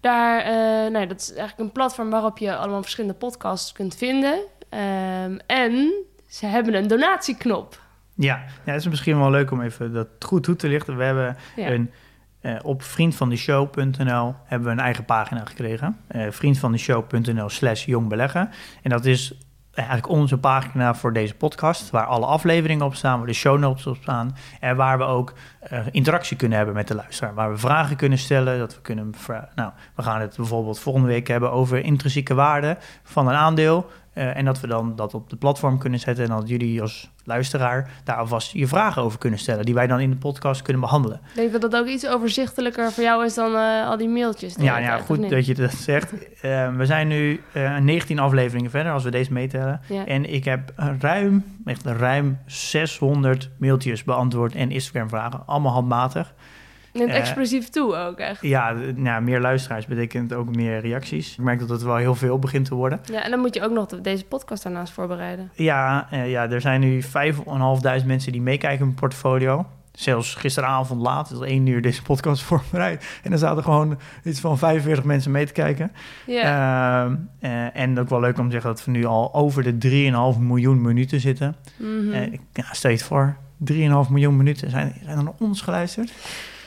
Daar, 0.00 0.40
eh, 0.40 0.92
nou, 0.92 1.06
dat 1.06 1.20
is 1.20 1.28
eigenlijk 1.28 1.58
een 1.58 1.72
platform 1.72 2.10
waarop 2.10 2.38
je 2.38 2.56
allemaal 2.56 2.82
verschillende 2.82 3.16
podcasts 3.16 3.72
kunt 3.72 3.94
vinden. 3.96 4.38
Ehm, 4.68 5.38
en 5.46 5.92
ze 6.26 6.46
hebben 6.46 6.74
een 6.74 6.86
donatieknop. 6.86 7.80
ja. 8.14 8.36
ja, 8.64 8.72
het 8.72 8.80
is 8.80 8.88
misschien 8.88 9.18
wel 9.18 9.30
leuk 9.30 9.50
om 9.50 9.62
even 9.62 9.92
dat 9.92 10.08
goed 10.18 10.42
toe 10.42 10.56
te 10.56 10.68
lichten. 10.68 10.96
We 10.96 11.04
hebben 11.04 11.36
Ja. 11.56 11.70
een, 11.70 11.90
eh, 12.40 12.56
op 12.62 12.82
vriendvandeshow.nl 12.82 14.34
hebben 14.44 14.68
we 14.68 14.72
een 14.74 14.80
eigen 14.84 15.04
pagina 15.04 15.44
gekregen. 15.44 16.00
Eh 16.08 16.26
vriendvandeshow.nl 16.30 17.48
slash 17.48 17.84
jongbeleggen. 17.84 18.50
En 18.82 18.90
dat 18.90 19.04
is 19.04 19.32
eigenlijk 19.74 20.08
onze 20.08 20.38
pagina 20.38 20.94
voor 20.94 21.12
deze 21.12 21.34
podcast, 21.34 21.90
waar 21.90 22.06
alle 22.06 22.26
afleveringen 22.26 22.86
op 22.86 22.94
staan, 22.94 23.18
waar 23.18 23.26
de 23.26 23.32
show 23.32 23.58
notes 23.58 23.86
op 23.86 23.96
staan 24.00 24.36
en 24.60 24.76
waar 24.76 24.98
we 24.98 25.04
ook 25.04 25.32
eh, 25.60 25.78
interactie 25.90 26.36
kunnen 26.36 26.56
hebben 26.56 26.74
met 26.76 26.88
de 26.88 26.94
luisteraar, 26.94 27.34
waar 27.34 27.50
we 27.50 27.56
vragen 27.58 27.96
kunnen 27.96 28.18
stellen, 28.18 28.58
dat 28.58 28.74
we 28.74 28.80
kunnen, 28.80 29.14
nou, 29.54 29.70
we 29.94 30.02
gaan 30.02 30.20
het 30.20 30.36
bijvoorbeeld 30.36 30.78
volgende 30.78 31.08
week 31.08 31.28
hebben 31.28 31.52
over 31.52 31.84
intrinsieke 31.84 32.34
waarde 32.34 32.76
van 33.02 33.28
een 33.28 33.34
aandeel 33.34 33.90
eh, 34.12 34.36
en 34.36 34.44
dat 34.44 34.60
we 34.60 34.66
dan 34.66 34.96
dat 34.96 35.14
op 35.14 35.30
de 35.30 35.36
platform 35.36 35.78
kunnen 35.78 35.98
zetten 35.98 36.24
en 36.24 36.30
dat 36.30 36.48
jullie 36.48 36.80
als 36.80 37.10
luisteraar 37.24 37.90
daar 38.04 38.16
alvast 38.16 38.52
je 38.52 38.66
vragen 38.66 39.02
over 39.02 39.18
kunnen 39.18 39.38
stellen, 39.38 39.64
die 39.64 39.74
wij 39.74 39.86
dan 39.86 40.00
in 40.00 40.10
de 40.10 40.16
podcast 40.16 40.62
kunnen 40.62 40.82
behandelen. 40.82 41.20
Ik 41.28 41.34
denk 41.34 41.52
dat 41.52 41.60
dat 41.60 41.76
ook 41.76 41.86
iets 41.86 42.06
overzichtelijker 42.06 42.92
voor 42.92 43.02
jou 43.02 43.24
is 43.24 43.34
dan 43.34 43.54
eh, 43.54 43.88
al 43.88 43.96
die 43.96 44.08
mailtjes. 44.08 44.54
Ja, 44.58 44.78
ja 44.78 44.98
goed 44.98 45.30
dat 45.30 45.46
je 45.46 45.54
dat 45.54 45.72
zegt. 45.72 46.12
Eh, 46.42 46.76
we 46.76 46.86
zijn 46.86 47.08
nu 47.08 47.40
eh 47.52 47.78
19 47.78 48.18
afleveringen 48.18 48.70
verder, 48.70 48.92
als 48.92 49.04
we 49.04 49.10
deze 49.10 49.32
meetellen. 49.32 49.80
Ja. 49.88 50.06
En 50.06 50.32
ik 50.32 50.44
heb 50.44 50.72
ruim, 50.98 51.44
echt 51.64 51.86
ruim 51.86 52.38
600 52.46 53.50
mailtjes 53.58 54.04
beantwoord 54.04 54.54
en 54.54 54.70
Instagram-vragen. 54.70 55.46
Allemaal 55.46 55.72
handmatig. 55.72 56.34
Neemt 56.92 57.10
eh, 57.10 57.16
explosief 57.16 57.68
toe 57.68 57.96
ook 57.96 58.18
echt. 58.18 58.42
Ja, 58.42 58.74
nou, 58.94 59.22
meer 59.22 59.40
luisteraars 59.40 59.86
betekent 59.86 60.32
ook 60.32 60.54
meer 60.56 60.80
reacties. 60.80 61.32
Ik 61.32 61.44
merk 61.44 61.58
dat 61.58 61.68
het 61.68 61.82
wel 61.82 61.96
heel 61.96 62.14
veel 62.14 62.38
begint 62.38 62.64
te 62.64 62.74
worden. 62.74 63.00
Ja, 63.12 63.24
en 63.24 63.30
dan 63.30 63.40
moet 63.40 63.54
je 63.54 63.62
ook 63.64 63.72
nog 63.72 63.86
de- 63.86 64.00
deze 64.00 64.24
podcast 64.24 64.62
daarnaast 64.62 64.92
voorbereiden. 64.92 65.50
Ja, 65.54 66.06
eh, 66.10 66.30
ja 66.30 66.50
er 66.50 66.60
zijn 66.60 66.80
nu 66.80 67.02
5.500 67.02 68.06
mensen 68.06 68.32
die 68.32 68.42
meekijken 68.42 68.78
in 68.78 68.84
mijn 68.84 68.98
portfolio. 68.98 69.66
Zelfs 69.92 70.34
gisteravond 70.34 71.00
laat, 71.00 71.28
tot 71.28 71.42
één 71.42 71.66
uur 71.66 71.82
deze 71.82 72.02
podcast 72.02 72.42
voorbereid. 72.52 73.20
En 73.22 73.32
er 73.32 73.38
zaten 73.38 73.62
gewoon 73.62 73.98
iets 74.24 74.40
van 74.40 74.58
45 74.58 75.04
mensen 75.04 75.30
mee 75.30 75.46
te 75.46 75.52
kijken. 75.52 75.92
Ja, 76.26 77.04
Ehm, 77.04 77.14
eh, 77.40 77.76
en 77.82 77.98
ook 77.98 78.08
wel 78.08 78.20
leuk 78.20 78.38
om 78.38 78.44
te 78.46 78.52
zeggen 78.52 78.70
dat 78.70 78.84
we 78.84 78.90
nu 78.90 79.04
al 79.04 79.34
over 79.34 79.62
de 79.62 79.78
3,5 79.78 80.38
miljoen 80.40 80.80
minuten 80.82 81.20
zitten. 81.20 81.56
Mhm. 81.76 82.12
Eh, 82.12 82.22
ik- 82.22 82.40
ja, 82.52 82.64
stel 82.72 82.90
je 82.90 82.96
het 82.96 83.06
voor, 83.06 83.36
3,5 83.56 84.08
miljoen 84.10 84.36
minuten. 84.36 84.70
Zijn, 84.70 84.94
zijn 85.04 85.18
er 85.18 85.24
naar 85.24 85.32
ons 85.38 85.60
geluisterd? 85.60 86.12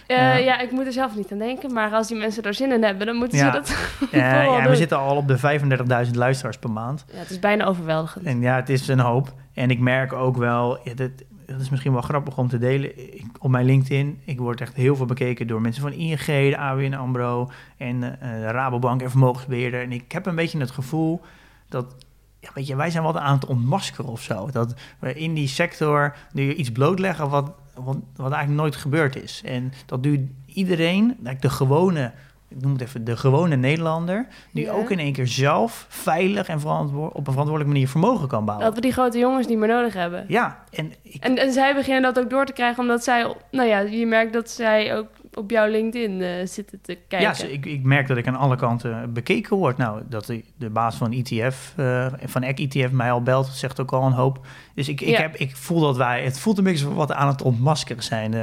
Eh, 0.07 0.17
ja. 0.17 0.35
ja. 0.35 0.59
ik 0.59 0.71
moet 0.71 0.85
er 0.85 0.91
zelf 0.91 1.15
niet 1.15 1.31
aan 1.31 1.37
denken. 1.37 1.73
Maar 1.73 1.91
als 1.91 2.07
die 2.07 2.17
mensen 2.17 2.43
er 2.43 2.53
zin 2.53 2.71
in 2.71 2.83
hebben, 2.83 3.05
dan 3.07 3.15
moeten 3.15 3.37
Ja. 3.37 3.45
ze 3.45 3.51
dat 3.51 3.69
vooral 4.09 4.57
ja, 4.57 4.69
we 4.69 4.75
zitten 4.75 4.97
al 4.97 5.15
op 5.15 5.27
de 5.27 5.59
35.000 6.05 6.11
luisteraars 6.11 6.57
per 6.57 6.71
maand. 6.71 7.05
Ja, 7.11 7.17
het 7.17 7.29
is 7.29 7.39
bijna 7.39 7.65
overweldigend. 7.65 8.25
En 8.25 8.41
ja, 8.41 8.55
het 8.55 8.69
is 8.69 8.87
een 8.87 8.99
hoop. 8.99 9.33
En 9.53 9.69
ik 9.69 9.79
merk 9.79 10.13
ook 10.13 10.37
wel, 10.37 10.79
ja, 10.83 10.93
dat, 10.93 11.11
dat 11.45 11.61
is 11.61 11.69
misschien 11.69 11.93
wel 11.93 12.01
grappig 12.01 12.37
om 12.37 12.47
te 12.47 12.57
delen. 12.57 13.15
Ik, 13.15 13.25
op 13.39 13.49
mijn 13.49 13.65
LinkedIn, 13.65 14.21
ik 14.25 14.39
word 14.39 14.61
echt 14.61 14.75
heel 14.75 14.95
veel 14.95 15.05
bekeken 15.05 15.47
door 15.47 15.61
mensen 15.61 15.81
van 15.81 15.91
ING, 15.91 16.25
de 16.25 16.57
ABN 16.57 16.93
AMRO 16.93 17.49
en 17.77 17.99
de 17.99 18.51
Rabobank 18.51 19.01
en 19.01 19.09
vermogensbeheerder. 19.09 19.81
En 19.81 19.91
ik 19.91 20.11
heb 20.11 20.25
een 20.25 20.35
beetje 20.35 20.59
het 20.59 20.71
gevoel 20.71 21.21
dat, 21.69 21.95
ja, 22.39 22.49
weet 22.53 22.67
je, 22.67 22.75
wij 22.75 22.89
zijn 22.89 23.03
wat 23.03 23.17
aan 23.17 23.35
het 23.35 23.45
ontmaskeren 23.45 24.11
of 24.11 24.21
zo. 24.21 24.49
Dat 24.51 24.73
we 24.99 25.13
in 25.13 25.33
die 25.33 25.47
sector 25.47 26.15
nu 26.31 26.53
iets 26.53 26.71
blootleggen 26.71 27.29
wat, 27.29 27.51
wat, 27.83 27.97
wat 28.15 28.31
eigenlijk 28.31 28.61
nooit 28.61 28.75
gebeurd 28.75 29.23
is. 29.23 29.41
En 29.45 29.73
dat 29.85 30.01
nu 30.01 30.29
iedereen, 30.45 31.17
de 31.39 31.49
gewone... 31.49 32.11
Ik 32.47 32.61
noem 32.61 32.71
het 32.71 32.81
even 32.81 33.03
de 33.05 33.17
gewone 33.17 33.55
Nederlander, 33.55 34.27
nu 34.51 34.61
Ja. 34.61 34.71
ook 34.71 34.89
in 34.91 34.99
één 34.99 35.13
keer 35.13 35.27
zelf 35.27 35.85
veilig 35.89 36.47
en 36.47 36.59
verantwoord, 36.59 37.09
op 37.11 37.17
een 37.17 37.23
verantwoordelijke 37.33 37.73
manier 37.73 37.87
vermogen 37.89 38.27
kan 38.27 38.45
bouwen. 38.45 38.65
Dat 38.65 38.75
we 38.75 38.81
die 38.81 38.91
grote 38.91 39.17
jongens 39.17 39.47
niet 39.47 39.57
meer 39.57 39.67
nodig 39.67 39.93
hebben. 39.93 40.25
Ja, 40.27 40.63
en 40.71 40.93
ik, 41.01 41.23
En, 41.23 41.37
en 41.37 41.51
zij 41.51 41.73
beginnen 41.75 42.01
dat 42.13 42.23
ook 42.23 42.29
door 42.29 42.45
te 42.45 42.53
krijgen, 42.53 42.83
omdat 42.83 43.03
zij, 43.03 43.35
nou 43.51 43.67
ja, 43.69 43.79
je 43.79 44.05
merkt 44.05 44.33
dat 44.33 44.49
zij 44.49 44.97
ook 44.97 45.07
op 45.35 45.51
jouw 45.51 45.67
LinkedIn 45.67 46.21
eh, 46.21 46.45
zitten 46.47 46.81
te 46.81 46.97
kijken. 47.07 47.47
Ja, 47.47 47.53
ik, 47.53 47.65
ik 47.65 47.83
merk 47.83 48.07
dat 48.07 48.17
ik 48.17 48.27
aan 48.27 48.35
alle 48.35 48.55
kanten 48.55 49.13
bekeken 49.13 49.57
word. 49.57 49.77
Nou, 49.77 50.01
dat 50.09 50.25
de, 50.25 50.43
de 50.57 50.69
baas 50.69 50.95
van 50.95 51.11
ETF, 51.11 51.73
eh, 51.75 52.07
van 52.25 52.43
EC 52.43 52.59
ETF 52.59 52.91
mij 52.91 53.11
al 53.11 53.21
belt, 53.21 53.47
zegt 53.47 53.79
ook 53.79 53.91
al 53.91 54.05
een 54.05 54.11
hoop. 54.11 54.45
Dus 54.75 54.89
ik, 54.89 55.01
ik, 55.01 55.07
Ja. 55.07 55.21
heb, 55.21 55.35
ik 55.35 55.55
voel 55.55 55.79
dat 55.79 55.97
wij, 55.97 56.23
het 56.23 56.39
voelt 56.39 56.57
een 56.57 56.63
beetje 56.63 56.93
wat 56.93 57.11
aan 57.11 57.27
het 57.27 57.41
ontmaskeren 57.41 58.03
zijn. 58.03 58.33
Eh, 58.33 58.41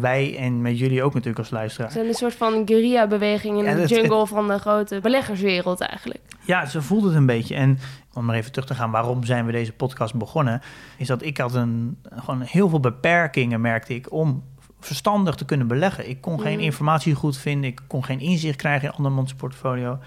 wij 0.00 0.36
en 0.38 0.60
met 0.62 0.78
jullie 0.78 1.02
ook 1.02 1.12
natuurlijk 1.12 1.38
als 1.38 1.50
luisteraar. 1.50 1.88
We 1.88 1.94
zijn 1.94 2.06
een 2.06 2.14
soort 2.14 2.34
van 2.34 2.62
guerrilla-beweging 2.64 3.58
in 3.58 3.64
Ja, 3.64 3.74
de 3.74 3.86
jungle 3.86 4.26
van 4.26 4.48
de 4.48 4.58
grote 4.58 5.00
beleggerswereld 5.00 5.80
eigenlijk. 5.80 6.20
Ja, 6.44 6.66
ze 6.66 6.82
voelt 6.82 7.04
het 7.04 7.14
een 7.14 7.26
beetje. 7.26 7.54
En 7.54 7.78
om 8.14 8.24
maar 8.24 8.36
even 8.36 8.52
terug 8.52 8.68
te 8.68 8.74
gaan, 8.74 8.90
waarom 8.90 9.24
zijn 9.24 9.46
we 9.46 9.52
deze 9.52 9.72
podcast 9.72 10.14
begonnen? 10.14 10.60
Is 10.96 11.06
dat 11.06 11.22
ik 11.22 11.38
had 11.38 11.54
een, 11.54 11.98
gewoon 12.14 12.40
heel 12.40 12.68
veel 12.68 12.80
beperkingen, 12.80 13.60
merkte 13.60 13.94
ik, 13.94 14.12
om 14.12 14.42
verstandig 14.84 15.34
te 15.34 15.44
kunnen 15.44 15.66
beleggen. 15.66 16.08
Ik 16.08 16.20
kon 16.20 16.40
geen 16.40 16.56
Mhm. 16.56 16.64
informatie 16.64 17.14
goed 17.14 17.36
vinden, 17.36 17.70
ik 17.70 17.80
kon 17.86 18.04
geen 18.04 18.20
inzicht 18.20 18.56
krijgen 18.56 18.88
in 18.88 18.94
andermans 18.94 19.34
portfolio. 19.34 19.98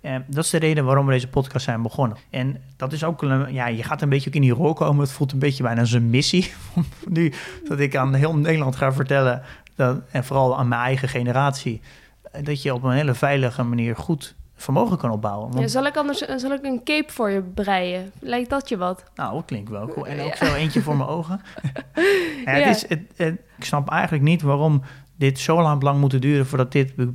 En 0.00 0.24
dat 0.26 0.44
is 0.44 0.50
de 0.50 0.58
reden 0.58 0.84
waarom 0.84 1.06
we 1.06 1.12
deze 1.12 1.28
podcast 1.28 1.64
zijn 1.64 1.82
begonnen. 1.82 2.16
En 2.30 2.60
dat 2.76 2.92
is 2.92 3.04
ook, 3.04 3.22
een, 3.22 3.52
ja, 3.52 3.66
je 3.66 3.82
gaat 3.82 4.02
een 4.02 4.08
beetje 4.08 4.28
ook 4.28 4.34
in 4.34 4.40
die 4.42 4.52
rol 4.52 4.72
komen. 4.72 5.00
Het 5.02 5.12
voelt 5.12 5.32
een 5.32 5.38
beetje 5.38 5.62
bijna 5.62 5.80
als 5.80 5.92
een 5.92 6.10
missie. 6.10 6.52
nu 7.08 7.32
dat 7.68 7.78
ik 7.80 7.96
aan 7.96 8.14
heel 8.14 8.36
Nederland 8.36 8.76
ga 8.76 8.92
vertellen, 8.92 9.42
dat, 9.74 10.00
en 10.10 10.24
vooral 10.24 10.58
aan 10.58 10.68
mijn 10.68 10.80
eigen 10.80 11.08
generatie, 11.08 11.80
dat 12.42 12.62
je 12.62 12.74
op 12.74 12.82
een 12.82 12.90
hele 12.92 13.14
veilige 13.14 13.62
manier 13.62 13.96
goed 13.96 14.34
vermogen 14.58 14.98
kan 14.98 15.10
opbouwen. 15.10 15.48
Want 15.48 15.60
Ja, 15.60 15.66
zal 15.68 15.86
ik 15.86 15.96
anders 15.96 16.18
zal 16.18 16.52
ik 16.52 16.64
een 16.64 16.80
cape 16.84 17.12
voor 17.12 17.30
je 17.30 17.40
breien? 17.42 18.12
Lijkt 18.20 18.50
dat 18.50 18.68
je 18.68 18.76
wat? 18.76 19.04
Nou, 19.14 19.34
dat 19.34 19.44
klinkt 19.44 19.70
wel 19.70 19.88
cool. 19.88 20.06
En 20.06 20.16
Ja. 20.16 20.24
ook 20.24 20.34
zo 20.34 20.54
eentje 20.54 20.82
voor 20.82 20.96
mijn 20.96 21.08
ogen. 21.08 21.40
ja, 22.44 22.50
het 22.52 22.76
is, 22.76 22.88
het, 22.88 23.00
het- 23.16 23.40
ik 23.58 23.64
snap 23.64 23.88
eigenlijk 23.90 24.24
niet 24.24 24.42
waarom 24.42 24.82
dit 25.16 25.38
zo 25.38 25.62
lang 25.62 25.82
lang 25.82 26.00
moet 26.00 26.20
duren 26.22 26.46
voordat 26.46 26.72
dit 26.72 26.94
be- 26.96 27.12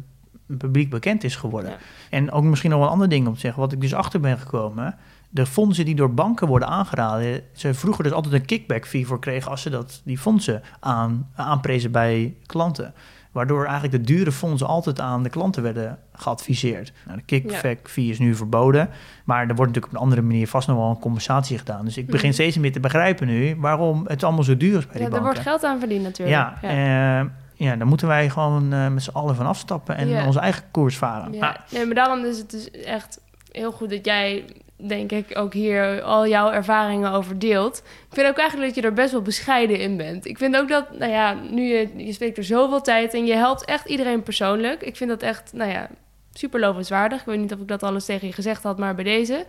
publiek 0.57 0.89
bekend 0.89 1.23
is 1.23 1.35
geworden. 1.35 1.73
En 2.09 2.31
ook 2.31 2.43
misschien 2.43 2.69
nog 2.69 2.79
wel 2.79 2.87
een 2.87 2.93
ander 2.93 3.09
ding 3.09 3.27
om 3.27 3.33
te 3.33 3.39
zeggen, 3.39 3.61
wat 3.61 3.71
ik 3.71 3.81
dus 3.81 3.93
achter 3.93 4.19
ben 4.19 4.37
gekomen. 4.39 4.95
De 5.29 5.45
fondsen 5.45 5.85
die 5.85 5.95
door 5.95 6.13
banken 6.13 6.47
worden 6.47 6.67
aangeraden, 6.67 7.41
ze 7.53 7.73
vroeger 7.73 8.03
dus 8.03 8.13
altijd 8.13 8.33
een 8.33 8.45
kickback 8.45 8.87
fee 8.87 9.07
voor 9.07 9.19
kregen 9.19 9.51
als 9.51 9.61
ze 9.61 9.69
dat, 9.69 10.01
die 10.05 10.17
fondsen 10.17 10.61
aan, 10.79 11.29
aanprezen 11.35 11.91
bij 11.91 12.35
klanten. 12.45 12.93
Waardoor 13.33 13.65
eigenlijk 13.65 13.91
de 14.07 14.13
dure 14.13 14.31
fondsen 14.31 14.67
altijd 14.67 14.99
aan 14.99 15.23
de 15.23 15.29
klanten 15.29 15.63
werden 15.63 15.99
geadviseerd. 16.13 16.91
Nou, 17.05 17.17
de 17.17 17.23
kickback 17.23 17.89
fee 17.89 18.09
is 18.09 18.19
nu 18.19 18.35
verboden. 18.35 18.89
Maar 19.23 19.39
er 19.39 19.45
wordt 19.55 19.59
natuurlijk 19.59 19.85
op 19.85 19.93
een 19.93 19.99
andere 19.99 20.21
manier 20.21 20.47
vast 20.47 20.67
nog 20.67 20.77
wel 20.77 20.89
een 20.89 20.99
compensatie 20.99 21.57
gedaan. 21.57 21.85
Dus 21.85 21.97
ik 21.97 22.05
begin 22.05 22.25
Mhm. 22.27 22.33
steeds 22.33 22.57
meer 22.57 22.71
te 22.71 22.79
begrijpen 22.79 23.27
nu 23.27 23.55
waarom 23.59 24.03
het 24.07 24.23
allemaal 24.23 24.43
zo 24.43 24.57
duur 24.57 24.77
is 24.77 24.85
bij 24.87 24.93
Ja, 24.93 24.93
die 24.93 25.03
er 25.03 25.09
banken. 25.09 25.27
wordt 25.27 25.39
geld 25.47 25.63
aan 25.63 25.79
verdiend 25.79 26.03
natuurlijk. 26.03 26.37
Ja, 26.37 26.57
ja. 26.69 27.29
ja, 27.55 27.75
dan 27.75 27.87
moeten 27.87 28.07
wij 28.07 28.29
gewoon 28.29 28.73
eh, 28.73 28.87
met 28.87 29.03
z'n 29.03 29.09
allen 29.13 29.35
van 29.35 29.45
afstappen 29.45 29.95
en 29.97 30.07
Ja. 30.07 30.25
onze 30.25 30.39
eigen 30.39 30.63
koers 30.71 30.97
varen. 30.97 31.33
Ja, 31.33 31.39
Nou, 31.39 31.55
nee, 31.71 31.85
maar 31.85 31.95
daarom 31.95 32.25
is 32.25 32.37
het 32.37 32.51
dus 32.51 32.71
echt 32.71 33.19
heel 33.51 33.71
goed 33.71 33.89
dat 33.89 34.05
jij, 34.05 34.45
denk 34.87 35.11
ik, 35.11 35.37
ook 35.37 35.53
hier 35.53 36.01
al 36.01 36.27
jouw 36.27 36.51
ervaringen 36.51 37.11
over 37.11 37.39
deelt. 37.39 37.77
Ik 38.09 38.15
vind 38.15 38.27
ook 38.27 38.37
eigenlijk 38.37 38.73
dat 38.73 38.83
je 38.83 38.89
er 38.89 38.95
best 38.95 39.11
wel 39.11 39.21
bescheiden 39.21 39.79
in 39.79 39.97
bent. 39.97 40.25
Ik 40.25 40.37
vind 40.37 40.55
ook 40.55 40.69
dat, 40.69 40.97
nou 40.97 41.11
ja, 41.11 41.33
nu 41.33 41.61
je, 41.61 41.89
je 41.95 42.13
steekt 42.13 42.37
er 42.37 42.43
zoveel 42.43 42.81
tijd 42.81 43.13
in, 43.13 43.25
je 43.25 43.35
helpt 43.35 43.65
echt 43.65 43.89
iedereen 43.89 44.23
persoonlijk. 44.23 44.81
Ik 44.81 44.95
vind 44.95 45.09
dat 45.09 45.21
echt, 45.21 45.53
nou 45.53 45.71
ja, 45.71 45.89
super 46.33 46.59
lovenswaardig. 46.59 47.19
Ik 47.19 47.25
weet 47.25 47.39
niet 47.39 47.53
of 47.53 47.59
ik 47.59 47.67
dat 47.67 47.83
alles 47.83 48.05
tegen 48.05 48.27
je 48.27 48.33
gezegd 48.33 48.63
had, 48.63 48.77
maar 48.77 48.95
bij 48.95 49.03
deze. 49.03 49.45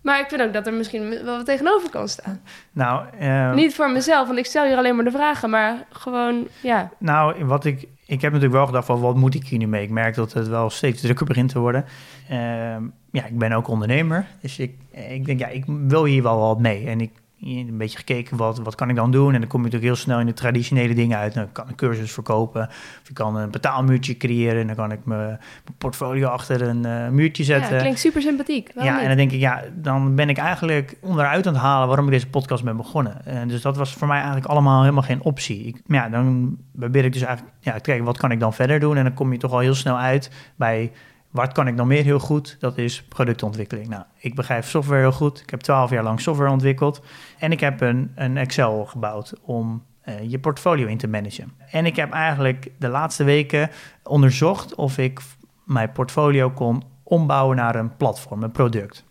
Maar 0.00 0.20
ik 0.20 0.28
vind 0.28 0.42
ook 0.42 0.52
dat 0.52 0.66
er 0.66 0.72
misschien 0.72 1.08
wel 1.08 1.36
wat 1.36 1.46
tegenover 1.46 1.90
kan 1.90 2.08
staan. 2.08 2.40
nou, 2.72 3.04
eh, 3.18 3.54
Niet 3.54 3.74
voor 3.74 3.90
mezelf, 3.90 4.26
want 4.26 4.38
ik 4.38 4.46
stel 4.46 4.66
hier 4.66 4.76
alleen 4.76 4.96
maar 4.96 5.04
de 5.04 5.10
vragen, 5.10 5.50
maar 5.50 5.86
gewoon, 5.90 6.48
ja. 6.62 6.90
nou, 6.98 7.44
wat 7.44 7.64
ik, 7.64 7.80
ik 8.06 8.20
heb 8.20 8.32
natuurlijk 8.32 8.52
wel 8.52 8.66
gedacht 8.66 8.86
van 8.86 9.00
wat 9.00 9.16
moet 9.16 9.34
ik 9.34 9.46
hier 9.46 9.58
nu 9.58 9.66
mee? 9.66 9.82
Ik 9.82 9.90
merk 9.90 10.14
dat 10.14 10.32
het 10.32 10.48
wel 10.48 10.70
steeds 10.70 11.00
drukker 11.00 11.26
begint 11.26 11.48
te 11.48 11.58
worden. 11.58 11.84
Ehm, 12.30 12.82
ja, 13.10 13.26
ik 13.26 13.38
ben 13.38 13.52
ook 13.52 13.68
ondernemer, 13.68 14.26
dus 14.40 14.58
ik, 14.58 14.74
ik 14.90 15.24
denk 15.24 15.38
ja, 15.38 15.46
ik 15.46 15.64
wil 15.66 16.04
hier 16.04 16.22
wel 16.22 16.38
wat 16.38 16.58
mee. 16.58 16.86
En 16.86 17.00
ik 17.00 17.10
een 17.40 17.78
beetje 17.78 17.98
gekeken 17.98 18.36
wat, 18.36 18.58
wat 18.58 18.74
kan 18.74 18.88
ik 18.88 18.96
dan 18.96 19.10
doen. 19.10 19.34
En 19.34 19.40
dan 19.40 19.48
kom 19.48 19.58
je 19.58 19.64
natuurlijk 19.64 19.92
heel 19.92 20.02
snel 20.02 20.20
in 20.20 20.26
de 20.26 20.32
traditionele 20.32 20.94
dingen 20.94 21.18
uit. 21.18 21.34
Dan 21.34 21.52
kan 21.52 21.64
ik 21.64 21.70
een 21.70 21.76
cursus 21.76 22.12
verkopen. 22.12 22.68
Of 23.02 23.08
ik 23.08 23.14
kan 23.14 23.36
een 23.36 23.50
betaalmuurtje 23.50 24.16
creëren. 24.16 24.60
En 24.60 24.66
dan 24.66 24.76
kan 24.76 24.92
ik 24.92 25.04
mijn, 25.04 25.20
mijn 25.20 25.38
portfolio 25.78 26.28
achter 26.28 26.62
een 26.62 26.84
eh, 26.84 27.08
muurtje 27.08 27.44
zetten. 27.44 27.74
Ja, 27.74 27.80
klinkt 27.80 27.98
super 27.98 28.22
sympathiek. 28.22 28.70
Waarom 28.74 28.92
Ja, 28.92 28.94
niet? 28.94 29.02
en 29.02 29.08
dan 29.08 29.16
denk 29.16 29.32
ik, 29.32 29.40
ja, 29.40 29.62
dan 29.74 30.14
ben 30.14 30.28
ik 30.28 30.38
eigenlijk 30.38 30.96
onderuit 31.00 31.46
aan 31.46 31.52
het 31.52 31.62
halen 31.62 31.86
waarom 31.86 32.06
ik 32.06 32.12
deze 32.12 32.28
podcast 32.28 32.64
ben 32.64 32.76
begonnen. 32.76 33.24
En 33.24 33.48
dus 33.48 33.62
dat 33.62 33.76
was 33.76 33.94
voor 33.94 34.06
mij 34.08 34.16
eigenlijk 34.16 34.46
allemaal 34.46 34.80
helemaal 34.80 35.02
geen 35.02 35.22
optie. 35.22 35.64
Ik, 35.64 35.80
ja, 35.86 36.08
dan 36.08 36.56
probeer 36.78 37.04
ik 37.04 37.12
dus 37.12 37.22
eigenlijk 37.22 37.56
ja, 37.60 37.72
te 37.72 37.80
kijken, 37.80 38.04
wat 38.04 38.18
kan 38.18 38.30
ik 38.30 38.40
dan 38.40 38.52
verder 38.52 38.80
doen? 38.80 38.96
En 38.96 39.04
dan 39.04 39.14
kom 39.14 39.32
je 39.32 39.38
toch 39.38 39.52
al 39.52 39.58
heel 39.58 39.74
snel 39.74 39.98
uit 39.98 40.30
bij, 40.56 40.92
wat 41.30 41.52
kan 41.52 41.66
ik 41.66 41.76
dan 41.76 41.86
meer 41.86 42.04
heel 42.04 42.18
goed? 42.18 42.56
Dat 42.60 42.78
is 42.78 43.02
productontwikkeling. 43.02 43.88
Nou, 43.88 44.04
ik 44.18 44.34
begrijp 44.34 44.64
software 44.64 45.00
heel 45.00 45.12
goed. 45.12 45.40
Ik 45.40 45.50
heb 45.50 45.60
twaalf 45.60 45.90
jaar 45.90 46.02
lang 46.02 46.20
software 46.20 46.50
ontwikkeld. 46.50 47.02
En 47.38 47.52
ik 47.52 47.60
heb 47.60 47.80
een, 47.80 48.12
een 48.14 48.36
Excel 48.36 48.84
gebouwd 48.84 49.32
om 49.42 49.82
eh, 50.00 50.30
je 50.30 50.38
portfolio 50.38 50.86
in 50.86 50.98
te 50.98 51.08
managen. 51.08 51.52
En 51.70 51.86
ik 51.86 51.96
heb 51.96 52.12
eigenlijk 52.12 52.70
de 52.78 52.88
laatste 52.88 53.24
weken 53.24 53.70
onderzocht 54.02 54.74
of 54.74 54.98
ik 54.98 55.20
mijn 55.64 55.92
portfolio 55.92 56.50
kon 56.50 56.82
ombouwen 57.02 57.56
naar 57.56 57.74
een 57.74 57.96
platform, 57.96 58.42
een 58.42 58.50
product. 58.50 59.04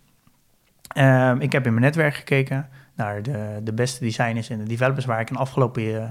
Ehm, 0.88 1.40
ik 1.40 1.52
heb 1.52 1.66
in 1.66 1.72
mijn 1.72 1.84
netwerk 1.84 2.14
gekeken 2.14 2.68
naar 2.94 3.22
de, 3.22 3.60
de 3.62 3.72
beste 3.72 4.04
designers 4.04 4.48
en 4.48 4.58
de 4.58 4.64
developers 4.64 5.04
waar 5.04 5.20
ik 5.20 5.28
in 5.28 5.34
de 5.34 5.40
afgelopen 5.40 6.02
eh, 6.02 6.08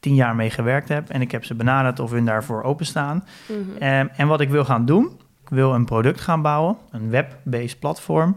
tien 0.00 0.14
jaar 0.14 0.36
mee 0.36 0.50
gewerkt 0.50 0.88
heb. 0.88 1.08
En 1.08 1.20
ik 1.20 1.30
heb 1.30 1.44
ze 1.44 1.54
benaderd 1.54 2.00
of 2.00 2.10
hun 2.10 2.24
daarvoor 2.24 2.62
openstaan. 2.62 3.24
Mhm. 3.48 3.82
Ehm, 3.82 4.06
en 4.16 4.28
wat 4.28 4.40
ik 4.40 4.50
wil 4.50 4.64
gaan 4.64 4.84
doen, 4.84 5.20
ik 5.42 5.48
wil 5.48 5.74
een 5.74 5.84
product 5.84 6.20
gaan 6.20 6.42
bouwen, 6.42 6.76
een 6.90 7.10
web-based 7.10 7.78
platform, 7.78 8.36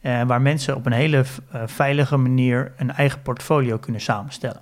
eh, 0.00 0.22
waar 0.22 0.42
mensen 0.42 0.76
op 0.76 0.86
een 0.86 0.92
hele 0.92 1.24
eh, 1.50 1.62
veilige 1.66 2.16
manier 2.16 2.72
een 2.76 2.90
eigen 2.90 3.22
portfolio 3.22 3.78
kunnen 3.78 4.00
samenstellen. 4.00 4.60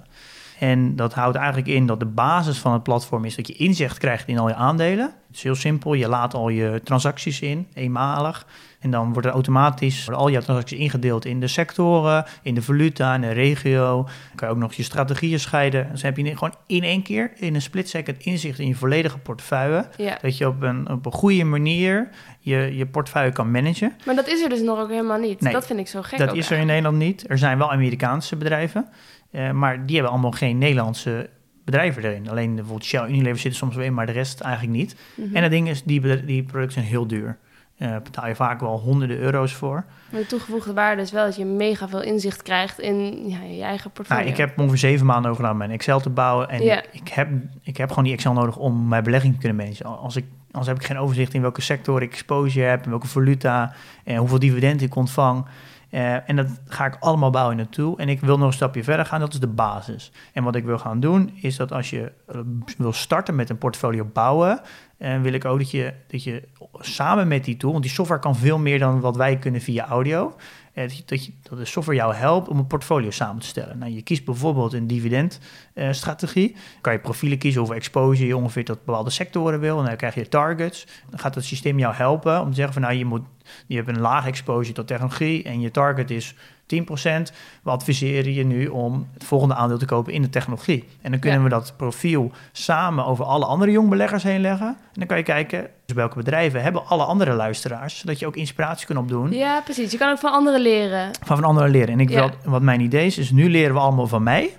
En 0.62 0.96
dat 0.96 1.14
houdt 1.14 1.36
eigenlijk 1.36 1.68
in 1.68 1.86
dat 1.86 2.00
de 2.00 2.06
basis 2.06 2.58
van 2.58 2.72
het 2.72 2.82
platform 2.82 3.24
is 3.24 3.36
dat 3.36 3.46
je 3.46 3.52
inzicht 3.52 3.98
krijgt 3.98 4.28
in 4.28 4.38
al 4.38 4.48
je 4.48 4.54
aandelen. 4.54 5.04
Het 5.26 5.36
is 5.36 5.42
heel 5.42 5.54
simpel, 5.54 5.94
je 5.94 6.08
laat 6.08 6.34
al 6.34 6.48
je 6.48 6.80
transacties 6.84 7.40
in, 7.40 7.66
eenmalig. 7.74 8.46
En 8.80 8.90
dan 8.90 9.12
wordt 9.12 9.26
er 9.26 9.32
automatisch 9.32 10.04
worden 10.04 10.22
al 10.22 10.28
je 10.28 10.42
transacties 10.42 10.78
ingedeeld 10.78 11.24
in 11.24 11.40
de 11.40 11.46
sectoren, 11.46 12.24
in 12.42 12.54
de 12.54 12.62
valuta, 12.62 13.14
in 13.14 13.20
de 13.20 13.30
regio. 13.30 14.02
Dan 14.02 14.34
kan 14.34 14.48
je 14.48 14.54
ook 14.54 14.60
nog 14.60 14.72
je 14.72 14.82
strategieën 14.82 15.40
scheiden. 15.40 15.88
Dus 15.90 16.02
heb 16.02 16.16
je 16.16 16.24
gewoon 16.24 16.54
in 16.66 16.82
één 16.82 17.02
keer, 17.02 17.32
in 17.36 17.54
een 17.54 17.62
split 17.62 17.88
second, 17.88 18.18
inzicht 18.18 18.58
in 18.58 18.68
je 18.68 18.74
volledige 18.74 19.18
portefeuille. 19.18 19.88
Ja. 19.96 20.18
Dat 20.20 20.38
je 20.38 20.46
op 20.46 20.62
een, 20.62 20.90
op 20.90 21.06
een 21.06 21.12
goede 21.12 21.44
manier 21.44 22.08
je, 22.40 22.76
je 22.76 22.86
portefeuille 22.86 23.32
kan 23.32 23.50
managen. 23.50 23.92
Maar 24.06 24.14
dat 24.14 24.28
is 24.28 24.42
er 24.42 24.48
dus 24.48 24.60
nog 24.60 24.78
ook 24.78 24.88
helemaal 24.88 25.20
niet. 25.20 25.40
Nee, 25.40 25.52
dat 25.52 25.66
vind 25.66 25.78
ik 25.78 25.88
zo 25.88 26.02
gek 26.02 26.18
dat 26.18 26.36
is 26.36 26.50
er 26.50 26.58
in 26.58 26.66
Nederland 26.66 26.96
niet. 26.96 27.30
Er 27.30 27.38
zijn 27.38 27.58
wel 27.58 27.72
Amerikaanse 27.72 28.36
bedrijven, 28.36 28.88
eh, 29.32 29.50
maar 29.50 29.86
die 29.86 29.94
hebben 29.94 30.12
allemaal 30.12 30.30
geen 30.30 30.58
Nederlandse 30.58 31.30
bedrijven 31.64 32.04
erin. 32.04 32.28
Alleen 32.28 32.54
bijvoorbeeld 32.54 32.84
Shell 32.84 33.08
Unilever 33.08 33.38
zit 33.38 33.52
er 33.52 33.58
soms 33.58 33.74
wel 33.74 33.84
in, 33.84 33.94
maar 33.94 34.06
de 34.06 34.12
rest 34.12 34.40
eigenlijk 34.40 34.76
niet. 34.76 34.96
Mhm. 35.14 35.36
En 35.36 35.42
het 35.42 35.52
ding 35.52 35.68
is, 35.68 35.82
die, 35.82 36.24
die 36.24 36.42
producten 36.42 36.72
zijn 36.72 36.86
heel 36.86 37.06
duur. 37.06 37.38
Eh 37.78 37.96
betaal 38.02 38.28
je 38.28 38.34
vaak 38.34 38.60
wel 38.60 38.78
honderden 38.78 39.18
euro's 39.18 39.54
voor. 39.54 39.84
Maar 40.10 40.20
de 40.20 40.26
toegevoegde 40.26 40.72
waarde 40.72 41.02
is 41.02 41.12
wel 41.12 41.24
dat 41.24 41.36
je 41.36 41.44
mega 41.44 41.88
veel 41.88 42.02
inzicht 42.02 42.42
krijgt 42.42 42.80
in 42.80 43.28
ja, 43.28 43.42
je 43.42 43.62
eigen 43.62 43.90
portfolio. 43.90 44.22
Nou, 44.22 44.34
ik 44.34 44.38
heb 44.40 44.58
ongeveer 44.58 44.78
zeven 44.78 45.06
maanden 45.06 45.30
over 45.30 45.36
gedaan 45.36 45.52
om 45.52 45.58
mijn 45.58 45.70
Excel 45.70 46.00
te 46.00 46.10
bouwen. 46.10 46.48
En 46.48 46.62
ik, 46.62 46.88
ik, 46.92 47.08
heb, 47.08 47.28
ik 47.62 47.76
heb 47.76 47.88
gewoon 47.88 48.04
die 48.04 48.12
Excel 48.12 48.32
nodig 48.32 48.56
om 48.56 48.88
mijn 48.88 49.04
belegging 49.04 49.34
te 49.34 49.38
kunnen 49.38 49.56
managen. 49.56 49.98
Als 49.98 50.16
ik, 50.16 50.24
anders 50.46 50.66
heb 50.66 50.76
ik 50.76 50.86
geen 50.86 50.98
overzicht 50.98 51.34
in 51.34 51.40
welke 51.40 51.60
sector 51.60 52.02
ik 52.02 52.10
exposure 52.10 52.66
heb, 52.66 52.84
in 52.84 52.90
welke 52.90 53.06
valuta, 53.06 53.74
en 54.04 54.16
hoeveel 54.16 54.38
dividend 54.38 54.82
ik 54.82 54.94
ontvang. 54.94 55.44
Eh, 55.92 56.28
en 56.28 56.36
dat 56.36 56.46
ga 56.66 56.86
ik 56.86 56.96
allemaal 57.00 57.30
bouwen 57.30 57.56
naartoe. 57.56 57.98
En 57.98 58.08
ik 58.08 58.20
wil 58.20 58.38
nog 58.38 58.46
een 58.46 58.52
stapje 58.52 58.84
verder 58.84 59.06
gaan, 59.06 59.20
dat 59.20 59.32
is 59.32 59.40
de 59.40 59.46
basis. 59.46 60.12
En 60.32 60.44
wat 60.44 60.54
ik 60.54 60.64
wil 60.64 60.78
gaan 60.78 61.00
doen, 61.00 61.30
is 61.34 61.56
dat 61.56 61.72
als 61.72 61.90
je 61.90 62.12
eh, 62.26 62.40
wil 62.78 62.92
starten 62.92 63.34
met 63.34 63.50
een 63.50 63.58
portfolio 63.58 64.04
bouwen, 64.12 64.60
eh, 65.02 65.20
wil 65.20 65.32
ik 65.32 65.44
ook 65.44 65.58
dat 65.58 65.70
je, 65.70 65.92
dat 66.06 66.24
je 66.24 66.42
samen 66.78 67.28
met 67.28 67.44
die 67.44 67.56
tool, 67.56 67.70
want 67.70 67.82
die 67.82 67.92
software 67.92 68.20
kan 68.20 68.36
veel 68.36 68.58
meer 68.58 68.78
dan 68.78 69.00
wat 69.00 69.16
wij 69.16 69.38
kunnen 69.38 69.60
via 69.60 69.86
audio. 69.86 70.36
eh, 70.72 70.88
dat, 70.88 71.02
dat, 71.06 71.24
je, 71.24 71.32
dat 71.42 71.58
de 71.58 71.64
software 71.64 71.98
jou 71.98 72.14
helpt 72.14 72.48
om 72.48 72.58
een 72.58 72.66
portfolio 72.66 73.10
samen 73.10 73.40
te 73.40 73.46
stellen. 73.46 73.78
Nou, 73.78 73.92
je 73.92 74.02
kiest 74.02 74.24
bijvoorbeeld 74.24 74.72
een 74.72 74.86
dividendstrategie. 74.86 76.56
kan 76.80 76.92
je 76.92 76.98
profielen 76.98 77.38
kiezen 77.38 77.60
hoeveel 77.60 77.78
exposure 77.78 78.26
je 78.26 78.36
ongeveer 78.36 78.64
tot 78.64 78.84
bepaalde 78.84 79.10
sectoren 79.10 79.60
wil. 79.60 79.78
En 79.78 79.84
dan 79.84 79.96
krijg 79.96 80.14
je 80.14 80.28
targets. 80.28 80.86
Dan 81.10 81.18
gaat 81.18 81.34
het 81.34 81.44
systeem 81.44 81.78
jou 81.78 81.94
helpen 81.94 82.40
om 82.40 82.48
te 82.48 82.54
zeggen 82.54 82.72
van 82.72 82.82
nou, 82.82 82.94
je, 82.94 83.04
moet, 83.04 83.22
je 83.66 83.76
hebt 83.76 83.88
een 83.88 84.00
laag 84.00 84.26
exposure 84.26 84.74
tot 84.74 84.86
technologie 84.86 85.42
en 85.42 85.60
je 85.60 85.70
target 85.70 86.10
is 86.10 86.34
10%. 86.66 87.32
We 87.62 87.70
adviseren 87.70 88.32
je 88.32 88.44
nu 88.44 88.66
om 88.66 89.08
het 89.14 89.24
volgende 89.24 89.54
aandeel 89.54 89.78
te 89.78 89.86
kopen 89.86 90.12
in 90.12 90.22
de 90.22 90.30
technologie. 90.30 90.84
En 91.02 91.10
dan 91.10 91.20
kunnen 91.20 91.38
Ja. 91.38 91.44
we 91.44 91.50
dat 91.50 91.74
profiel 91.76 92.30
samen 92.52 93.04
over 93.06 93.24
alle 93.24 93.44
andere 93.44 93.70
jongbeleggers 93.70 94.22
heen 94.22 94.40
leggen. 94.40 94.66
En 94.66 94.76
dan 94.92 95.06
kan 95.06 95.16
je 95.16 95.22
kijken 95.22 95.66
dus 95.86 95.96
welke 95.96 96.16
bedrijven 96.16 96.62
hebben 96.62 96.86
alle 96.86 97.04
andere 97.04 97.32
luisteraars, 97.32 97.98
zodat 97.98 98.18
je 98.18 98.26
ook 98.26 98.36
inspiratie 98.36 98.86
kunt 98.86 98.98
opdoen 98.98 99.32
Ja, 99.32 99.60
precies. 99.60 99.92
Je 99.92 99.98
kan 99.98 100.10
ook 100.10 100.18
van 100.18 100.32
anderen 100.32 100.60
leren. 100.60 101.10
van 101.24 101.36
van 101.36 101.44
anderen 101.46 101.70
leren. 101.70 101.88
En 101.88 102.00
ik 102.00 102.10
Ja. 102.10 102.18
wil, 102.18 102.30
wat 102.44 102.62
mijn 102.62 102.80
idee 102.80 103.06
is, 103.06 103.18
is 103.18 103.30
nu 103.30 103.50
leren 103.50 103.74
we 103.74 103.80
allemaal 103.80 104.06
van 104.06 104.22
mij. 104.22 104.56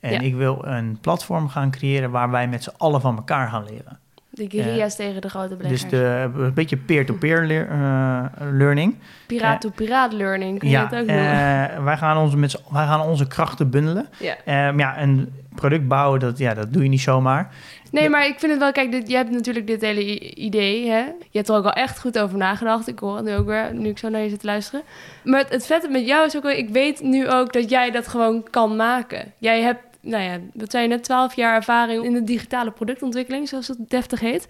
En 0.00 0.12
Ja. 0.12 0.20
ik 0.20 0.34
wil 0.34 0.64
een 0.66 0.98
platform 1.00 1.48
gaan 1.48 1.70
creëren 1.70 2.10
waar 2.10 2.30
wij 2.30 2.48
met 2.48 2.62
z'n 2.62 2.72
allen 2.76 3.00
van 3.00 3.16
elkaar 3.16 3.48
gaan 3.48 3.64
leren. 3.64 3.98
De 4.48 4.56
guerrilla's 4.56 4.96
tegen 4.96 5.20
de 5.20 5.28
grote 5.28 5.54
beleggers. 5.56 5.82
Dus 5.82 5.90
de, 5.90 6.30
een 6.36 6.54
beetje 6.54 6.76
peer-to-peer 6.76 7.68
eh, 7.70 8.24
learning. 8.52 8.94
Piraat-to-piraat 9.26 10.12
learning, 10.12 10.58
kun 10.58 10.68
je 10.68 10.74
Ja, 10.74 10.82
het 10.84 10.92
ook 11.00 11.06
noemen. 11.06 11.70
eh, 11.70 11.84
wij, 11.84 11.96
gaan 11.96 12.16
onze 12.16 12.36
met 12.36 12.62
wij 12.70 12.86
gaan 12.86 13.00
onze 13.00 13.26
krachten 13.26 13.70
bundelen. 13.70 14.08
ja. 14.18 14.36
Ja, 14.76 15.00
een 15.02 15.32
product 15.54 15.88
bouwen, 15.88 16.20
dat, 16.20 16.38
ja, 16.38 16.54
dat 16.54 16.72
doe 16.72 16.82
je 16.82 16.88
niet 16.88 17.00
zomaar. 17.00 17.48
Nee, 17.90 18.08
maar 18.08 18.26
ik 18.26 18.38
vind 18.38 18.52
het 18.52 18.60
wel, 18.60 18.72
kijk, 18.72 18.90
dit, 18.90 19.08
jij 19.08 19.18
hebt 19.18 19.30
natuurlijk 19.30 19.66
dit 19.66 19.80
hele 19.80 20.18
idee, 20.34 20.88
hè? 20.90 20.98
Je 20.98 21.12
hebt 21.38 21.48
er 21.48 21.54
ook 21.54 21.64
al 21.64 21.72
echt 21.72 22.00
goed 22.00 22.18
over 22.18 22.38
nagedacht. 22.38 22.88
Ik 22.88 22.98
hoor 22.98 23.16
het 23.16 23.24
nu 23.24 23.34
ook 23.34 23.46
weer, 23.46 23.74
nu 23.74 23.88
ik 23.88 23.98
zo 23.98 24.08
naar 24.08 24.20
je 24.20 24.28
zit 24.28 24.40
te 24.40 24.46
luisteren. 24.46 24.82
Maar 25.24 25.38
het, 25.40 25.48
het 25.48 25.66
vette 25.66 25.88
met 25.88 26.06
jou 26.06 26.26
is 26.26 26.36
ook 26.36 26.42
wel, 26.42 26.52
ik 26.56 26.68
weet 26.68 27.02
nu 27.02 27.28
ook 27.30 27.52
dat 27.52 27.70
jij 27.70 27.90
dat 27.90 28.08
gewoon 28.08 28.42
kan 28.50 28.76
maken. 28.76 29.32
Jij 29.38 29.60
hebt, 29.62 29.89
nou 30.00 30.22
ja, 30.22 30.38
wat 30.54 30.70
zei 30.70 30.82
je 30.82 30.88
net, 30.88 31.04
12 31.04 31.34
jaar 31.34 31.54
ervaring 31.54 32.04
in 32.04 32.12
de 32.12 32.24
digitale 32.24 32.70
productontwikkeling, 32.70 33.48
zoals 33.48 33.68
het 33.68 33.78
deftig 33.88 34.20
heet. 34.20 34.48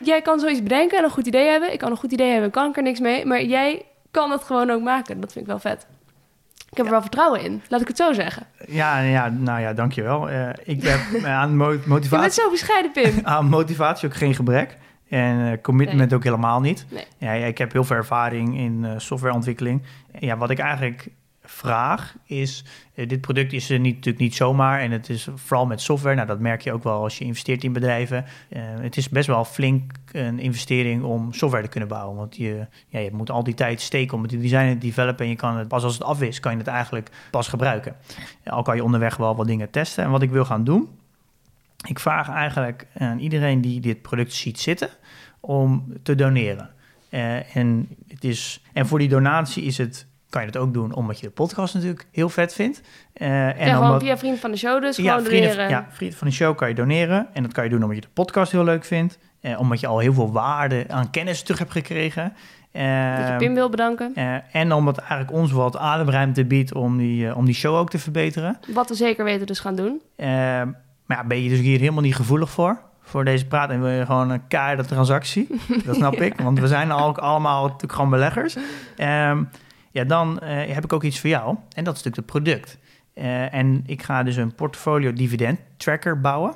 Jij 0.00 0.22
kan 0.22 0.38
zoiets 0.40 0.62
bedenken 0.62 0.98
en 0.98 1.04
een 1.04 1.10
goed 1.10 1.26
idee 1.26 1.48
hebben. 1.50 1.72
Ik 1.72 1.78
kan 1.78 1.90
een 1.90 1.96
goed 1.96 2.12
idee 2.12 2.32
hebben, 2.32 2.50
kan 2.50 2.68
ik 2.70 2.76
er 2.76 2.82
niks 2.82 3.00
mee. 3.00 3.26
Maar 3.26 3.42
jij 3.44 3.82
kan 4.10 4.30
het 4.30 4.42
gewoon 4.44 4.70
ook 4.70 4.82
maken. 4.82 5.20
Dat 5.20 5.32
vind 5.32 5.44
ik 5.44 5.50
wel 5.50 5.60
vet. 5.60 5.86
Ik 6.70 6.76
heb 6.76 6.86
er 6.86 6.92
wel 6.92 7.00
vertrouwen 7.02 7.40
in, 7.42 7.62
laat 7.68 7.80
ik 7.80 7.88
het 7.88 7.96
zo 7.96 8.12
zeggen. 8.12 8.46
Ja, 8.66 8.98
ja 8.98 9.28
nou 9.28 9.60
ja, 9.60 9.72
dankjewel. 9.72 10.30
Eh 10.30 10.48
ik 10.64 10.82
heb 10.82 11.00
eh, 11.24 11.36
aan 11.38 11.56
mo- 11.56 11.70
Je 11.70 11.76
bent 11.76 11.86
motivatie, 11.86 12.42
zo 12.42 12.50
bescheiden, 12.50 12.92
Pim. 12.92 13.20
aan 13.24 13.48
motivatie 13.48 14.08
ook 14.08 14.14
geen 14.14 14.34
gebrek. 14.34 14.76
En 15.08 15.52
eh, 15.52 15.60
commitment 15.62 16.12
ook 16.12 16.24
helemaal 16.24 16.60
niet. 16.60 16.86
Nee. 16.90 17.04
Ja, 17.18 17.32
ja, 17.32 17.46
ik 17.46 17.58
heb 17.58 17.72
heel 17.72 17.84
veel 17.84 17.96
ervaring 17.96 18.58
in 18.58 18.86
softwareontwikkeling. 18.96 19.82
Ja, 20.18 20.36
wat 20.36 20.50
ik 20.50 20.58
eigenlijk 20.58 21.08
vraag 21.52 22.14
is, 22.24 22.64
eh, 22.94 23.08
dit 23.08 23.20
product 23.20 23.52
is 23.52 23.70
er 23.70 23.78
niet, 23.78 23.94
natuurlijk 23.94 24.24
niet 24.24 24.34
zomaar 24.34 24.80
en 24.80 24.90
het 24.90 25.08
is 25.08 25.28
vooral 25.34 25.66
met 25.66 25.80
software. 25.80 26.14
Nou, 26.14 26.26
dat 26.26 26.38
merk 26.38 26.60
je 26.60 26.72
ook 26.72 26.82
wel 26.82 27.02
als 27.02 27.18
je 27.18 27.24
investeert 27.24 27.64
in 27.64 27.72
bedrijven. 27.72 28.24
Eh, 28.48 28.62
het 28.80 28.96
is 28.96 29.08
best 29.08 29.26
wel 29.26 29.44
flink 29.44 29.92
een 30.12 30.38
investering 30.38 31.02
om 31.02 31.32
software 31.32 31.64
te 31.64 31.70
kunnen 31.70 31.88
bouwen, 31.88 32.16
want 32.16 32.36
je, 32.36 32.66
ja, 32.88 32.98
je 32.98 33.12
moet 33.12 33.30
al 33.30 33.44
die 33.44 33.54
tijd 33.54 33.80
steken 33.80 34.16
om 34.16 34.22
het 34.22 34.30
te 34.30 34.38
designen 34.38 34.68
en 34.68 34.78
te 34.78 34.86
developen 34.86 35.24
en 35.24 35.30
je 35.30 35.36
kan 35.36 35.56
het 35.56 35.68
pas 35.68 35.84
als 35.84 35.94
het 35.94 36.02
af 36.02 36.22
is, 36.22 36.40
kan 36.40 36.52
je 36.52 36.58
het 36.58 36.66
eigenlijk 36.66 37.10
pas 37.30 37.48
gebruiken. 37.48 37.96
Al 38.44 38.62
kan 38.62 38.76
je 38.76 38.84
onderweg 38.84 39.16
wel 39.16 39.36
wat 39.36 39.46
dingen 39.46 39.70
testen. 39.70 40.04
En 40.04 40.10
wat 40.10 40.22
ik 40.22 40.30
wil 40.30 40.44
gaan 40.44 40.64
doen, 40.64 40.88
ik 41.88 41.98
vraag 41.98 42.28
eigenlijk 42.28 42.86
aan 42.98 43.18
iedereen 43.18 43.60
die 43.60 43.80
dit 43.80 44.02
product 44.02 44.32
ziet 44.32 44.60
zitten 44.60 44.88
om 45.40 45.92
te 46.02 46.14
doneren. 46.14 46.70
Eh, 47.08 47.56
en, 47.56 47.88
het 48.08 48.24
is, 48.24 48.62
en 48.72 48.86
voor 48.86 48.98
die 48.98 49.08
donatie 49.08 49.62
is 49.62 49.78
het, 49.78 50.06
kan 50.32 50.40
je 50.42 50.46
het 50.48 50.56
ook 50.56 50.72
doen 50.74 50.94
omdat 50.94 51.20
je 51.20 51.26
de 51.26 51.32
podcast 51.32 51.74
natuurlijk 51.74 52.06
heel 52.12 52.28
vet 52.28 52.54
vindt. 52.54 52.80
Eh, 53.12 53.60
en 53.60 53.66
ja, 53.66 53.80
omdat, 53.80 54.02
via 54.02 54.16
vriend 54.18 54.38
van 54.38 54.50
de 54.50 54.56
show 54.56 54.82
dus, 54.82 54.96
ja, 54.96 55.10
gewoon 55.10 55.24
vrienden, 55.26 55.50
leren. 55.50 55.68
ja, 55.68 55.86
vrienden 55.90 56.18
van 56.18 56.26
de 56.28 56.34
show 56.34 56.56
kan 56.56 56.68
je 56.68 56.74
doneren. 56.74 57.26
En 57.32 57.42
dat 57.42 57.52
kan 57.52 57.64
je 57.64 57.70
doen 57.70 57.80
omdat 57.82 57.96
je 57.96 58.02
de 58.02 58.08
podcast 58.12 58.52
heel 58.52 58.64
leuk 58.64 58.84
vindt. 58.84 59.18
Eh, 59.40 59.60
omdat 59.60 59.80
je 59.80 59.86
al 59.86 59.98
heel 59.98 60.12
veel 60.14 60.32
waarde 60.32 60.84
aan 60.88 61.10
kennis 61.10 61.42
terug 61.42 61.58
hebt 61.58 61.72
gekregen. 61.72 62.32
Eh, 62.72 63.16
Dat 63.18 63.26
je 63.28 63.34
Pim 63.36 63.54
wil 63.54 63.68
bedanken. 63.70 64.12
eh, 64.14 64.34
en 64.52 64.72
omdat 64.72 64.98
eigenlijk 64.98 65.32
ons 65.32 65.52
wat 65.52 65.76
ademruimte 65.76 66.44
biedt 66.44 66.74
om 66.74 66.98
die, 66.98 67.34
om 67.34 67.44
die 67.44 67.54
show 67.54 67.76
ook 67.76 67.90
te 67.90 67.98
verbeteren. 67.98 68.58
Wat 68.74 68.88
we 68.88 68.94
zeker 68.94 69.24
weten 69.24 69.46
dus 69.46 69.60
gaan 69.60 69.74
doen. 69.76 70.00
Eh, 70.16 70.26
maar 71.06 71.16
ja, 71.16 71.24
ben 71.24 71.42
je 71.42 71.48
dus 71.48 71.58
hier 71.58 71.78
helemaal 71.78 72.02
niet 72.02 72.14
gevoelig 72.16 72.50
voor? 72.50 72.80
Voor 73.02 73.24
deze 73.24 73.46
praat 73.46 73.70
en 73.70 73.80
wil 73.80 73.90
je 73.90 74.06
gewoon 74.06 74.30
een 74.30 74.46
keiharde 74.48 74.84
transactie? 74.84 75.46
Dat 75.84 75.94
snap 75.94 76.14
ik, 76.28 76.40
want 76.40 76.58
we 76.60 76.66
zijn 76.66 76.92
ook 76.92 77.18
allemaal 77.18 77.62
natuurlijk 77.64 77.92
gewoon 77.92 78.10
beleggers. 78.10 78.56
Ehm, 78.96 79.42
ja, 79.92 80.04
dan 80.04 80.38
eh, 80.38 80.74
heb 80.74 80.84
ik 80.84 80.92
ook 80.92 81.02
iets 81.02 81.20
voor 81.20 81.30
jou. 81.30 81.56
En 81.74 81.84
dat 81.84 81.96
is 81.96 82.02
natuurlijk 82.02 82.16
het 82.16 82.42
product. 82.42 82.78
Eh, 83.14 83.54
en 83.54 83.82
ik 83.86 84.02
ga 84.02 84.22
dus 84.22 84.36
een 84.36 84.54
portfolio 84.54 85.12
dividend 85.12 85.60
tracker 85.76 86.20
bouwen. 86.20 86.54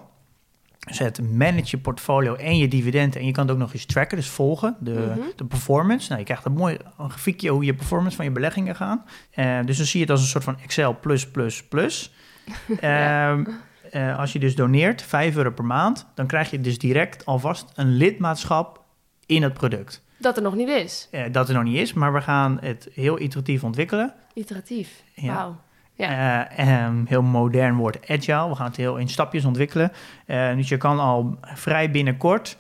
Dus 0.86 0.98
het 0.98 1.20
manage 1.32 1.64
je 1.66 1.78
portfolio 1.78 2.34
en 2.34 2.58
je 2.58 2.68
dividenden. 2.68 3.20
En 3.20 3.26
je 3.26 3.32
kan 3.32 3.42
het 3.44 3.52
ook 3.52 3.60
nog 3.60 3.72
eens 3.72 3.84
tracken, 3.86 4.16
dus 4.16 4.28
volgen, 4.28 4.76
de, 4.80 4.90
Mhm. 5.16 5.26
de 5.36 5.44
performance. 5.44 6.06
Nou, 6.08 6.18
je 6.18 6.26
krijgt 6.26 6.44
een 6.44 6.52
mooi 6.52 6.76
een 6.98 7.10
grafiekje 7.10 7.50
hoe 7.50 7.64
je 7.64 7.74
performance 7.74 8.16
van 8.16 8.24
je 8.24 8.30
beleggingen 8.30 8.76
gaan. 8.76 9.04
Eh, 9.30 9.58
dus 9.64 9.76
dan 9.76 9.86
zie 9.86 9.98
je 10.00 10.04
het 10.04 10.10
als 10.14 10.20
een 10.20 10.26
soort 10.26 10.44
van 10.44 10.58
Excel 10.62 10.98
plus, 11.00 11.30
plus, 11.30 11.64
plus. 11.64 12.12
Ja. 12.80 13.30
Ehm, 13.32 13.44
eh, 13.90 14.18
als 14.18 14.32
je 14.32 14.38
dus 14.38 14.54
doneert, 14.54 15.02
5 15.02 15.36
euro 15.36 15.50
per 15.50 15.64
maand, 15.64 16.06
dan 16.14 16.26
krijg 16.26 16.50
je 16.50 16.60
dus 16.60 16.78
direct 16.78 17.26
alvast 17.26 17.72
een 17.74 17.96
lidmaatschap 17.96 18.82
in 19.26 19.42
het 19.42 19.52
product. 19.54 20.02
Dat 20.18 20.36
er 20.36 20.42
nog 20.42 20.54
niet 20.54 20.68
is. 20.68 21.08
Eh, 21.10 21.22
dat 21.32 21.48
er 21.48 21.54
nog 21.54 21.64
niet 21.64 21.76
is, 21.76 21.92
maar 21.92 22.12
we 22.12 22.20
gaan 22.20 22.58
het 22.60 22.88
heel 22.94 23.20
iteratief 23.20 23.64
ontwikkelen. 23.64 24.14
Iteratief. 24.34 25.02
Ja. 25.14 25.34
Wauw. 25.34 25.56
Eh, 25.96 26.58
ehm, 26.58 27.04
heel 27.06 27.22
modern 27.22 27.76
woord 27.76 28.08
agile. 28.08 28.48
We 28.48 28.54
gaan 28.54 28.66
het 28.66 28.76
heel 28.76 28.96
in 28.96 29.08
stapjes 29.08 29.44
ontwikkelen. 29.44 29.92
Eh, 30.26 30.54
dus 30.54 30.68
je 30.68 30.76
kan 30.76 30.98
al 30.98 31.38
vrij 31.40 31.90
binnenkort 31.90 32.56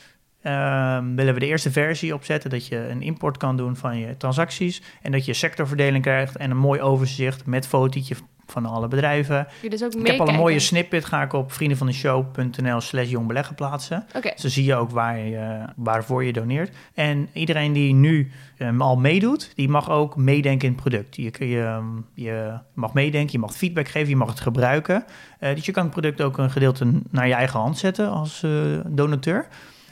ehm, 0.46 1.14
willen 1.14 1.34
we 1.34 1.40
de 1.40 1.46
eerste 1.46 1.70
versie 1.70 2.14
opzetten 2.14 2.50
dat 2.50 2.66
je 2.66 2.76
een 2.76 3.02
import 3.02 3.36
kan 3.36 3.56
doen 3.56 3.76
van 3.76 3.98
je 3.98 4.16
transacties 4.16 4.82
en 5.02 5.12
dat 5.12 5.24
je 5.24 5.32
sectorverdeling 5.32 6.02
krijgt 6.02 6.36
en 6.36 6.50
een 6.50 6.56
mooi 6.56 6.80
overzicht 6.80 7.46
met 7.46 7.66
fotootje 7.66 8.14
van 8.46 8.66
alle 8.66 8.88
bedrijven. 8.88 9.46
Dus 9.68 9.84
ook 9.84 9.94
Ik 9.94 10.06
heb 10.06 10.20
al 10.20 10.28
een 10.28 10.34
mooie 10.34 10.58
snippet, 10.58 11.04
ga 11.04 11.22
ik 11.22 11.32
op 11.32 11.52
vriendenvandeshow.nl 11.52 12.80
slash 12.80 13.10
jongbeleggen 13.10 13.54
plaatsen. 13.54 14.06
Oké. 14.14 14.30
Dus 14.32 14.42
dan 14.42 14.50
zie 14.50 14.64
je 14.64 14.74
ook 14.74 14.90
waar 14.90 15.18
je, 15.18 15.64
waarvoor 15.76 16.24
je 16.24 16.32
doneert. 16.32 16.76
En 16.94 17.28
iedereen 17.32 17.72
die 17.72 17.94
nu 17.94 18.30
ehm, 18.56 18.80
al 18.80 18.96
meedoet, 18.96 19.52
die 19.54 19.68
mag 19.68 19.90
ook 19.90 20.16
meedenken 20.16 20.68
in 20.68 20.74
het 20.74 20.82
product. 20.82 21.16
Je, 21.16 21.30
ehm, 21.60 21.86
je 22.14 22.58
mag 22.74 22.92
meedenken, 22.92 23.32
je 23.32 23.38
mag 23.38 23.54
feedback 23.54 23.88
geven, 23.88 24.08
je 24.08 24.16
mag 24.16 24.28
het 24.28 24.40
gebruiken. 24.40 25.04
Eh, 25.38 25.54
dus 25.54 25.66
je 25.66 25.72
kan 25.72 25.82
het 25.82 25.92
product 25.92 26.22
ook 26.22 26.38
een 26.38 26.50
gedeelte 26.50 27.00
naar 27.10 27.28
je 27.28 27.34
eigen 27.34 27.60
hand 27.60 27.78
zetten 27.78 28.10
als 28.10 28.42
eh, 28.42 28.50
donateur. 28.86 29.46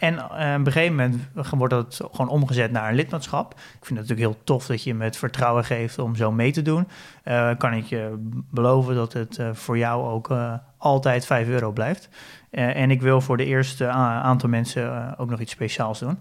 En 0.05 0.19
eh, 0.19 0.61
op 0.61 0.67
een 0.67 0.73
gegeven 0.73 0.95
moment 0.95 1.17
wordt 1.51 1.75
dat 1.75 2.01
gewoon 2.13 2.29
omgezet 2.29 2.71
naar 2.71 2.89
een 2.89 2.95
lidmaatschap. 2.95 3.53
Ik 3.53 3.87
vind 3.87 3.99
het 3.99 4.09
natuurlijk 4.09 4.21
heel 4.21 4.45
tof 4.45 4.67
dat 4.67 4.83
je 4.83 4.95
me 4.95 5.05
het 5.05 5.17
vertrouwen 5.17 5.65
geeft 5.65 5.99
om 5.99 6.17
zo 6.17 6.33
mee 6.33 6.53
te 6.53 6.63
doen. 6.63 6.89
Eh, 7.23 7.51
kan 7.59 7.73
ik 7.73 7.85
je 7.85 8.15
beloven 8.51 8.95
dat 8.95 9.13
het 9.13 9.39
eh, 9.39 9.49
voor 9.53 9.79
jou 9.79 10.09
ook 10.09 10.33
altijd 10.77 11.27
5 11.27 11.49
euro 11.49 11.73
blijft. 11.73 12.09
En 12.51 12.91
ik 12.91 13.03
wil 13.03 13.21
voor 13.21 13.37
de 13.37 13.45
eerste 13.45 13.89
aantal 13.89 14.49
mensen 14.49 15.19
ook 15.19 15.31
nog 15.31 15.41
iets 15.41 15.53
speciaals 15.53 15.99
doen. 15.99 16.19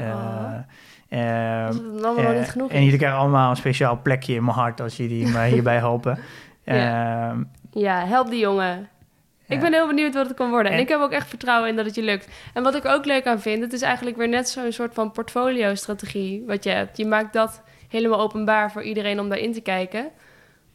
Oh. 0.00 0.54
het 1.08 1.76
dan 1.82 2.04
allemaal 2.04 2.32
niet 2.32 2.48
genoeg 2.50 2.68
en 2.68 2.76
jullie 2.76 2.92
is. 2.92 2.98
krijgen 2.98 3.18
allemaal 3.18 3.50
een 3.50 3.56
speciaal 3.56 4.00
plekje 4.02 4.34
in 4.34 4.44
mijn 4.44 4.56
hart 4.56 4.80
als 4.80 4.96
jullie 4.96 5.28
mij 5.28 5.50
hierbij 5.54 5.76
helpen. 5.76 6.18
Ja. 6.64 7.28
Ehm, 7.30 7.42
Ja, 7.70 8.06
help 8.06 8.30
die 8.30 8.40
jongen. 8.40 8.88
Ik 9.48 9.60
ben 9.60 9.72
heel 9.72 9.86
benieuwd 9.86 10.14
wat 10.14 10.26
het 10.26 10.36
kan 10.36 10.50
worden. 10.50 10.72
En, 10.72 10.78
En- 10.78 10.82
ik 10.84 10.88
heb 10.88 11.00
ook 11.00 11.10
echt 11.12 11.28
vertrouwen 11.28 11.68
in 11.68 11.76
dat 11.76 11.84
het 11.86 11.94
je 11.94 12.02
lukt. 12.02 12.28
En 12.54 12.62
wat 12.62 12.74
ik 12.74 12.84
ook 12.84 13.04
leuk 13.04 13.26
aan 13.26 13.40
vind, 13.40 13.62
het 13.62 13.72
is 13.72 13.82
eigenlijk 13.82 14.16
weer 14.16 14.28
net 14.28 14.48
zo'n 14.48 14.72
soort 14.72 14.94
van 14.94 15.12
portfolio-strategie 15.12 16.42
wat 16.46 16.64
je 16.64 16.70
hebt. 16.70 16.96
Je 16.96 17.06
maakt 17.06 17.32
dat 17.32 17.62
helemaal 17.88 18.20
openbaar 18.20 18.72
voor 18.72 18.82
iedereen 18.82 19.20
om 19.20 19.28
daarin 19.28 19.52
te 19.52 19.60
kijken. 19.60 20.10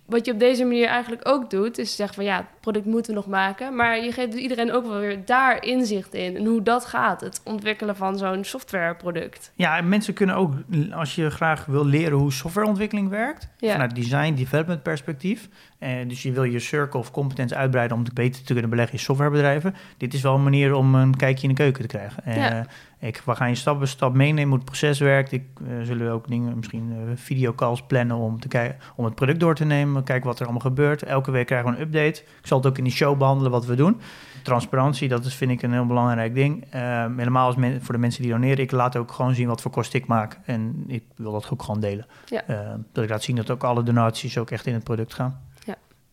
Wat 0.06 0.26
je 0.26 0.32
op 0.32 0.40
deze 0.40 0.64
manier 0.64 0.88
eigenlijk 0.88 1.28
ook 1.28 1.50
doet, 1.50 1.78
is 1.78 1.96
zeggen 1.96 2.16
van 2.16 2.24
ja, 2.26 2.36
het 2.38 2.46
product 2.60 2.86
moeten 2.86 3.12
we 3.14 3.18
nog 3.20 3.28
maken. 3.28 3.76
Maar 3.76 4.04
je 4.04 4.12
geeft 4.12 4.34
iedereen 4.34 4.72
ook 4.72 4.86
wel 4.88 5.00
weer 5.00 5.26
daar 5.26 5.64
inzicht 5.64 6.14
in. 6.14 6.36
En 6.38 6.46
hoe 6.46 6.62
dat 6.62 6.86
gaat, 6.86 7.22
het 7.22 7.42
ontwikkelen 7.44 7.96
van 7.96 8.18
zo'n 8.18 8.44
softwareproduct. 8.44 9.52
Ja, 9.56 9.78
en 9.78 9.90
mensen 9.90 10.14
kunnen 10.14 10.36
ook, 10.36 10.54
als 10.92 11.16
je 11.16 11.30
graag 11.30 11.66
wil 11.66 11.86
leren 11.86 12.18
hoe 12.18 12.32
softwareontwikkeling 12.32 13.10
werkt, 13.10 13.48
Ja. 13.58 13.72
vanuit 13.72 13.96
design, 13.96 14.34
development 14.34 14.84
perspectief. 14.84 15.50
Eh, 15.80 15.90
dus 16.08 16.24
je 16.24 16.32
wil 16.32 16.44
je 16.44 16.60
circle 16.60 17.00
of 17.00 17.12
competence 17.12 17.56
uitbreiden 17.56 17.98
om 17.98 18.04
beter 18.14 18.44
te 18.44 18.52
kunnen 18.52 18.70
beleggen 18.70 18.94
in 18.98 19.00
softwarebedrijven. 19.04 19.76
Dit 19.98 20.14
is 20.14 20.22
wel 20.22 20.36
een 20.36 20.44
manier 20.44 20.74
om 20.74 20.96
een 20.96 21.16
kijkje 21.16 21.44
in 21.44 21.50
de 21.50 21.62
keuken 21.62 21.82
te 21.82 21.88
krijgen. 21.88 22.26
Eh, 22.26 22.36
Ja. 22.36 22.66
Ik, 23.08 23.22
we 23.26 23.36
gaan 23.36 23.50
je 23.50 23.56
stap 23.56 23.78
voor 23.78 23.88
stap 23.88 24.14
meenemen 24.14 24.48
hoe 24.50 24.56
het 24.58 24.66
proces 24.66 25.00
werkt. 25.00 25.32
Ik 25.32 25.44
eh, 25.68 25.82
zullen 25.84 26.12
ook 26.12 26.28
dingen, 26.28 26.58
misschien 26.58 26.92
eh, 26.92 27.12
videocalls 27.16 27.82
plannen 27.82 28.18
om, 28.18 28.40
te 28.40 28.48
kijken, 28.48 28.78
om 28.96 29.06
het 29.06 29.16
product 29.16 29.40
door 29.40 29.56
te 29.56 29.66
nemen. 29.66 30.04
Kijken 30.04 30.28
wat 30.28 30.36
er 30.40 30.44
allemaal 30.44 30.62
gebeurt. 30.62 31.04
Elke 31.04 31.32
week 31.32 31.46
krijgen 31.46 31.70
we 31.72 31.76
een 31.76 31.82
update. 31.82 32.22
Ik 32.22 32.48
zal 32.48 32.58
het 32.58 32.68
ook 32.68 32.78
in 32.78 32.84
die 32.84 32.94
show 32.94 33.18
behandelen 33.18 33.52
wat 33.52 33.66
we 33.66 33.76
doen. 33.76 34.02
Transparantie, 34.44 35.08
dat 35.08 35.26
is 35.26 35.36
vind 35.36 35.52
ik 35.52 35.62
een 35.62 35.72
heel 35.74 35.86
belangrijk 35.86 36.36
ding. 36.36 36.66
Eh, 36.70 37.06
helemaal 37.18 37.46
als 37.46 37.56
men- 37.56 37.82
voor 37.82 37.94
de 37.94 38.00
mensen 38.00 38.22
die 38.22 38.32
doneren. 38.32 38.64
Ik 38.64 38.72
laat 38.72 38.96
ook 38.96 39.12
gewoon 39.12 39.36
zien 39.36 39.48
wat 39.48 39.62
voor 39.62 39.72
kosten 39.72 40.00
ik 40.00 40.06
maak. 40.08 40.40
En 40.46 40.84
ik 40.88 41.04
wil 41.16 41.32
dat 41.32 41.50
ook 41.52 41.64
gewoon 41.64 41.80
delen. 41.80 42.06
Ja. 42.26 42.44
Eh, 42.48 42.74
dat 42.92 43.04
ik 43.04 43.10
laat 43.10 43.24
zien 43.24 43.36
dat 43.36 43.50
ook 43.50 43.64
alle 43.64 43.84
donaties 43.84 44.38
ook 44.38 44.52
echt 44.52 44.66
in 44.66 44.74
het 44.74 44.84
product 44.84 45.14
gaan. 45.14 45.42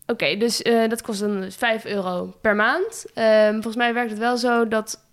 Oké, 0.07 0.37
dus 0.37 0.61
eh, 0.61 0.89
dat 0.89 1.01
kost 1.01 1.19
dan 1.19 1.39
dus 1.41 1.55
5 1.55 1.85
euro 1.85 2.33
per 2.41 2.55
maand. 2.55 3.05
Ehm, 3.13 3.51
volgens 3.51 3.75
mij 3.75 3.93
werkt 3.93 4.09
het 4.09 4.19
wel 4.19 4.37
zo 4.37 4.67
dat 4.67 5.05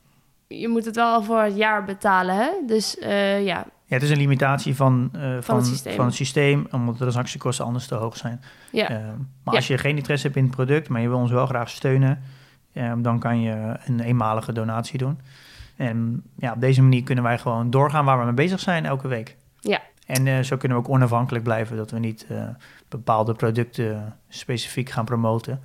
je 0.49 0.69
moet 0.69 0.85
het 0.85 0.97
wel 0.97 1.13
al 1.13 1.23
voor 1.23 1.41
het 1.43 1.57
jaar 1.57 1.85
betalen, 1.85 2.37
hè? 2.37 2.49
Dus 2.67 2.99
eh, 2.99 3.45
ja, 3.45 3.65
Ja, 3.85 3.95
het 3.95 4.03
is 4.03 4.11
een 4.11 4.17
limitatie 4.17 4.77
van, 4.77 5.09
eh, 5.13 5.37
van, 5.41 5.57
het 5.57 5.67
systeem. 5.67 5.95
van 5.95 6.05
het 6.05 6.15
systeem, 6.15 6.67
omdat 6.71 6.95
de 6.95 7.01
transactiekosten 7.01 7.65
anders 7.65 7.87
te 7.87 7.95
hoog 7.95 8.17
zijn. 8.17 8.41
ja. 8.73 8.89
Eh, 8.89 8.97
maar 9.45 9.55
Ja. 9.55 9.61
als 9.61 9.67
je 9.67 9.79
geen 9.79 9.97
interesse 9.97 10.27
hebt 10.27 10.39
in 10.39 10.45
het 10.45 10.55
product, 10.55 10.89
maar 10.89 11.01
je 11.01 11.09
wil 11.09 11.19
ons 11.19 11.31
wel 11.31 11.47
graag 11.47 11.69
steunen, 11.71 12.23
dan 12.99 13.19
kan 13.19 13.41
je 13.41 13.77
een 13.87 14.01
eenmalige 14.01 14.53
donatie 14.53 14.99
doen. 14.99 15.21
En 15.77 16.23
ja, 16.37 16.53
op 16.53 16.61
deze 16.61 16.83
manier 16.83 17.03
kunnen 17.03 17.25
wij 17.25 17.39
gewoon 17.39 17.71
doorgaan 17.71 18.05
waar 18.05 18.19
we 18.19 18.25
mee 18.25 18.35
bezig 18.35 18.61
zijn 18.61 18.87
elke 18.87 19.09
week. 19.09 19.37
Ja. 19.61 19.81
En 20.07 20.45
zo 20.45 20.57
kunnen 20.57 20.79
we 20.79 20.85
ook 20.85 20.91
onafhankelijk 20.91 21.45
blijven, 21.45 21.77
dat 21.77 21.91
we 21.91 21.99
niet 21.99 22.27
bepaalde 22.89 23.35
producten 23.35 24.17
specifiek 24.29 24.91
gaan 24.91 25.05
promoten. 25.05 25.61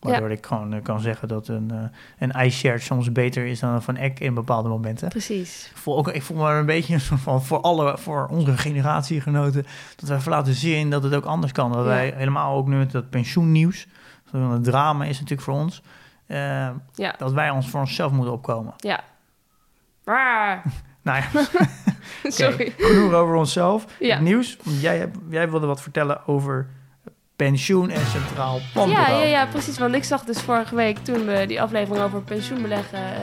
Waardoor 0.00 0.30
ik 0.30 0.46
gewoon 0.46 0.72
eh, 0.72 0.82
kan 0.82 1.00
zeggen 1.00 1.28
dat 1.28 1.48
een, 1.48 1.70
eh, 1.70 2.28
een 2.28 2.44
iShared 2.46 2.82
soms 2.82 3.12
beter 3.12 3.46
is 3.46 3.60
dan 3.60 3.72
een 3.72 3.82
Van 3.82 3.96
Eck 3.96 4.20
in 4.20 4.34
bepaalde 4.34 4.68
momenten. 4.68 5.08
Precies. 5.08 5.68
Ik 5.70 5.76
voel, 5.76 5.96
ook, 5.98 6.08
ik 6.08 6.22
voel 6.22 6.36
me 6.36 6.50
een 6.52 6.66
beetje 6.66 7.00
van 7.00 7.42
voor 7.44 7.60
alle, 7.60 7.98
voor 7.98 8.26
onze 8.30 8.56
generatiegenoten, 8.56 9.66
dat 9.96 10.08
wij 10.08 10.34
laten 10.34 10.54
zien 10.54 10.90
dat 10.90 11.02
het 11.02 11.14
ook 11.14 11.24
anders 11.24 11.52
kan. 11.52 11.72
Dat 11.72 11.80
Ja. 11.82 11.86
wij 11.88 12.12
helemaal 12.16 12.56
ook 12.56 12.66
nu 12.66 12.76
met 12.76 12.90
dat 12.90 13.10
pensioennieuws, 13.10 13.86
zo'n 14.30 14.40
een 14.40 14.62
drama 14.62 15.04
is 15.04 15.14
natuurlijk 15.14 15.42
voor 15.42 15.54
ons, 15.54 15.82
eh, 16.26 16.38
Ja. 16.94 17.14
dat 17.18 17.32
wij 17.32 17.50
ons 17.50 17.68
voor 17.68 17.80
onszelf 17.80 18.12
moeten 18.12 18.32
opkomen. 18.32 18.74
Ja. 18.76 19.00
Maar, 20.04 20.62
Nou 21.02 21.22
ja, 21.32 21.44
sorry. 22.30 22.72
genoeg 22.78 23.12
over 23.12 23.34
onszelf. 23.34 23.84
Ja. 24.00 24.14
Het 24.14 24.24
nieuws, 24.24 24.56
want 24.64 24.80
jij, 24.80 25.10
jij 25.28 25.50
wilde 25.50 25.66
wat 25.66 25.82
vertellen 25.82 26.26
over 26.26 26.68
pensioen 27.46 27.90
en 27.90 28.06
centraal 28.06 28.56
Ja, 28.56 28.62
planbureau. 28.72 29.12
ja, 29.12 29.24
ja, 29.24 29.46
precies. 29.46 29.78
Want 29.78 29.94
ik 29.94 30.04
zag 30.04 30.24
dus 30.24 30.40
vorige 30.40 30.74
week, 30.74 30.98
toen 30.98 31.26
we 31.26 31.44
die 31.46 31.62
aflevering 31.62 32.04
over 32.04 32.22
pensioenbeleggen 32.22 32.98
eh, 32.98 33.22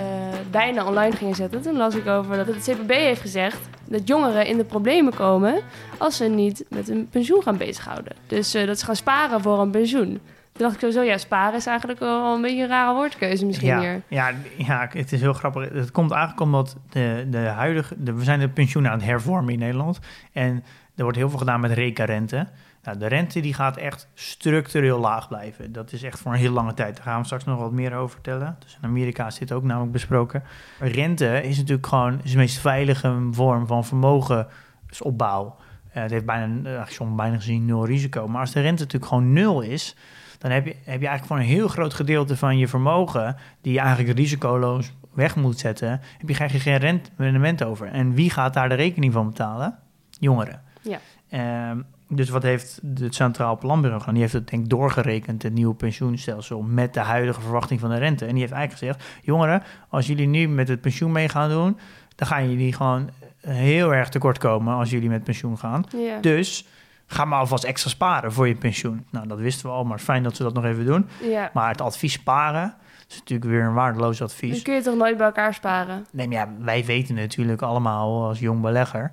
bijna 0.52 0.86
online 0.86 1.16
gingen 1.16 1.36
zetten, 1.36 1.62
toen 1.62 1.78
las 1.78 1.96
ik 1.96 2.08
over 2.08 2.38
dat 2.38 2.48
het 2.48 2.70
CPB 2.70 2.92
heeft 2.92 3.22
gezegd 3.22 3.58
dat 3.88 4.08
jongeren 4.08 4.46
in 4.48 4.58
de 4.58 4.64
problemen 4.64 5.14
komen 5.14 5.62
als 5.98 6.18
ze 6.18 6.26
niet 6.26 6.66
met 6.70 6.88
hun 6.88 7.08
pensioen 7.10 7.42
gaan 7.44 7.58
bezighouden. 7.58 8.14
Dus 8.28 8.54
eh, 8.54 8.68
dat 8.68 8.80
ze 8.80 8.86
gaan 8.86 8.96
sparen 8.96 9.42
voor 9.42 9.60
een 9.60 9.72
pensioen. 9.72 10.20
Toen 10.52 10.64
dacht 10.64 10.74
ik 10.74 10.80
sowieso, 10.80 11.02
ja, 11.02 11.18
sparen 11.18 11.56
is 11.56 11.66
eigenlijk 11.66 12.00
wel 12.00 12.36
een 12.36 12.42
beetje 12.42 12.62
een 12.62 12.68
rare 12.68 12.94
woordkeuze 12.94 13.46
misschien 13.46 13.68
ja, 13.68 13.80
hier. 13.80 14.02
Ja, 14.08 14.32
ja, 14.58 14.90
het 14.92 15.12
is 15.12 15.22
heel 15.22 15.34
grappig. 15.34 15.70
Het 15.74 15.92
komt 15.92 16.12
eigenlijk 16.12 16.42
omdat 16.42 16.76
de, 16.90 17.28
de 17.30 17.38
huidige... 17.38 17.94
De, 17.98 18.14
we 18.14 18.24
zijn 18.24 18.40
de 18.40 18.50
pensioenen 18.50 18.92
aan 18.92 18.98
het 18.98 19.08
hervormen 19.08 19.54
in 19.54 19.60
Nederland. 19.60 20.00
En 20.34 20.64
er 20.96 21.04
wordt 21.04 21.18
heel 21.18 21.30
veel 21.30 21.40
gedaan 21.40 21.60
met 21.60 21.72
reka-rente. 21.72 22.48
Nou, 22.86 22.98
de 22.98 23.08
rente 23.08 23.40
die 23.40 23.54
gaat 23.54 23.78
echt 23.78 24.08
structureel 24.14 25.00
laag 25.00 25.28
blijven. 25.28 25.72
Dat 25.72 25.92
is 25.92 26.04
echt 26.04 26.20
voor 26.20 26.32
een 26.32 26.38
heel 26.38 26.52
lange 26.52 26.74
tijd. 26.74 26.96
Daar 26.96 27.06
gaan 27.06 27.20
we 27.20 27.26
straks 27.26 27.44
nog 27.44 27.60
wat 27.60 27.72
meer 27.72 27.94
over 27.94 28.14
vertellen. 28.14 28.56
Dus 28.60 28.78
in 28.82 28.88
Amerika 28.88 29.28
is 29.28 29.38
dit 29.38 29.52
ook 29.52 29.64
namelijk 29.64 29.92
besproken. 29.92 30.44
Rente 30.80 31.42
is 31.44 31.58
natuurlijk 31.58 31.88
gewoon 31.88 32.20
is 32.24 32.32
de 32.32 32.38
meest 32.38 32.60
veilige 32.60 33.28
vorm 33.32 33.68
van 33.68 33.86
vermogensopbouw. 33.86 35.56
Eh, 35.90 36.02
het 36.02 36.12
heeft 36.12 36.26
bijna, 36.26 36.70
eh, 36.70 36.86
soms 36.88 37.16
bijna 37.16 37.36
gezien 37.36 37.66
nul 37.66 37.86
risico. 37.86 38.28
Maar 38.28 38.42
als 38.42 38.52
de 38.52 38.62
rente 38.62 38.84
natuurlijk 38.84 39.12
gewoon 39.12 39.34
nul 39.34 39.62
is... 39.62 39.96
dan 40.38 40.52
heb 40.52 40.66
je, 40.66 40.72
heb 40.72 41.02
je 41.02 41.08
eigenlijk 41.08 41.26
voor 41.26 41.38
een 41.38 41.58
heel 41.58 41.68
groot 41.68 41.94
gedeelte 41.94 42.38
van 42.38 42.58
je 42.58 42.68
vermogen... 42.68 43.36
die 43.62 43.74
je 43.74 43.80
eigenlijk 43.80 44.18
risicoloos 44.18 44.94
weg 45.14 45.36
moet 45.36 45.60
zetten... 45.60 45.90
heb 45.90 46.30
je 46.30 46.34
krijg 46.34 46.52
je 46.52 46.60
geen 46.60 47.04
rendement 47.18 47.64
over. 47.64 47.88
En 47.88 48.14
wie 48.14 48.30
gaat 48.30 48.54
daar 48.54 48.70
de 48.70 48.76
rekening 48.76 49.14
van 49.14 49.28
betalen? 49.28 49.78
Jongeren. 50.20 50.62
Ja. 50.82 51.00
Ehm, 51.30 51.82
dus 52.08 52.30
wat 52.30 52.44
heeft 52.44 52.82
het 52.96 53.16
Centraal 53.16 53.58
Planbureau 53.58 54.00
gedaan? 54.00 54.14
Die 54.14 54.24
heeft 54.24 54.36
het 54.36 54.50
denk 54.50 54.64
ik 54.64 54.70
doorgerekend, 54.70 55.44
het 55.44 55.54
nieuwe 55.54 55.76
pensioenstelsel, 55.76 56.62
met 56.62 56.94
de 56.94 57.00
huidige 57.00 57.42
verwachting 57.42 57.80
van 57.80 57.90
de 57.90 57.98
rente. 57.98 58.26
En 58.26 58.32
die 58.32 58.40
heeft 58.40 58.54
eigenlijk 58.54 58.94
gezegd, 58.94 59.22
jongeren, 59.26 59.64
als 59.90 60.08
jullie 60.08 60.28
nu 60.28 60.48
met 60.48 60.68
het 60.68 60.82
pensioen 60.82 61.12
mee 61.12 61.30
gaan 61.30 61.50
doen, 61.50 61.78
dan 62.16 62.28
gaan 62.28 62.50
jullie 62.50 62.74
gewoon 62.74 63.10
heel 63.40 63.94
erg 63.94 64.10
tekort 64.10 64.38
komen 64.38 64.74
als 64.76 64.90
jullie 64.90 65.10
met 65.10 65.24
pensioen 65.24 65.58
gaan. 65.58 65.86
Dus 66.22 66.68
ga 67.08 67.26
maar 67.26 67.40
alvast 67.40 67.64
extra 67.64 67.90
sparen 67.90 68.34
voor 68.34 68.48
je 68.48 68.56
pensioen. 68.56 69.06
Nou, 69.12 69.28
dat 69.28 69.40
wisten 69.40 69.66
we 69.70 69.76
al, 69.76 69.84
maar 69.84 70.00
fijn 70.00 70.24
dat 70.24 70.36
ze 70.36 70.44
dat 70.44 70.54
nog 70.54 70.66
even 70.66 70.86
doen. 70.86 71.08
Maar 71.54 71.70
het 71.70 71.82
advies 71.82 72.14
sparen 72.14 72.76
is 73.10 73.18
natuurlijk 73.18 73.50
weer 73.50 73.64
een 73.64 73.74
waardeloos 73.74 74.18
Dan 74.18 74.28
advies. 74.28 74.62
kun 74.62 74.74
je 74.74 74.82
toch 74.82 74.96
nooit 74.96 75.18
bij 75.18 75.26
elkaar 75.26 75.54
sparen? 75.54 76.06
Nee, 76.12 76.28
maar 76.28 76.38
ja, 76.38 76.50
wij 76.60 76.86
weten 76.86 77.16
natuurlijk 77.16 77.62
allemaal 77.62 78.28
als 78.28 78.40
jong 78.40 78.62
belegger 78.62 79.12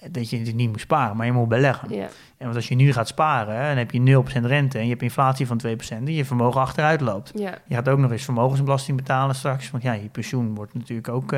dat 0.00 0.30
je 0.30 0.36
natuurlijk 0.36 0.56
niet 0.56 0.68
moet 0.68 0.80
sparen, 0.80 1.16
maar 1.16 1.26
je 1.26 1.32
moet 1.32 1.48
beleggen. 1.48 1.94
Ja. 1.94 2.08
En 2.36 2.44
want 2.44 2.56
als 2.56 2.68
je 2.68 2.74
nu 2.74 2.92
gaat 2.92 3.08
sparen, 3.08 3.66
dan 3.68 3.76
heb 3.76 3.90
je 3.90 4.22
0% 4.40 4.44
rente 4.46 4.78
en 4.78 4.84
je 4.84 4.90
hebt 4.90 5.02
inflatie 5.02 5.46
van 5.46 5.60
2% 5.66 5.68
en 5.88 6.12
je 6.14 6.24
vermogen 6.24 6.60
achteruit 6.60 7.00
loopt. 7.00 7.32
Ja. 7.34 7.58
Je 7.66 7.74
gaat 7.74 7.88
ook 7.88 7.98
nog 7.98 8.10
eens 8.10 8.24
vermogensbelasting 8.24 8.96
betalen 8.96 9.34
straks, 9.34 9.70
want 9.70 9.82
ja, 9.82 9.92
je 9.92 10.08
pensioen 10.08 10.54
wordt 10.54 10.74
natuurlijk 10.74 11.08
ook, 11.08 11.34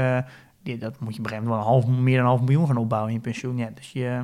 die, 0.62 0.78
dat 0.78 1.00
moet 1.00 1.14
je 1.16 1.22
moment 1.22 1.44
wel 1.46 1.56
een 1.56 1.62
half, 1.62 1.86
meer 1.86 2.16
dan 2.16 2.24
een 2.24 2.30
half 2.30 2.40
miljoen 2.40 2.66
gaan 2.66 2.76
opbouwen 2.76 3.10
in 3.10 3.16
je 3.16 3.22
pensioen. 3.22 3.56
Ja, 3.56 3.68
dus 3.74 3.92
je, 3.92 4.20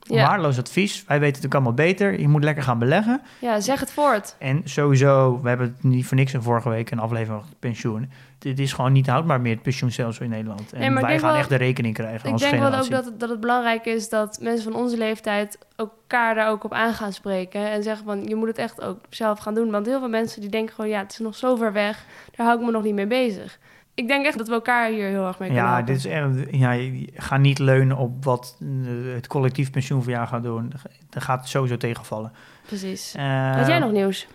Ja. 0.00 0.26
waardeloos 0.26 0.58
advies. 0.58 1.04
Wij 1.06 1.20
weten 1.20 1.34
het 1.40 1.42
natuurlijk 1.42 1.54
allemaal 1.54 1.72
beter. 1.86 2.20
Je 2.20 2.28
moet 2.28 2.44
lekker 2.44 2.62
gaan 2.62 2.78
beleggen. 2.78 3.20
ja, 3.40 3.60
zeg 3.60 3.80
het 3.80 3.90
voort. 3.90 4.36
En 4.38 4.60
sowieso, 4.64 5.40
we 5.42 5.48
hebben 5.48 5.66
het 5.66 5.82
niet 5.82 6.06
voor 6.06 6.16
niks 6.16 6.34
in 6.34 6.42
vorige 6.42 6.68
week 6.68 6.90
een 6.90 6.98
aflevering 6.98 7.36
over 7.36 7.48
het 7.48 7.58
pensioen. 7.58 8.10
Dit 8.38 8.58
is 8.58 8.72
gewoon 8.72 8.92
niet 8.92 9.06
houdbaar 9.06 9.40
meer, 9.40 9.52
het 9.54 9.62
pensioenstelsel 9.62 10.24
in 10.24 10.30
Nederland. 10.30 10.72
En 10.72 10.78
Nee, 10.80 10.90
ik 10.90 10.98
wij 11.00 11.18
gaan 11.18 11.30
wel- 11.30 11.38
echt 11.38 11.48
de 11.48 11.56
rekening 11.56 11.94
krijgen 11.94 12.26
Ik 12.26 12.32
als 12.32 12.40
denk 12.42 12.58
wel 12.62 12.74
ook 12.74 12.90
dat 12.90 13.04
het, 13.04 13.20
dat 13.20 13.28
het 13.28 13.40
belangrijk 13.40 13.84
is 13.84 14.08
dat 14.08 14.38
mensen 14.40 14.72
van 14.72 14.80
onze 14.82 14.96
leeftijd 14.96 15.58
elkaar 15.76 16.34
daar 16.34 16.50
ook 16.50 16.64
op 16.64 16.72
aan 16.72 16.92
gaan 16.94 17.12
spreken. 17.12 17.70
En 17.70 17.82
zeggen 17.82 18.04
van, 18.04 18.24
je 18.24 18.34
moet 18.34 18.48
het 18.48 18.58
echt 18.58 18.80
ook 18.82 18.98
zelf 19.10 19.38
gaan 19.38 19.54
doen. 19.54 19.70
Want 19.70 19.86
heel 19.86 19.98
veel 19.98 20.08
mensen 20.08 20.40
die 20.40 20.50
denken 20.50 20.74
gewoon, 20.74 20.90
ja, 20.90 20.98
het 20.98 21.12
is 21.12 21.18
nog 21.18 21.36
zo 21.36 21.56
ver 21.56 21.72
weg. 21.72 22.04
Daar 22.36 22.46
hou 22.46 22.58
ik 22.60 22.64
me 22.66 22.72
nog 22.72 22.82
niet 22.82 22.94
mee 22.94 23.06
bezig. 23.06 23.58
Ik 23.94 24.08
denk 24.08 24.26
echt 24.26 24.38
dat 24.38 24.48
we 24.48 24.54
elkaar 24.54 24.88
hier 24.90 25.06
heel 25.08 25.26
erg 25.26 25.38
mee 25.38 25.48
kunnen 25.48 25.66
Ja, 25.66 25.74
helpen. 25.74 25.86
dit 25.94 25.96
is 25.96 26.04
echt, 26.04 26.28
ja, 26.50 26.70
je- 26.72 27.08
ga 27.14 27.36
niet 27.36 27.58
leunen 27.58 27.96
op 27.96 28.24
wat 28.24 28.56
eh, 28.60 28.68
het 29.14 29.26
collectief 29.26 29.70
pensioen 29.70 30.02
voor 30.02 30.12
jou 30.12 30.26
gaat 30.26 30.42
doen. 30.42 30.72
Dat 31.10 31.22
gaat 31.22 31.40
het 31.40 31.48
sowieso 31.48 31.76
tegenvallen. 31.76 32.32
Precies. 32.66 33.14
Eh, 33.14 33.54
Had 33.56 33.66
jij 33.66 33.78
nog 33.78 33.92
nieuws? 33.92 34.26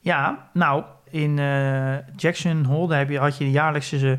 Ja, 0.00 0.48
nou, 0.52 0.84
in 1.10 1.38
eh, 1.38 1.94
Jackson 2.16 2.64
Hole 2.64 2.88
daar 2.88 2.98
heb 2.98 3.08
je, 3.10 3.18
had 3.18 3.36
je 3.38 3.44
de 3.44 3.50
jaarlijkse 3.50 4.12
eh, 4.12 4.18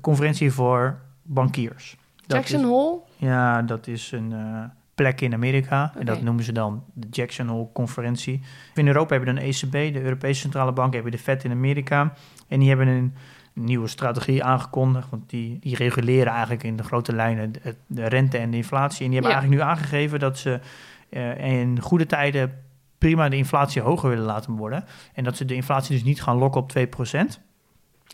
conferentie 0.00 0.52
voor 0.52 0.98
bankiers. 1.22 1.96
Dat 2.26 2.36
Jackson 2.36 2.60
is- 2.60 2.66
Hole? 2.66 2.98
Ja, 3.16 3.62
dat 3.62 3.86
is 3.86 4.12
een 4.12 4.32
eh, 4.32 4.64
plek 4.94 5.20
in 5.20 5.34
Amerika. 5.34 5.92
En 5.98 6.06
dat 6.06 6.22
noemen 6.22 6.44
ze 6.44 6.52
dan 6.52 6.84
de 6.94 7.06
Jackson 7.10 7.46
Hole 7.46 7.68
Conferentie. 7.72 8.40
In 8.74 8.86
Europa 8.86 9.14
hebben 9.16 9.34
we 9.34 9.40
dan 9.40 9.50
ECB, 9.50 9.92
de 9.94 10.02
Europese 10.02 10.40
Centrale 10.40 10.72
Bank, 10.72 10.92
hebben 10.94 11.10
we 11.10 11.16
de 11.16 11.22
Fed 11.22 11.44
in 11.44 11.50
Amerika. 11.50 12.12
En 12.48 12.58
die 12.58 12.68
hebben 12.68 12.86
een 12.88 13.14
nieuwe 13.52 13.88
strategie 13.88 14.44
aangekondigd. 14.44 15.10
Want 15.10 15.30
die, 15.30 15.58
die 15.60 15.76
reguleren 15.76 16.32
eigenlijk 16.32 16.62
in 16.62 16.76
de 16.76 16.82
grote 16.82 17.14
lijnen 17.14 17.52
de, 17.52 17.74
de 17.86 18.08
rente 18.08 18.38
en 18.38 18.50
de 18.50 18.56
inflatie. 18.56 19.04
En 19.04 19.10
die 19.10 19.20
hebben 19.20 19.30
Ja. 19.30 19.36
eigenlijk 19.38 19.64
nu 19.64 19.70
aangegeven 19.70 20.18
dat 20.20 20.38
ze 20.38 20.60
in 21.38 21.80
goede 21.80 22.06
tijden 22.06 22.52
prima 23.02 23.28
de 23.28 23.36
inflatie 23.36 23.82
hoger 23.82 24.08
willen 24.08 24.24
laten 24.24 24.52
worden. 24.52 24.84
En 25.14 25.24
dat 25.24 25.36
ze 25.36 25.44
de 25.44 25.54
inflatie 25.54 25.94
dus 25.94 26.04
niet 26.04 26.22
gaan 26.22 26.36
lokken 26.38 26.60
op 26.60 26.70
2%. 26.70 27.40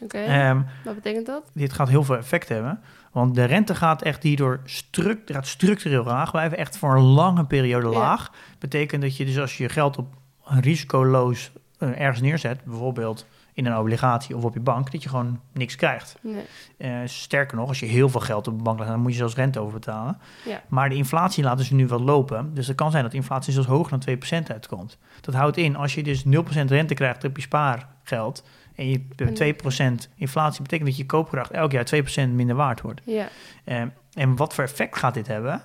Oké, 0.03 0.19
Ehm, 0.19 0.63
wat 0.85 0.95
betekent 0.95 1.27
dat? 1.27 1.51
dit 1.55 1.73
gaat 1.73 1.89
heel 1.89 2.05
veel 2.05 2.17
effect 2.17 2.49
hebben. 2.49 2.81
Want 3.13 3.35
de 3.35 3.45
rente 3.45 3.75
gaat 3.75 4.03
echt 4.03 4.23
hierdoor 4.23 4.61
struct, 4.65 5.33
gaat 5.33 5.47
structureel 5.47 6.05
laag 6.05 6.31
blijven. 6.31 6.59
Echt 6.59 6.77
voor 6.79 6.97
een 6.97 7.03
lange 7.03 7.45
periode 7.45 7.89
Ja. 7.89 7.99
laag. 7.99 8.33
Betekent 8.59 9.03
dat 9.03 9.17
je 9.17 9.25
dus 9.25 9.39
als 9.39 9.57
je 9.57 9.63
je 9.63 9.69
geld 9.69 9.97
op 9.99 10.15
een 10.47 10.61
risicoloos 10.61 11.53
eh, 11.79 12.01
ergens 12.01 12.21
neerzet, 12.21 12.65
bijvoorbeeld 12.65 13.27
in 13.59 13.67
een 13.67 13.77
obligatie 13.77 14.37
of 14.37 14.45
op 14.45 14.55
je 14.55 14.61
bank, 14.61 14.93
dat 14.93 15.03
je 15.03 15.09
gewoon 15.09 15.41
niks 15.53 15.77
krijgt. 15.77 16.17
Nee. 16.21 16.45
Eh, 16.77 16.97
sterker 17.05 17.57
nog, 17.57 17.69
als 17.69 17.81
je 17.81 17.87
heel 17.87 18.09
veel 18.09 18.21
geld 18.21 18.49
op 18.49 18.57
de 18.57 18.63
bank 18.63 18.79
laat, 18.79 18.89
dan 18.89 19.01
moet 19.01 19.13
je 19.13 19.19
zelfs 19.19 19.35
rente 19.35 19.61
over 19.61 19.73
betalen. 19.73 20.19
Ja. 20.45 20.63
Maar 20.69 20.89
de 20.89 20.95
inflatie 20.95 21.45
laten 21.45 21.65
ze 21.65 21.75
nu 21.75 21.87
wel 21.87 22.01
lopen. 22.01 22.55
Dus 22.55 22.67
het 22.67 22.77
kan 22.77 22.91
zijn 22.91 23.03
dat 23.03 23.11
de 23.13 23.19
inflatie 23.19 23.53
zelfs 23.53 23.69
hoger 23.69 23.91
dan 23.91 24.01
2% 24.01 24.51
uitkomt. 24.51 24.99
Dat 25.21 25.35
houdt 25.35 25.57
in, 25.57 25.77
als 25.77 25.95
je 25.95 26.03
dus 26.03 26.25
0% 26.25 26.29
rente 26.69 26.95
krijgt 26.95 27.25
op 27.25 27.37
je 27.37 27.43
spaargeld 27.43 28.45
en 28.75 28.89
je 28.91 29.07
hebt 29.17 30.09
2% 30.09 30.13
inflatie, 30.15 30.63
betekent 30.63 30.89
dat 30.89 30.99
je 30.99 31.07
koopkracht 31.07 31.51
elk 31.51 31.73
jaar 31.73 31.87
2% 31.95 32.29
minder 32.29 32.57
waard 32.57 32.81
wordt. 32.81 33.01
Ja. 33.05 33.29
Eh, 33.65 33.83
en 34.13 34.37
wat 34.37 34.55
voor 34.55 34.65
effect 34.65 34.99
gaat 34.99 35.15
dit 35.15 35.27
hebben? 35.27 35.63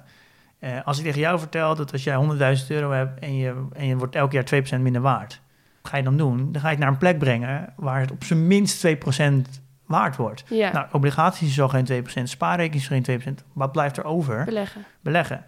Eh, 0.59 0.85
als 0.85 0.97
ik 0.97 1.03
tegen 1.03 1.19
jou 1.19 1.39
vertel 1.39 1.75
dat 1.75 1.91
als 1.91 2.03
jij 2.03 2.15
100.000 2.15 2.69
euro 2.69 2.91
hebt 2.91 3.19
en 3.19 3.35
je, 3.35 3.65
en 3.73 3.85
je 3.85 3.97
wordt 3.97 4.15
elk 4.15 4.31
jaar 4.31 4.43
2% 4.43 4.81
minder 4.81 5.01
waard, 5.01 5.41
wat 5.83 5.91
ga 5.91 5.97
je 5.97 6.03
dan 6.03 6.17
doen? 6.17 6.51
Dan 6.51 6.61
ga 6.61 6.67
je 6.67 6.73
het 6.73 6.83
naar 6.83 6.91
een 6.91 6.97
plek 6.97 7.19
brengen 7.19 7.73
waar 7.75 7.99
het 7.99 8.11
op 8.11 8.23
zijn 8.23 8.47
minst 8.47 8.87
2% 8.87 8.91
waard 9.85 10.15
wordt. 10.15 10.43
Ja. 10.49 10.71
Nou, 10.71 10.87
obligaties 10.91 11.49
is 11.49 11.61
al 11.61 11.69
geen 11.69 12.03
2%, 12.19 12.23
spaarrekening 12.23 12.81
is 12.81 12.87
geen 12.87 13.21
2%. 13.39 13.45
Wat 13.53 13.71
blijft 13.71 13.97
er 13.97 14.03
over? 14.03 14.43
Beleggen. 14.43 14.85
Beleggen. 15.01 15.45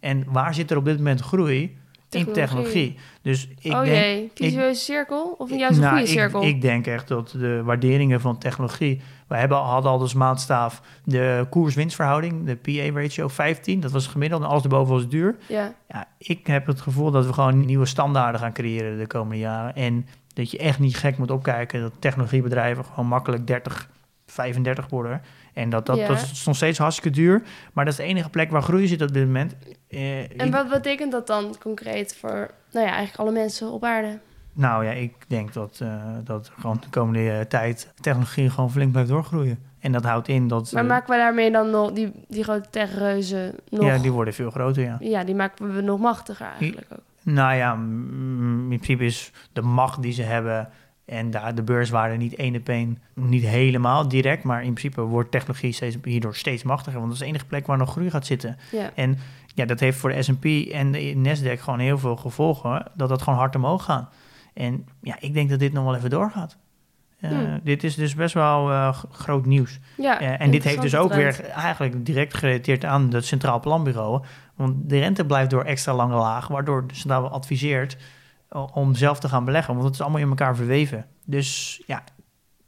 En 0.00 0.24
waar 0.28 0.54
zit 0.54 0.70
er 0.70 0.76
op 0.76 0.84
dit 0.84 0.96
moment 0.96 1.20
groei? 1.20 1.78
In 2.14 2.32
Technologie. 2.32 2.72
technologie. 2.72 2.98
Dus 3.22 3.48
ik 3.60 3.72
oh 3.72 3.80
denk, 3.82 3.94
jee, 3.94 4.30
visueuze 4.34 4.80
cirkel? 4.80 5.34
Of 5.38 5.50
juist 5.50 5.76
een 5.76 5.82
nou, 5.82 5.94
goede 5.96 6.10
ik- 6.10 6.18
cirkel? 6.18 6.42
Ik, 6.42 6.60
denk 6.60 6.86
echt 6.86 7.08
dat 7.08 7.34
de 7.38 7.62
waarderingen 7.62 8.20
van 8.20 8.38
technologie... 8.38 9.00
We 9.28 9.36
hebben, 9.36 9.58
hadden 9.58 9.90
al 9.90 10.00
als 10.00 10.14
maatstaaf 10.14 10.82
de 11.04 11.46
koers-winstverhouding, 11.50 12.46
de 12.46 12.56
PA-ratio 12.56 13.28
15. 13.28 13.80
Dat 13.80 13.90
was 13.92 14.02
het 14.02 14.12
gemiddelde 14.12 14.44
en 14.44 14.50
alles 14.50 14.62
erboven 14.62 14.94
was 14.94 15.08
duur. 15.08 15.36
Ja, 15.48 15.74
Ja, 15.88 16.06
ik 16.18 16.46
heb 16.46 16.66
het 16.66 16.80
gevoel 16.80 17.10
dat 17.10 17.26
we 17.26 17.32
gewoon 17.32 17.64
nieuwe 17.64 17.86
standaarden 17.86 18.40
gaan 18.40 18.52
creëren 18.52 18.98
de 18.98 19.06
komende 19.06 19.38
jaren. 19.38 19.74
En 19.74 20.06
dat 20.34 20.50
je 20.50 20.58
echt 20.58 20.78
niet 20.78 20.96
gek 20.96 21.18
moet 21.18 21.30
opkijken 21.30 21.80
dat 21.80 21.92
technologiebedrijven 21.98 22.84
gewoon 22.84 23.06
makkelijk 23.06 23.46
30, 23.46 23.88
35 24.26 24.88
worden. 24.88 25.22
En 25.54 25.70
dat, 25.70 25.86
dat, 25.86 25.96
Ja. 25.96 26.08
dat 26.08 26.16
is 26.16 26.44
nog 26.44 26.56
steeds 26.56 26.78
hartstikke 26.78 27.18
duur. 27.18 27.42
Maar 27.72 27.84
dat 27.84 27.94
is 27.94 28.00
de 28.00 28.06
enige 28.06 28.30
plek 28.30 28.50
waar 28.50 28.62
groei 28.62 28.86
zit 28.86 29.02
op 29.02 29.12
dit 29.12 29.24
moment. 29.24 29.54
Eh, 29.88 30.40
en 30.40 30.50
wat 30.50 30.68
betekent 30.68 31.12
dat 31.12 31.26
dan 31.26 31.56
concreet 31.60 32.16
voor, 32.20 32.50
nou 32.72 32.86
ja, 32.86 32.92
eigenlijk 32.92 33.18
alle 33.18 33.32
mensen 33.32 33.70
op 33.70 33.84
aarde? 33.84 34.18
Nou 34.52 34.84
ja, 34.84 34.90
ik 34.90 35.14
denk 35.26 35.52
dat, 35.52 35.78
eh, 35.82 36.02
dat 36.24 36.50
gewoon 36.60 36.76
de 36.80 36.88
komende 36.90 37.46
tijd 37.48 37.92
technologie 38.00 38.50
gewoon 38.50 38.70
flink 38.70 38.92
blijft 38.92 39.10
doorgroeien. 39.10 39.58
En 39.78 39.92
dat 39.92 40.04
houdt 40.04 40.28
in 40.28 40.48
dat... 40.48 40.72
Maar 40.72 40.82
eh, 40.82 40.88
maken 40.88 41.10
we 41.10 41.16
daarmee 41.16 41.50
dan 41.50 41.70
nog 41.70 41.92
die, 41.92 42.12
die 42.28 42.42
grote 42.42 42.70
techreuzen 42.70 43.54
nog... 43.68 43.84
Ja, 43.84 43.98
die 43.98 44.12
worden 44.12 44.34
veel 44.34 44.50
groter, 44.50 44.82
ja. 44.82 44.96
Ja, 45.00 45.24
die 45.24 45.34
maken 45.34 45.74
we 45.74 45.80
nog 45.80 46.00
machtiger 46.00 46.46
eigenlijk 46.60 46.86
ook. 46.92 47.02
Nou 47.22 47.54
ja, 47.54 47.72
in 47.72 48.64
principe 48.66 49.04
is 49.04 49.32
de 49.52 49.62
macht 49.62 50.02
die 50.02 50.12
ze 50.12 50.22
hebben 50.22 50.68
En 51.04 51.30
daar 51.30 51.54
de 51.54 51.62
beurswaarde 51.62 52.16
niet 52.16 52.34
één 52.34 52.56
op 52.56 52.68
één, 52.68 52.98
niet 53.14 53.44
helemaal 53.44 54.08
direct, 54.08 54.42
maar 54.42 54.64
in 54.64 54.72
principe 54.72 55.00
wordt 55.00 55.30
technologie 55.30 55.72
steeds, 55.72 55.96
hierdoor 56.04 56.34
steeds 56.34 56.62
machtiger. 56.62 56.98
Want 56.98 57.04
dat 57.04 57.14
is 57.14 57.20
de 57.20 57.28
enige 57.28 57.46
plek 57.46 57.66
waar 57.66 57.78
nog 57.78 57.90
groei 57.90 58.10
gaat 58.10 58.26
zitten. 58.26 58.56
Ja. 58.72 58.90
En 58.94 59.18
ja, 59.54 59.64
dat 59.64 59.80
heeft 59.80 59.98
voor 59.98 60.10
de 60.10 60.22
S&P 60.22 60.44
en 60.72 60.92
de 60.92 61.14
Nasdaq 61.16 61.60
gewoon 61.60 61.78
heel 61.78 61.98
veel 61.98 62.16
gevolgen, 62.16 62.90
dat 62.94 63.08
dat 63.08 63.22
gewoon 63.22 63.38
hard 63.38 63.56
omhoog 63.56 63.84
gaat. 63.84 64.12
En 64.54 64.86
ja, 65.00 65.16
ik 65.20 65.34
denk 65.34 65.50
dat 65.50 65.58
dit 65.58 65.72
nog 65.72 65.84
wel 65.84 65.94
even 65.94 66.10
doorgaat. 66.10 66.56
Uh, 67.20 67.30
Hmm. 67.30 67.60
Dit 67.62 67.84
is 67.84 67.94
dus 67.94 68.14
best 68.14 68.34
wel 68.34 68.70
uh, 68.70 68.96
groot 69.10 69.46
nieuws. 69.46 69.78
Ja, 69.96 70.22
Uh, 70.22 70.40
en 70.40 70.50
dit 70.50 70.64
heeft 70.64 70.82
dus 70.82 70.96
ook 70.96 71.14
weer 71.14 71.40
eigenlijk 71.50 72.06
direct 72.06 72.34
gerelateerd 72.34 72.84
aan 72.84 73.14
het 73.14 73.24
Centraal 73.24 73.60
Planbureau. 73.60 74.24
Want 74.54 74.88
de 74.88 74.98
rente 74.98 75.24
blijft 75.24 75.50
door 75.50 75.64
extra 75.64 75.94
lange 75.94 76.14
laag, 76.14 76.48
waardoor 76.48 76.86
de 76.86 76.94
Centraal 76.94 77.28
adviseert 77.28 77.96
om 78.54 78.94
zelf 78.94 79.18
te 79.18 79.28
gaan 79.28 79.44
beleggen. 79.44 79.74
Want 79.74 79.86
het 79.86 79.94
is 79.94 80.00
allemaal 80.00 80.20
in 80.20 80.28
elkaar 80.28 80.56
verweven. 80.56 81.06
Dus 81.24 81.80
ja, 81.86 82.04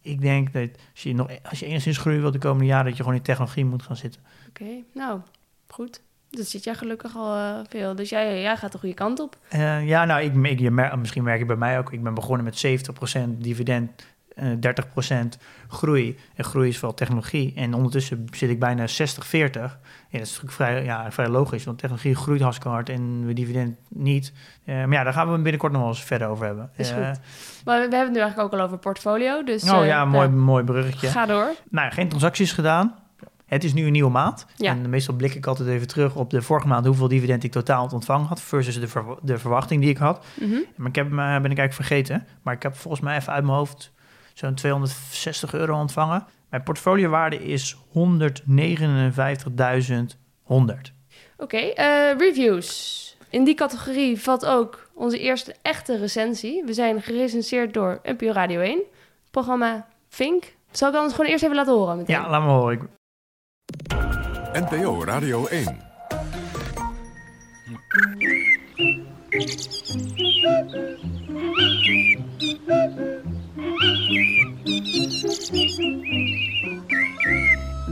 ik 0.00 0.20
denk 0.20 0.52
dat 0.52 0.68
als 0.92 1.02
je, 1.02 1.14
nog, 1.14 1.30
als 1.42 1.58
je 1.58 1.66
enigszins 1.66 1.98
groei 1.98 2.18
wilt 2.20 2.32
de 2.32 2.38
komende 2.38 2.64
jaren, 2.64 2.84
dat 2.84 2.96
je 2.96 3.02
gewoon 3.02 3.18
in 3.18 3.24
technologie 3.24 3.64
moet 3.64 3.82
gaan 3.82 3.96
zitten. 3.96 4.20
Oké, 4.48 4.82
nou, 4.94 5.20
goed. 5.68 6.00
Dat 6.30 6.46
zit 6.46 6.64
jij 6.64 6.74
gelukkig 6.74 7.16
al 7.16 7.34
eh, 7.34 7.58
veel. 7.68 7.94
Dus 7.94 8.08
jij, 8.08 8.40
jij 8.40 8.56
gaat 8.56 8.72
de 8.72 8.78
goede 8.78 8.94
kant 8.94 9.20
op. 9.20 9.36
Uh, 9.54 9.86
ja, 9.86 10.04
nou, 10.04 10.22
ik, 10.22 10.34
ik, 10.34 10.58
je 10.58 10.70
mer 10.70 10.98
misschien 10.98 11.22
merk 11.22 11.38
je 11.38 11.44
bij 11.44 11.56
mij 11.56 11.78
ook. 11.78 11.92
Ik 11.92 12.02
ben 12.02 12.14
begonnen 12.14 12.44
met 12.44 12.66
70% 13.26 13.28
dividend, 13.38 13.90
uh, 14.42 14.52
30% 15.24 15.26
groei. 15.68 16.18
En 16.34 16.44
groei 16.44 16.68
is 16.68 16.78
vooral 16.78 16.96
technologie. 16.96 17.52
En 17.56 17.74
ondertussen 17.74 18.24
zit 18.30 18.50
ik 18.50 18.58
bijna 18.58 18.86
60-40. 18.86 18.90
Ja, 18.92 20.18
dat 20.18 20.20
is 20.20 20.28
natuurlijk 20.28 20.52
vrij, 20.52 20.84
ja, 20.84 21.10
vrij 21.10 21.28
logisch, 21.28 21.64
want 21.64 21.78
technologie 21.78 22.14
groeit 22.14 22.40
hartstikke 22.40 22.72
hard 22.72 22.88
en 22.88 23.26
we 23.26 23.32
dividend 23.32 23.76
niet. 23.88 24.32
Uh, 24.64 24.74
maar 24.74 24.92
ja, 24.92 25.02
daar 25.02 25.12
gaan 25.12 25.32
we 25.32 25.38
binnenkort 25.38 25.72
nog 25.72 25.80
wel 25.80 25.90
eens 25.90 26.04
verder 26.04 26.28
over 26.28 26.46
hebben. 26.46 26.70
Is 26.76 26.90
goed. 26.90 27.20
Maar 27.64 27.76
we 27.76 27.80
hebben 27.80 28.00
het 28.00 28.12
nu 28.12 28.20
eigenlijk 28.20 28.38
ook 28.38 28.60
al 28.60 28.66
over 28.66 28.78
portfolio. 28.78 29.44
Dus, 29.44 29.70
oh 29.70 29.84
ja, 29.84 30.04
mooi, 30.04 30.28
mooi 30.28 30.64
bruggetje. 30.64 31.06
Ga 31.08 31.26
door. 31.26 31.54
Nou, 31.70 31.92
geen 31.92 32.08
transacties 32.08 32.52
gedaan. 32.52 32.94
Het 33.46 33.64
is 33.64 33.74
nu 33.74 33.86
een 33.86 33.92
nieuwe 33.92 34.10
maand. 34.10 34.46
Ja. 34.56 34.70
En 34.70 34.90
meestal 34.90 35.14
blik 35.14 35.34
ik 35.34 35.46
altijd 35.46 35.68
even 35.68 35.86
terug 35.86 36.14
op 36.14 36.30
de 36.30 36.42
vorige 36.42 36.66
maand 36.66 36.86
hoeveel 36.86 37.08
dividend 37.08 37.44
ik 37.44 37.52
totaal 37.52 37.88
ontvangen 37.92 38.26
had. 38.26 38.40
Versus 38.40 38.80
de, 38.80 38.88
ver 38.88 39.04
de 39.22 39.38
verwachting 39.38 39.80
die 39.80 39.90
ik 39.90 39.96
had. 39.96 40.24
Mm 40.40 40.50
-hmm. 40.50 40.64
Maar 40.76 40.88
ik 40.88 40.94
heb, 40.94 41.10
ben 41.10 41.26
ik 41.26 41.58
eigenlijk 41.58 41.72
vergeten. 41.72 42.26
Maar 42.42 42.54
ik 42.54 42.62
heb 42.62 42.76
volgens 42.76 43.02
mij 43.02 43.16
even 43.16 43.32
uit 43.32 43.44
mijn 43.44 43.56
hoofd 43.56 43.92
zo'n 44.38 44.54
260 44.54 45.54
euro 45.54 45.78
ontvangen. 45.78 46.26
Mijn 46.50 46.62
portfoliowaarde 46.62 47.44
is 47.44 47.76
159.100. 47.76 47.80
Oké, 50.44 50.92
okay, 51.36 51.68
uh, 51.68 52.18
reviews. 52.18 53.16
In 53.30 53.44
die 53.44 53.54
categorie 53.54 54.20
valt 54.20 54.46
ook 54.46 54.90
onze 54.94 55.18
eerste 55.18 55.54
echte 55.62 55.96
recensie. 55.96 56.64
We 56.64 56.72
zijn 56.72 57.02
gerecenseerd 57.02 57.74
door 57.74 58.00
NPO 58.02 58.30
Radio 58.30 58.60
1. 58.60 58.82
Programma 59.30 59.86
Fink. 60.08 60.54
Zal 60.70 60.88
ik 60.88 60.94
anders 60.94 61.14
gewoon 61.14 61.30
eerst 61.30 61.44
even 61.44 61.56
laten 61.56 61.74
horen? 61.74 61.96
Meteen? 61.96 62.16
Ja, 62.16 62.30
laat 62.30 62.42
me 62.42 62.48
horen. 62.48 62.72
Ik... 62.72 62.82
NPO 64.52 65.04
Radio 65.04 65.46
1. 65.46 65.84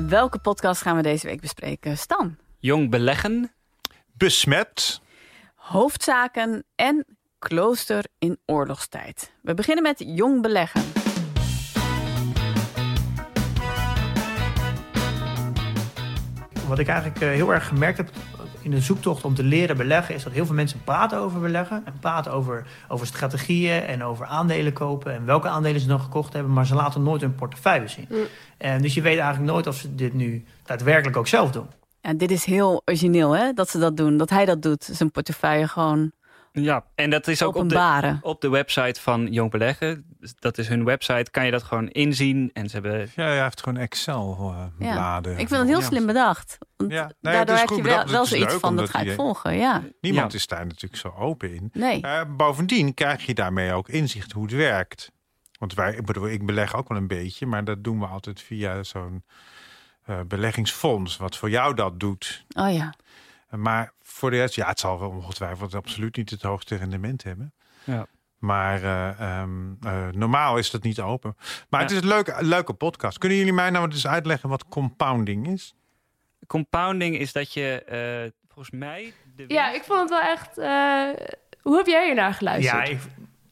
Welke 0.08 0.38
podcast 0.38 0.82
gaan 0.82 0.96
we 0.96 1.02
deze 1.02 1.26
week 1.26 1.40
bespreken? 1.40 1.98
Stan. 1.98 2.36
Jong 2.58 2.90
beleggen. 2.90 3.52
Besmet. 4.12 5.00
Hoofdzaken 5.54 6.64
en 6.74 7.06
klooster 7.38 8.04
in 8.18 8.38
oorlogstijd. 8.46 9.32
We 9.42 9.54
beginnen 9.54 9.82
met 9.82 10.02
jong 10.06 10.42
beleggen. 10.42 10.82
Wat 16.68 16.78
ik 16.78 16.88
eigenlijk 16.88 17.20
uh, 17.20 17.28
heel 17.28 17.52
erg 17.52 17.66
gemerkt 17.68 17.96
heb 17.96 18.10
in 18.64 18.70
de 18.70 18.80
zoektocht 18.80 19.24
om 19.24 19.34
te 19.34 19.42
leren 19.42 19.76
beleggen, 19.76 20.14
is 20.14 20.22
dat 20.22 20.32
heel 20.32 20.46
veel 20.46 20.54
mensen 20.54 20.84
praten 20.84 21.18
over 21.18 21.40
beleggen. 21.40 21.82
En 21.84 21.94
praten 22.00 22.32
over, 22.32 22.66
over 22.88 23.06
strategieën 23.06 23.82
en 23.82 24.02
over 24.04 24.26
aandelen 24.26 24.72
kopen 24.72 25.14
en 25.14 25.24
welke 25.24 25.48
aandelen 25.48 25.80
ze 25.80 25.86
dan 25.86 26.00
gekocht 26.00 26.32
hebben, 26.32 26.52
maar 26.52 26.66
ze 26.66 26.74
laten 26.74 27.02
nooit 27.02 27.20
hun 27.20 27.34
portefeuille 27.34 27.88
zien. 27.88 28.06
Mm. 28.10 28.18
En 28.56 28.82
dus 28.82 28.94
je 28.94 29.02
weet 29.02 29.18
eigenlijk 29.18 29.52
nooit 29.52 29.66
of 29.66 29.76
ze 29.76 29.94
dit 29.94 30.14
nu 30.14 30.44
daadwerkelijk 30.62 31.16
ook 31.16 31.28
zelf 31.28 31.50
doen. 31.50 31.66
Ja, 32.00 32.14
dit 32.14 32.30
is 32.30 32.44
heel 32.44 32.82
origineel, 32.84 33.36
hè, 33.36 33.52
dat 33.52 33.70
ze 33.70 33.78
dat 33.78 33.96
doen. 33.96 34.16
Dat 34.16 34.30
hij 34.30 34.44
dat 34.44 34.62
doet, 34.62 34.88
zijn 34.92 35.10
portefeuille 35.10 35.68
gewoon 35.68 36.12
Ja, 36.62 36.84
en 36.94 37.10
dat 37.10 37.28
is 37.28 37.42
ook 37.42 37.54
op 37.54 37.68
de, 37.68 38.18
op 38.20 38.40
de 38.40 38.48
website 38.48 39.00
van 39.00 39.26
Jong 39.32 39.50
Beleggen. 39.50 40.16
Dat 40.38 40.58
is 40.58 40.68
hun 40.68 40.84
website, 40.84 41.30
kan 41.30 41.44
je 41.44 41.50
dat 41.50 41.62
gewoon 41.62 41.88
inzien. 41.88 42.50
En 42.52 42.68
ze 42.68 42.74
hebben... 42.74 43.10
Ja, 43.14 43.24
hij 43.24 43.42
heeft 43.42 43.62
gewoon 43.62 43.78
Excel-bladen. 43.78 45.32
Ja. 45.32 45.38
Ik 45.38 45.48
vind 45.48 45.60
het 45.60 45.68
heel 45.68 45.82
slim 45.82 46.06
bedacht. 46.06 46.58
Want 46.76 46.92
ja. 46.92 47.10
nee, 47.20 47.34
daardoor 47.34 47.56
heb 47.56 47.68
je 47.68 47.82
wel, 47.82 48.06
wel 48.06 48.26
zoiets 48.26 48.54
van, 48.54 48.76
dat 48.76 48.90
ga 48.90 49.00
ik 49.00 49.12
volgen. 49.12 49.56
Ja. 49.56 49.82
Niemand 50.00 50.32
Ja. 50.32 50.38
is 50.38 50.46
daar 50.46 50.66
natuurlijk 50.66 51.00
zo 51.00 51.14
open 51.18 51.54
in. 51.54 51.70
Nee. 51.72 52.00
Eh, 52.00 52.20
bovendien 52.36 52.94
krijg 52.94 53.26
je 53.26 53.34
daarmee 53.34 53.72
ook 53.72 53.88
inzicht 53.88 54.32
hoe 54.32 54.42
het 54.42 54.52
werkt. 54.52 55.12
Want 55.58 55.74
wij, 55.74 55.94
ik 55.94 56.04
bedoel, 56.04 56.28
ik 56.28 56.46
beleg 56.46 56.76
ook 56.76 56.88
wel 56.88 56.98
een 56.98 57.06
beetje, 57.06 57.46
maar 57.46 57.64
dat 57.64 57.84
doen 57.84 57.98
we 58.00 58.06
altijd 58.06 58.40
via 58.42 58.82
zo'n 58.82 59.24
eh, 60.04 60.20
beleggingsfonds, 60.26 61.16
wat 61.16 61.36
voor 61.36 61.50
jou 61.50 61.74
dat 61.74 62.00
doet. 62.00 62.44
Oh 62.56 62.72
ja. 62.72 62.94
Maar 63.50 63.92
voor 64.14 64.30
de 64.30 64.36
rest, 64.36 64.54
ja, 64.54 64.68
het 64.68 64.80
zal 64.80 64.98
wel 65.00 65.08
ongetwijfeld 65.10 65.74
absoluut 65.74 66.16
niet 66.16 66.30
het 66.30 66.42
hoogste 66.42 66.76
rendement 66.76 67.22
hebben. 67.22 67.52
Ja. 67.84 68.06
Maar 68.38 68.82
eh, 68.82 69.20
ehm, 69.40 69.72
eh, 69.82 70.08
normaal 70.12 70.56
is 70.58 70.70
dat 70.70 70.82
niet 70.82 71.00
open. 71.00 71.36
Maar 71.68 71.80
Ja. 71.80 71.86
het 71.86 71.90
is 71.96 72.02
een 72.02 72.08
leuke, 72.08 72.36
leuke 72.40 72.72
podcast. 72.72 73.18
Kunnen 73.18 73.38
jullie 73.38 73.52
mij 73.52 73.70
nou 73.70 73.90
eens 73.90 74.06
uitleggen 74.06 74.48
wat 74.48 74.68
compounding 74.68 75.48
is? 75.48 75.74
Compounding 76.46 77.18
is 77.18 77.32
dat 77.32 77.52
je 77.52 77.82
eh, 77.84 78.30
volgens 78.48 78.70
mij... 78.70 79.12
De 79.36 79.44
Ja, 79.48 79.72
ik 79.72 79.82
vond 79.82 80.00
het 80.00 80.08
wel 80.08 80.20
echt... 80.20 80.58
eh, 80.58 81.26
hoe 81.62 81.76
heb 81.76 81.86
jij 81.86 82.06
hiernaar 82.06 82.34
geluisterd? 82.34 82.86
Ja, 82.88 82.92
ik, 82.94 83.00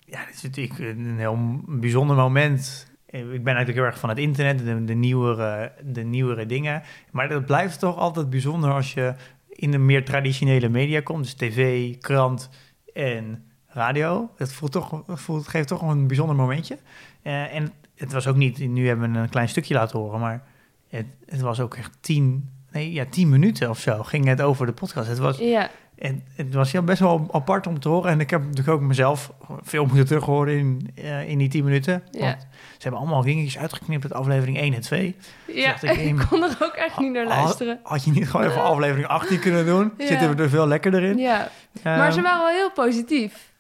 ja, 0.00 0.24
dit 0.24 0.34
is 0.34 0.42
natuurlijk 0.42 0.78
een 0.78 1.18
heel 1.18 1.60
bijzonder 1.66 2.16
moment. 2.16 2.90
Ik 3.06 3.22
ben 3.22 3.54
eigenlijk 3.54 3.74
heel 3.76 3.84
erg 3.84 3.98
van 3.98 4.08
het 4.08 4.18
internet, 4.18 4.58
de, 4.58 4.84
de, 4.84 4.94
nieuwere, 4.94 5.72
de 5.82 6.02
nieuwere 6.02 6.46
dingen. 6.46 6.82
Maar 7.10 7.28
dat 7.28 7.46
blijft 7.46 7.78
toch 7.78 7.96
altijd 7.96 8.30
bijzonder 8.30 8.72
als 8.72 8.94
je 8.94 9.14
in 9.62 9.70
de 9.70 9.78
meer 9.78 10.04
traditionele 10.04 10.68
media 10.68 11.00
komt. 11.00 11.24
Dus 11.24 11.34
tv, 11.34 11.90
krant 11.98 12.48
en 12.94 13.44
radio. 13.66 14.30
Dat 14.36 14.52
voelt 14.52 14.72
toch, 14.72 15.02
voelt, 15.06 15.48
geeft 15.48 15.68
toch 15.68 15.82
een 15.82 16.06
bijzonder 16.06 16.36
momentje. 16.36 16.78
Eh, 17.22 17.54
en 17.54 17.72
het 17.94 18.12
was 18.12 18.26
ook 18.26 18.36
niet, 18.36 18.58
nu 18.58 18.86
hebben 18.86 19.12
we 19.12 19.18
een 19.18 19.28
klein 19.28 19.48
stukje 19.48 19.74
laten 19.74 19.98
horen, 19.98 20.20
maar 20.20 20.44
het, 20.88 21.06
het 21.26 21.40
was 21.40 21.60
ook 21.60 21.74
echt 21.74 21.90
tien, 22.00 22.50
nee, 22.70 22.92
ja, 22.92 23.04
tien 23.10 23.28
minuten 23.28 23.70
of 23.70 23.78
zo 23.78 24.02
ging 24.02 24.26
het 24.26 24.40
over 24.42 24.66
de 24.66 24.72
podcast. 24.72 25.08
Het 25.08 25.18
was, 25.18 25.38
Ja, 25.38 25.70
en 26.02 26.24
het 26.36 26.54
was 26.54 26.70
ja, 26.70 26.82
best 26.82 27.00
wel 27.00 27.28
apart 27.30 27.66
om 27.66 27.80
te 27.80 27.88
horen. 27.88 28.10
En 28.10 28.20
ik 28.20 28.30
heb 28.30 28.40
natuurlijk 28.40 28.68
ook 28.68 28.80
mezelf 28.80 29.32
veel 29.62 29.84
moeten 29.84 30.06
terughoren 30.06 30.58
in, 30.58 30.90
eh, 30.94 31.28
in 31.28 31.38
die 31.38 31.48
10 31.48 31.64
minuten. 31.64 32.02
Ja. 32.10 32.20
Want 32.20 32.46
ze 32.50 32.78
hebben 32.78 33.00
allemaal 33.00 33.22
dingetjes 33.22 33.58
uitgeknipt 33.58 34.02
uit 34.02 34.12
aflevering 34.12 34.58
1 34.58 34.74
en 34.74 34.80
2. 34.80 35.16
ja. 35.46 35.74
ik, 35.82 35.96
ik 36.10 36.26
kon 36.30 36.42
er 36.42 36.56
ook 36.60 36.74
echt 36.74 36.98
niet 36.98 37.12
naar 37.12 37.26
luisteren. 37.26 37.78
Had, 37.82 37.92
had 37.92 38.04
je 38.04 38.10
niet 38.10 38.30
gewoon 38.30 38.46
even 38.46 38.62
aflevering 38.62 39.06
18 39.06 39.38
kunnen 39.40 39.66
doen? 39.66 39.92
Ja. 39.98 40.06
Zitten 40.06 40.36
we 40.36 40.42
er 40.42 40.48
veel 40.48 40.66
lekkerder 40.66 41.02
in. 41.02 41.18
Ja, 41.18 41.48
maar 41.82 41.98
Ehm, 42.06 42.12
ze 42.12 42.22
waren 42.22 42.38
wel 42.44 42.48
heel 42.54 42.70
positief. 42.72 43.50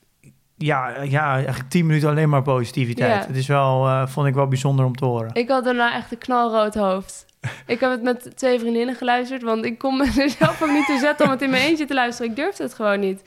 ja, 0.56 1.02
ja, 1.02 1.34
eigenlijk 1.34 1.70
10 1.70 1.86
minuten 1.86 2.08
alleen 2.08 2.28
maar 2.28 2.42
positiviteit. 2.42 3.22
Ja. 3.22 3.26
Het 3.26 3.36
is 3.36 3.46
wel, 3.46 3.86
eh, 3.86 4.06
vond 4.06 4.26
ik 4.26 4.34
wel 4.34 4.48
bijzonder 4.48 4.84
om 4.84 4.96
te 4.96 5.04
horen. 5.04 5.30
Ik 5.34 5.48
had 5.48 5.64
daarna 5.64 5.94
echt 5.94 6.12
een 6.12 6.18
knalrood 6.18 6.74
hoofd. 6.74 7.26
Ik 7.66 7.80
heb 7.80 7.90
het 7.90 8.02
met 8.02 8.36
twee 8.36 8.58
vriendinnen 8.58 8.94
geluisterd, 8.94 9.42
want 9.42 9.64
ik 9.64 9.78
kon 9.78 9.96
mezelf 9.96 10.62
ook 10.62 10.70
niet 10.70 10.86
toe 10.86 10.98
zetten 10.98 11.24
om 11.26 11.30
het 11.32 11.42
in 11.42 11.50
mijn 11.50 11.62
eentje 11.62 11.84
te 11.84 11.94
luisteren. 11.94 12.30
Ik 12.30 12.36
durfde 12.36 12.62
het 12.62 12.74
gewoon 12.74 13.00
niet. 13.00 13.22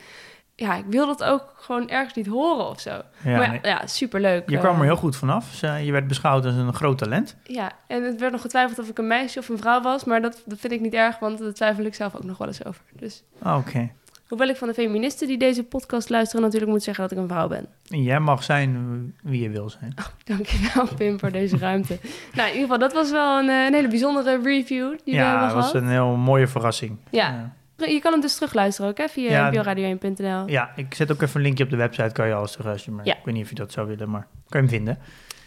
Ja, 0.56 0.76
ik 0.76 0.86
wilde 0.88 1.12
het 1.12 1.24
ook 1.24 1.54
gewoon 1.58 1.90
ergens 1.90 2.14
niet 2.14 2.28
horen 2.28 2.68
of 2.70 2.80
zo. 2.80 2.90
Ja, 2.90 3.02
maar 3.24 3.42
ja, 3.42 3.50
nee. 3.52 3.60
ja 3.64 3.88
superleuk. 3.88 4.50
Je 4.50 4.58
kwam 4.58 4.74
Eh, 4.74 4.80
er 4.80 4.86
heel 4.86 4.96
goed 4.96 5.16
vanaf. 5.16 5.62
Je 5.62 5.92
werd 5.92 6.08
beschouwd 6.08 6.46
als 6.46 6.56
een 6.56 6.74
groot 6.74 6.98
talent. 6.98 7.36
Ja, 7.44 7.72
en 7.88 8.04
het 8.04 8.20
werd 8.20 8.32
nog 8.32 8.42
getwijfeld 8.42 8.80
of 8.80 8.90
ik 8.90 8.98
een 8.98 9.08
meisje 9.08 9.40
of 9.40 9.50
een 9.50 9.58
vrouw 9.58 9.82
was, 9.82 10.04
maar 10.04 10.22
dat, 10.22 10.44
dat 10.46 10.60
vind 10.60 10.74
ik 10.74 10.80
niet 10.82 10.94
erg, 10.94 11.20
want 11.20 11.40
daar 11.40 11.54
twijfel 11.54 11.84
ik 11.84 11.96
zelf 11.96 12.16
ook 12.16 12.24
nog 12.24 12.38
wel 12.38 12.48
eens 12.48 12.66
over. 12.66 12.82
Dus, 12.94 13.24
Ah, 13.42 13.58
Oké. 13.58 13.90
Hoewel 14.28 14.48
ik 14.50 14.56
van 14.56 14.68
de 14.68 14.74
feministen 14.74 15.28
die 15.28 15.38
deze 15.38 15.64
podcast 15.64 16.10
luisteren 16.10 16.44
natuurlijk 16.44 16.72
moet 16.72 16.84
zeggen 16.84 17.04
dat 17.04 17.12
ik 17.12 17.18
een 17.18 17.28
vrouw 17.28 17.48
ben. 17.48 17.66
En 17.90 18.04
Jij 18.04 18.20
mag 18.20 18.44
zijn 18.44 19.14
wie 19.24 19.42
je 19.42 19.50
wil 19.50 19.70
zijn. 19.70 19.94
Dankjewel 20.24 20.88
Pim 20.98 21.20
voor 21.20 21.32
deze 21.32 21.58
ruimte. 21.58 22.00
nou, 22.34 22.48
in 22.48 22.54
ieder 22.54 22.62
geval, 22.62 22.78
dat 22.78 22.94
was 22.94 23.12
wel 23.12 23.40
een, 23.40 23.50
eh, 23.50 23.66
een 23.66 23.74
hele 23.74 23.88
bijzondere 23.88 24.40
review 24.44 24.90
die 24.90 25.00
we 25.04 25.12
ja, 25.12 25.30
hebben 25.30 25.48
dat 25.48 25.56
was 25.56 25.70
gehad. 25.72 25.84
een 25.84 25.90
heel 25.92 26.16
mooie 26.16 26.48
verrassing. 26.48 26.98
Ja. 27.10 27.54
Je 27.78 28.00
kan 28.00 28.12
hem 28.12 28.22
dus 28.22 28.34
terugluisteren 28.36 28.90
ook, 28.92 28.98
hè, 28.98 29.08
via 29.08 29.30
Ja, 29.30 29.52
nporadio1.nl. 29.52 30.48
Ja, 30.48 30.72
ik 30.76 30.94
zet 30.94 31.12
ook 31.12 31.22
even 31.22 31.36
een 31.36 31.42
linkje 31.46 31.64
op 31.64 31.70
de 31.70 31.76
website. 31.76 32.12
Kan 32.12 32.28
je 32.28 32.34
alles 32.34 32.52
terugluisteren. 32.52 32.96
Maar 32.96 33.06
Ja. 33.06 33.14
ik 33.18 33.26
weet 33.26 33.34
niet 33.34 33.44
of 33.44 33.50
je 33.50 33.56
dat 33.56 33.72
zou 33.72 33.88
willen, 33.88 34.10
maar 34.10 34.28
kan 34.50 34.62
je 34.62 34.68
hem 34.68 34.76
vinden. 34.76 34.98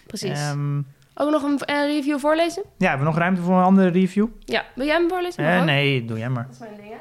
Precies. 0.06 0.38
Ehm, 0.40 0.78
Ook 1.14 1.30
nog 1.30 1.42
een, 1.42 1.58
een 1.64 1.86
review 1.86 2.18
voorlezen? 2.18 2.62
ja, 2.78 2.88
hebben 2.88 3.06
we 3.06 3.12
nog 3.12 3.20
ruimte 3.22 3.40
voor 3.40 3.56
een 3.56 3.62
andere 3.64 3.88
review? 3.88 4.26
Ja, 4.44 4.64
wil 4.74 4.86
jij 4.86 4.94
hem 4.96 5.08
voorlezen? 5.08 5.44
Eh, 5.44 5.64
nee, 5.64 6.04
doe 6.04 6.18
jij 6.18 6.28
maar. 6.28 6.44
Dat 6.44 6.52
is 6.52 6.58
mijn 6.58 6.72
ding, 6.76 6.88
hè? 6.90 6.96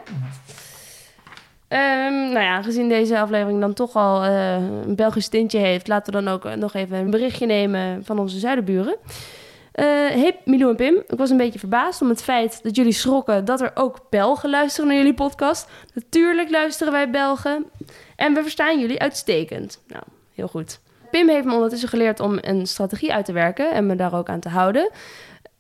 Um, 1.70 2.14
nou 2.14 2.40
ja, 2.40 2.62
gezien 2.62 2.90
deze 2.90 3.20
aflevering 3.20 3.60
dan 3.60 3.74
toch 3.74 3.96
al 3.96 4.26
uh, 4.26 4.54
een 4.54 4.96
Belgisch 4.96 5.28
tintje 5.28 5.58
heeft, 5.58 5.88
laten 5.88 6.14
we 6.14 6.22
dan 6.22 6.34
ook 6.34 6.56
nog 6.56 6.74
even 6.74 6.98
een 6.98 7.10
berichtje 7.10 7.46
nemen 7.46 8.06
van 8.06 8.20
onze 8.20 8.40
zuidenburen. 8.40 8.96
Uh, 9.04 9.86
hey 10.10 10.40
Milou 10.46 10.70
en 10.70 10.76
Pim, 10.76 10.96
ik 11.08 11.18
was 11.18 11.30
een 11.30 11.38
beetje 11.38 11.60
verbaasd 11.60 12.02
om 12.02 12.10
het 12.10 12.24
feit 12.24 12.64
dat 12.64 12.76
jullie 12.76 12.92
schrokken 12.92 13.46
dat 13.46 13.62
er 13.62 13.72
ook 13.74 14.00
Belgen 14.10 14.50
luisteren 14.50 14.88
naar 14.88 14.98
jullie 14.98 15.14
podcast. 15.14 15.70
Natuurlijk 15.94 16.50
luisteren 16.50 16.94
wij 16.94 17.10
Belgen 17.10 17.66
en 18.16 18.34
we 18.34 18.42
verstaan 18.42 18.80
jullie 18.80 19.00
uitstekend. 19.00 19.82
Nou, 19.88 20.04
heel 20.34 20.48
goed. 20.48 20.80
Pim 21.12 21.30
heeft 21.30 21.46
me 21.46 21.54
ondertussen 21.54 21.90
geleerd 21.90 22.20
om 22.20 22.38
een 22.42 22.68
strategie 22.68 23.14
uit 23.14 23.26
te 23.26 23.32
werken 23.32 23.72
en 23.72 23.86
me 23.86 23.96
daar 23.96 24.14
ook 24.14 24.30
aan 24.30 24.40
te 24.40 24.50
houden. 24.50 24.90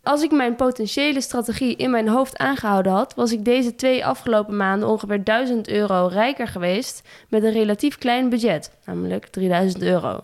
Als 0.08 0.22
ik 0.22 0.32
mijn 0.32 0.55
potentiële 0.55 1.22
strategie 1.22 1.76
in 1.76 1.91
mijn 1.91 2.08
hoofd 2.08 2.38
aangehouden 2.38 2.91
had, 2.91 3.16
was 3.16 3.32
ik 3.32 3.45
deze 3.45 3.76
twee 3.76 4.05
afgelopen 4.05 4.58
maanden 4.58 4.89
ongeveer 4.89 5.24
1000 5.24 5.70
euro 5.70 6.08
rijker 6.12 6.47
geweest 6.47 7.08
met 7.30 7.43
een 7.43 7.51
relatief 7.51 7.97
klein 7.97 8.30
budget, 8.30 8.78
namelijk 8.86 9.26
3000 9.26 9.84
euro. 9.84 10.24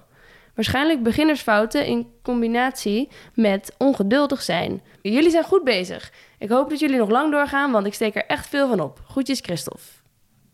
Waarschijnlijk 0.56 1.04
beginnersfouten 1.04 1.86
in 1.86 2.08
combinatie 2.22 3.10
met 3.34 3.76
ongeduldig 3.78 4.42
zijn. 4.42 4.82
Jullie 5.02 5.30
zijn 5.30 5.44
goed 5.44 5.64
bezig. 5.64 6.12
Ik 6.38 6.50
hoop 6.50 6.70
dat 6.70 6.80
jullie 6.80 6.98
nog 6.98 7.10
lang 7.10 7.32
doorgaan, 7.32 7.72
want 7.72 7.86
ik 7.86 7.94
steek 7.94 8.16
er 8.16 8.26
echt 8.26 8.48
veel 8.48 8.68
van 8.68 8.80
op. 8.80 9.00
Groetjes, 9.08 9.40
Christophe. 9.40 9.84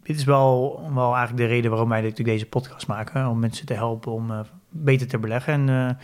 Dit 0.03 0.17
is 0.17 0.23
wel, 0.23 0.82
wel 0.93 1.15
eigenlijk 1.15 1.38
de 1.38 1.53
reden 1.53 1.71
waarom 1.71 1.89
wij 1.89 2.13
deze 2.13 2.45
podcast 2.45 2.88
maken. 2.88 3.27
Om 3.27 3.39
mensen 3.39 3.65
te 3.65 3.73
helpen 3.73 4.11
om 4.11 4.32
uh, 4.32 4.39
beter 4.69 5.07
te 5.07 5.19
beleggen. 5.19 5.53
En 5.53 5.97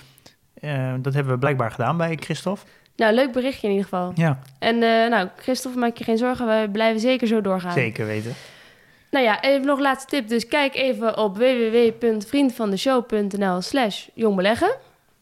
uh, 0.63 0.93
uh, 0.93 0.93
dat 1.01 1.13
hebben 1.13 1.33
we 1.33 1.39
blijkbaar 1.39 1.71
gedaan 1.71 1.97
bij 1.97 2.15
Christophe. 2.15 2.65
Nou, 2.95 3.13
leuk 3.13 3.31
berichtje 3.31 3.67
in 3.67 3.73
ieder 3.73 3.89
geval. 3.89 4.11
Ja. 4.15 4.39
En 4.59 4.79
nou, 5.09 5.27
Christophe, 5.35 5.79
maak 5.79 5.97
je 5.97 6.03
geen 6.03 6.17
zorgen. 6.17 6.47
We 6.47 6.69
blijven 6.71 6.99
zeker 6.99 7.27
zo 7.27 7.41
doorgaan. 7.41 7.71
Zeker 7.71 8.05
weten. 8.05 8.33
Nou 9.11 9.25
ja, 9.25 9.41
even 9.41 9.65
nog 9.65 9.79
laatste 9.79 10.09
tip. 10.09 10.27
Dus 10.27 10.47
kijk 10.47 10.75
even 10.75 11.17
op 11.17 11.37
www.vriendvandeshow.nl 11.37 13.61
slash 13.61 14.07
jongbeleggen. 14.13 14.75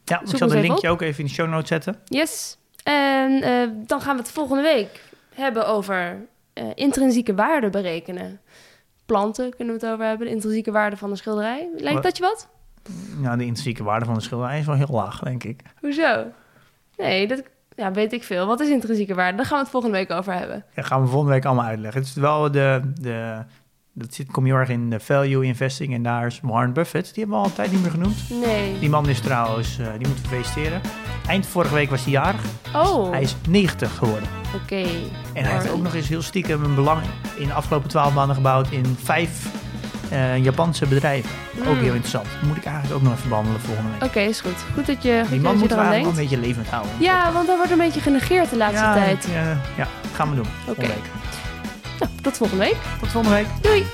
Ja, 0.04 0.20
ik 0.20 0.36
zal 0.36 0.48
de 0.48 0.60
linkje 0.60 0.88
ook 0.88 1.00
even 1.00 1.18
in 1.18 1.26
de 1.26 1.32
show 1.32 1.48
notes 1.48 1.68
zetten. 1.68 1.98
Yes. 2.04 2.58
En 2.82 3.32
uh, 3.32 3.68
dan 3.86 4.00
gaan 4.00 4.16
we 4.16 4.22
het 4.22 4.30
volgende 4.30 4.62
week 4.62 5.00
hebben 5.34 5.66
over 5.66 6.26
uh, 6.54 6.64
intrinsieke 6.74 7.34
waarde 7.34 7.70
berekenen. 7.70 8.40
Planten 9.06 9.56
kunnen 9.56 9.74
we 9.74 9.80
het 9.80 9.90
over 9.92 10.06
hebben. 10.06 10.26
De 10.26 10.32
intrinsieke 10.32 10.70
waarde 10.70 10.96
van 10.96 11.10
een 11.10 11.16
schilderij. 11.16 11.68
Lijkt 11.76 12.02
dat 12.02 12.16
je 12.16 12.22
wat? 12.22 12.48
Nou, 13.16 13.38
de 13.38 13.44
intrinsieke 13.44 13.82
waarde 13.82 14.04
van 14.04 14.14
een 14.14 14.20
schilderij 14.20 14.58
is 14.58 14.66
wel 14.66 14.76
heel 14.76 14.88
laag, 14.90 15.18
denk 15.18 15.44
ik. 15.44 15.60
Hoezo? 15.80 16.24
Nee, 16.96 17.26
dat 17.26 17.42
ja, 17.76 17.92
weet 17.92 18.12
ik 18.12 18.22
veel. 18.22 18.46
Wat 18.46 18.60
is 18.60 18.68
intrinsieke 18.68 19.14
waarde? 19.14 19.36
Daar 19.36 19.46
gaan 19.46 19.56
we 19.56 19.62
het 19.62 19.72
volgende 19.72 19.96
week 19.96 20.10
over 20.10 20.32
hebben. 20.32 20.64
Ja, 20.74 20.82
gaan 20.82 21.00
we 21.02 21.06
volgende 21.08 21.32
week 21.32 21.44
allemaal 21.44 21.64
uitleggen. 21.64 22.00
Het 22.00 22.08
is 22.10 22.16
wel 22.16 22.50
de, 22.50 22.92
de 23.00 23.44
dat 23.96 24.14
zit, 24.14 24.30
kom 24.30 24.46
je 24.46 24.52
erg 24.52 24.68
in 24.68 24.90
de 24.90 25.00
value 25.00 25.44
investing. 25.44 25.94
En 25.94 26.02
daar 26.02 26.26
is 26.26 26.40
Warren 26.42 26.72
Buffett. 26.72 27.14
Die 27.14 27.22
hebben 27.22 27.36
we 27.36 27.42
al 27.42 27.48
een 27.48 27.54
tijd 27.56 27.72
niet 27.72 27.82
meer 27.82 27.90
genoemd. 27.90 28.30
Nee. 28.44 28.78
Die 28.78 28.88
man 28.88 29.08
is 29.08 29.20
trouwens, 29.20 29.78
uh, 29.78 29.86
die 29.86 30.06
moeten 30.06 30.22
we 30.22 30.28
feliciteren. 30.28 30.80
Eind 31.26 31.46
vorige 31.46 31.74
week 31.74 31.90
was 31.90 32.02
hij 32.02 32.12
jarig. 32.12 32.44
Oh. 32.74 33.10
Hij 33.10 33.22
is 33.22 33.36
90 33.48 33.96
geworden. 33.96 34.28
Oké. 34.62 34.84
En 35.32 35.44
hij 35.44 35.52
heeft 35.52 35.70
ook 35.70 35.82
nog 35.82 35.94
eens 35.94 36.08
heel 36.08 36.22
stiekem 36.22 36.64
een 36.64 36.74
belang 36.74 37.02
in 37.36 37.46
de 37.46 37.52
afgelopen 37.52 37.88
12 37.88 38.14
maanden 38.14 38.36
gebouwd 38.36 38.70
in 38.70 38.84
vijf 38.84 39.62
uh, 40.14 40.44
Japanse 40.44 40.86
bedrijven. 40.86 41.30
Mm. 41.50 41.68
Ook 41.68 41.76
heel 41.76 41.92
interessant. 41.92 42.24
Dat 42.24 42.48
moet 42.48 42.56
ik 42.56 42.64
eigenlijk 42.64 42.94
ook 42.94 43.02
nog 43.02 43.12
even 43.12 43.28
behandelen 43.28 43.60
volgende 43.60 43.90
week. 43.90 44.02
Oké, 44.02 44.20
is 44.20 44.40
goed. 44.40 44.64
Goed 44.74 44.86
dat 44.86 45.02
je 45.02 45.24
Die 45.30 45.40
man 45.40 45.58
moet 45.58 45.68
we 45.68 45.74
wel 45.74 45.92
een 45.92 46.14
beetje 46.14 46.38
levend 46.38 46.68
houden. 46.68 46.92
Ja, 46.98 47.32
want 47.32 47.46
hij 47.46 47.56
wordt 47.56 47.70
een 47.70 47.78
beetje 47.78 48.00
genegeerd 48.00 48.50
de 48.50 48.56
laatste 48.56 48.84
ja, 48.84 48.94
tijd. 48.94 49.28
Ja, 49.32 49.60
ja, 49.76 49.88
gaan 50.12 50.30
we 50.30 50.34
doen. 50.34 50.46
Oké. 50.66 50.86
Nou, 51.98 52.10
tot 52.22 52.36
volgende 52.36 52.64
week. 52.64 52.76
Tot 53.00 53.08
volgende 53.08 53.36
week. 53.36 53.46
Doei. 53.60 53.84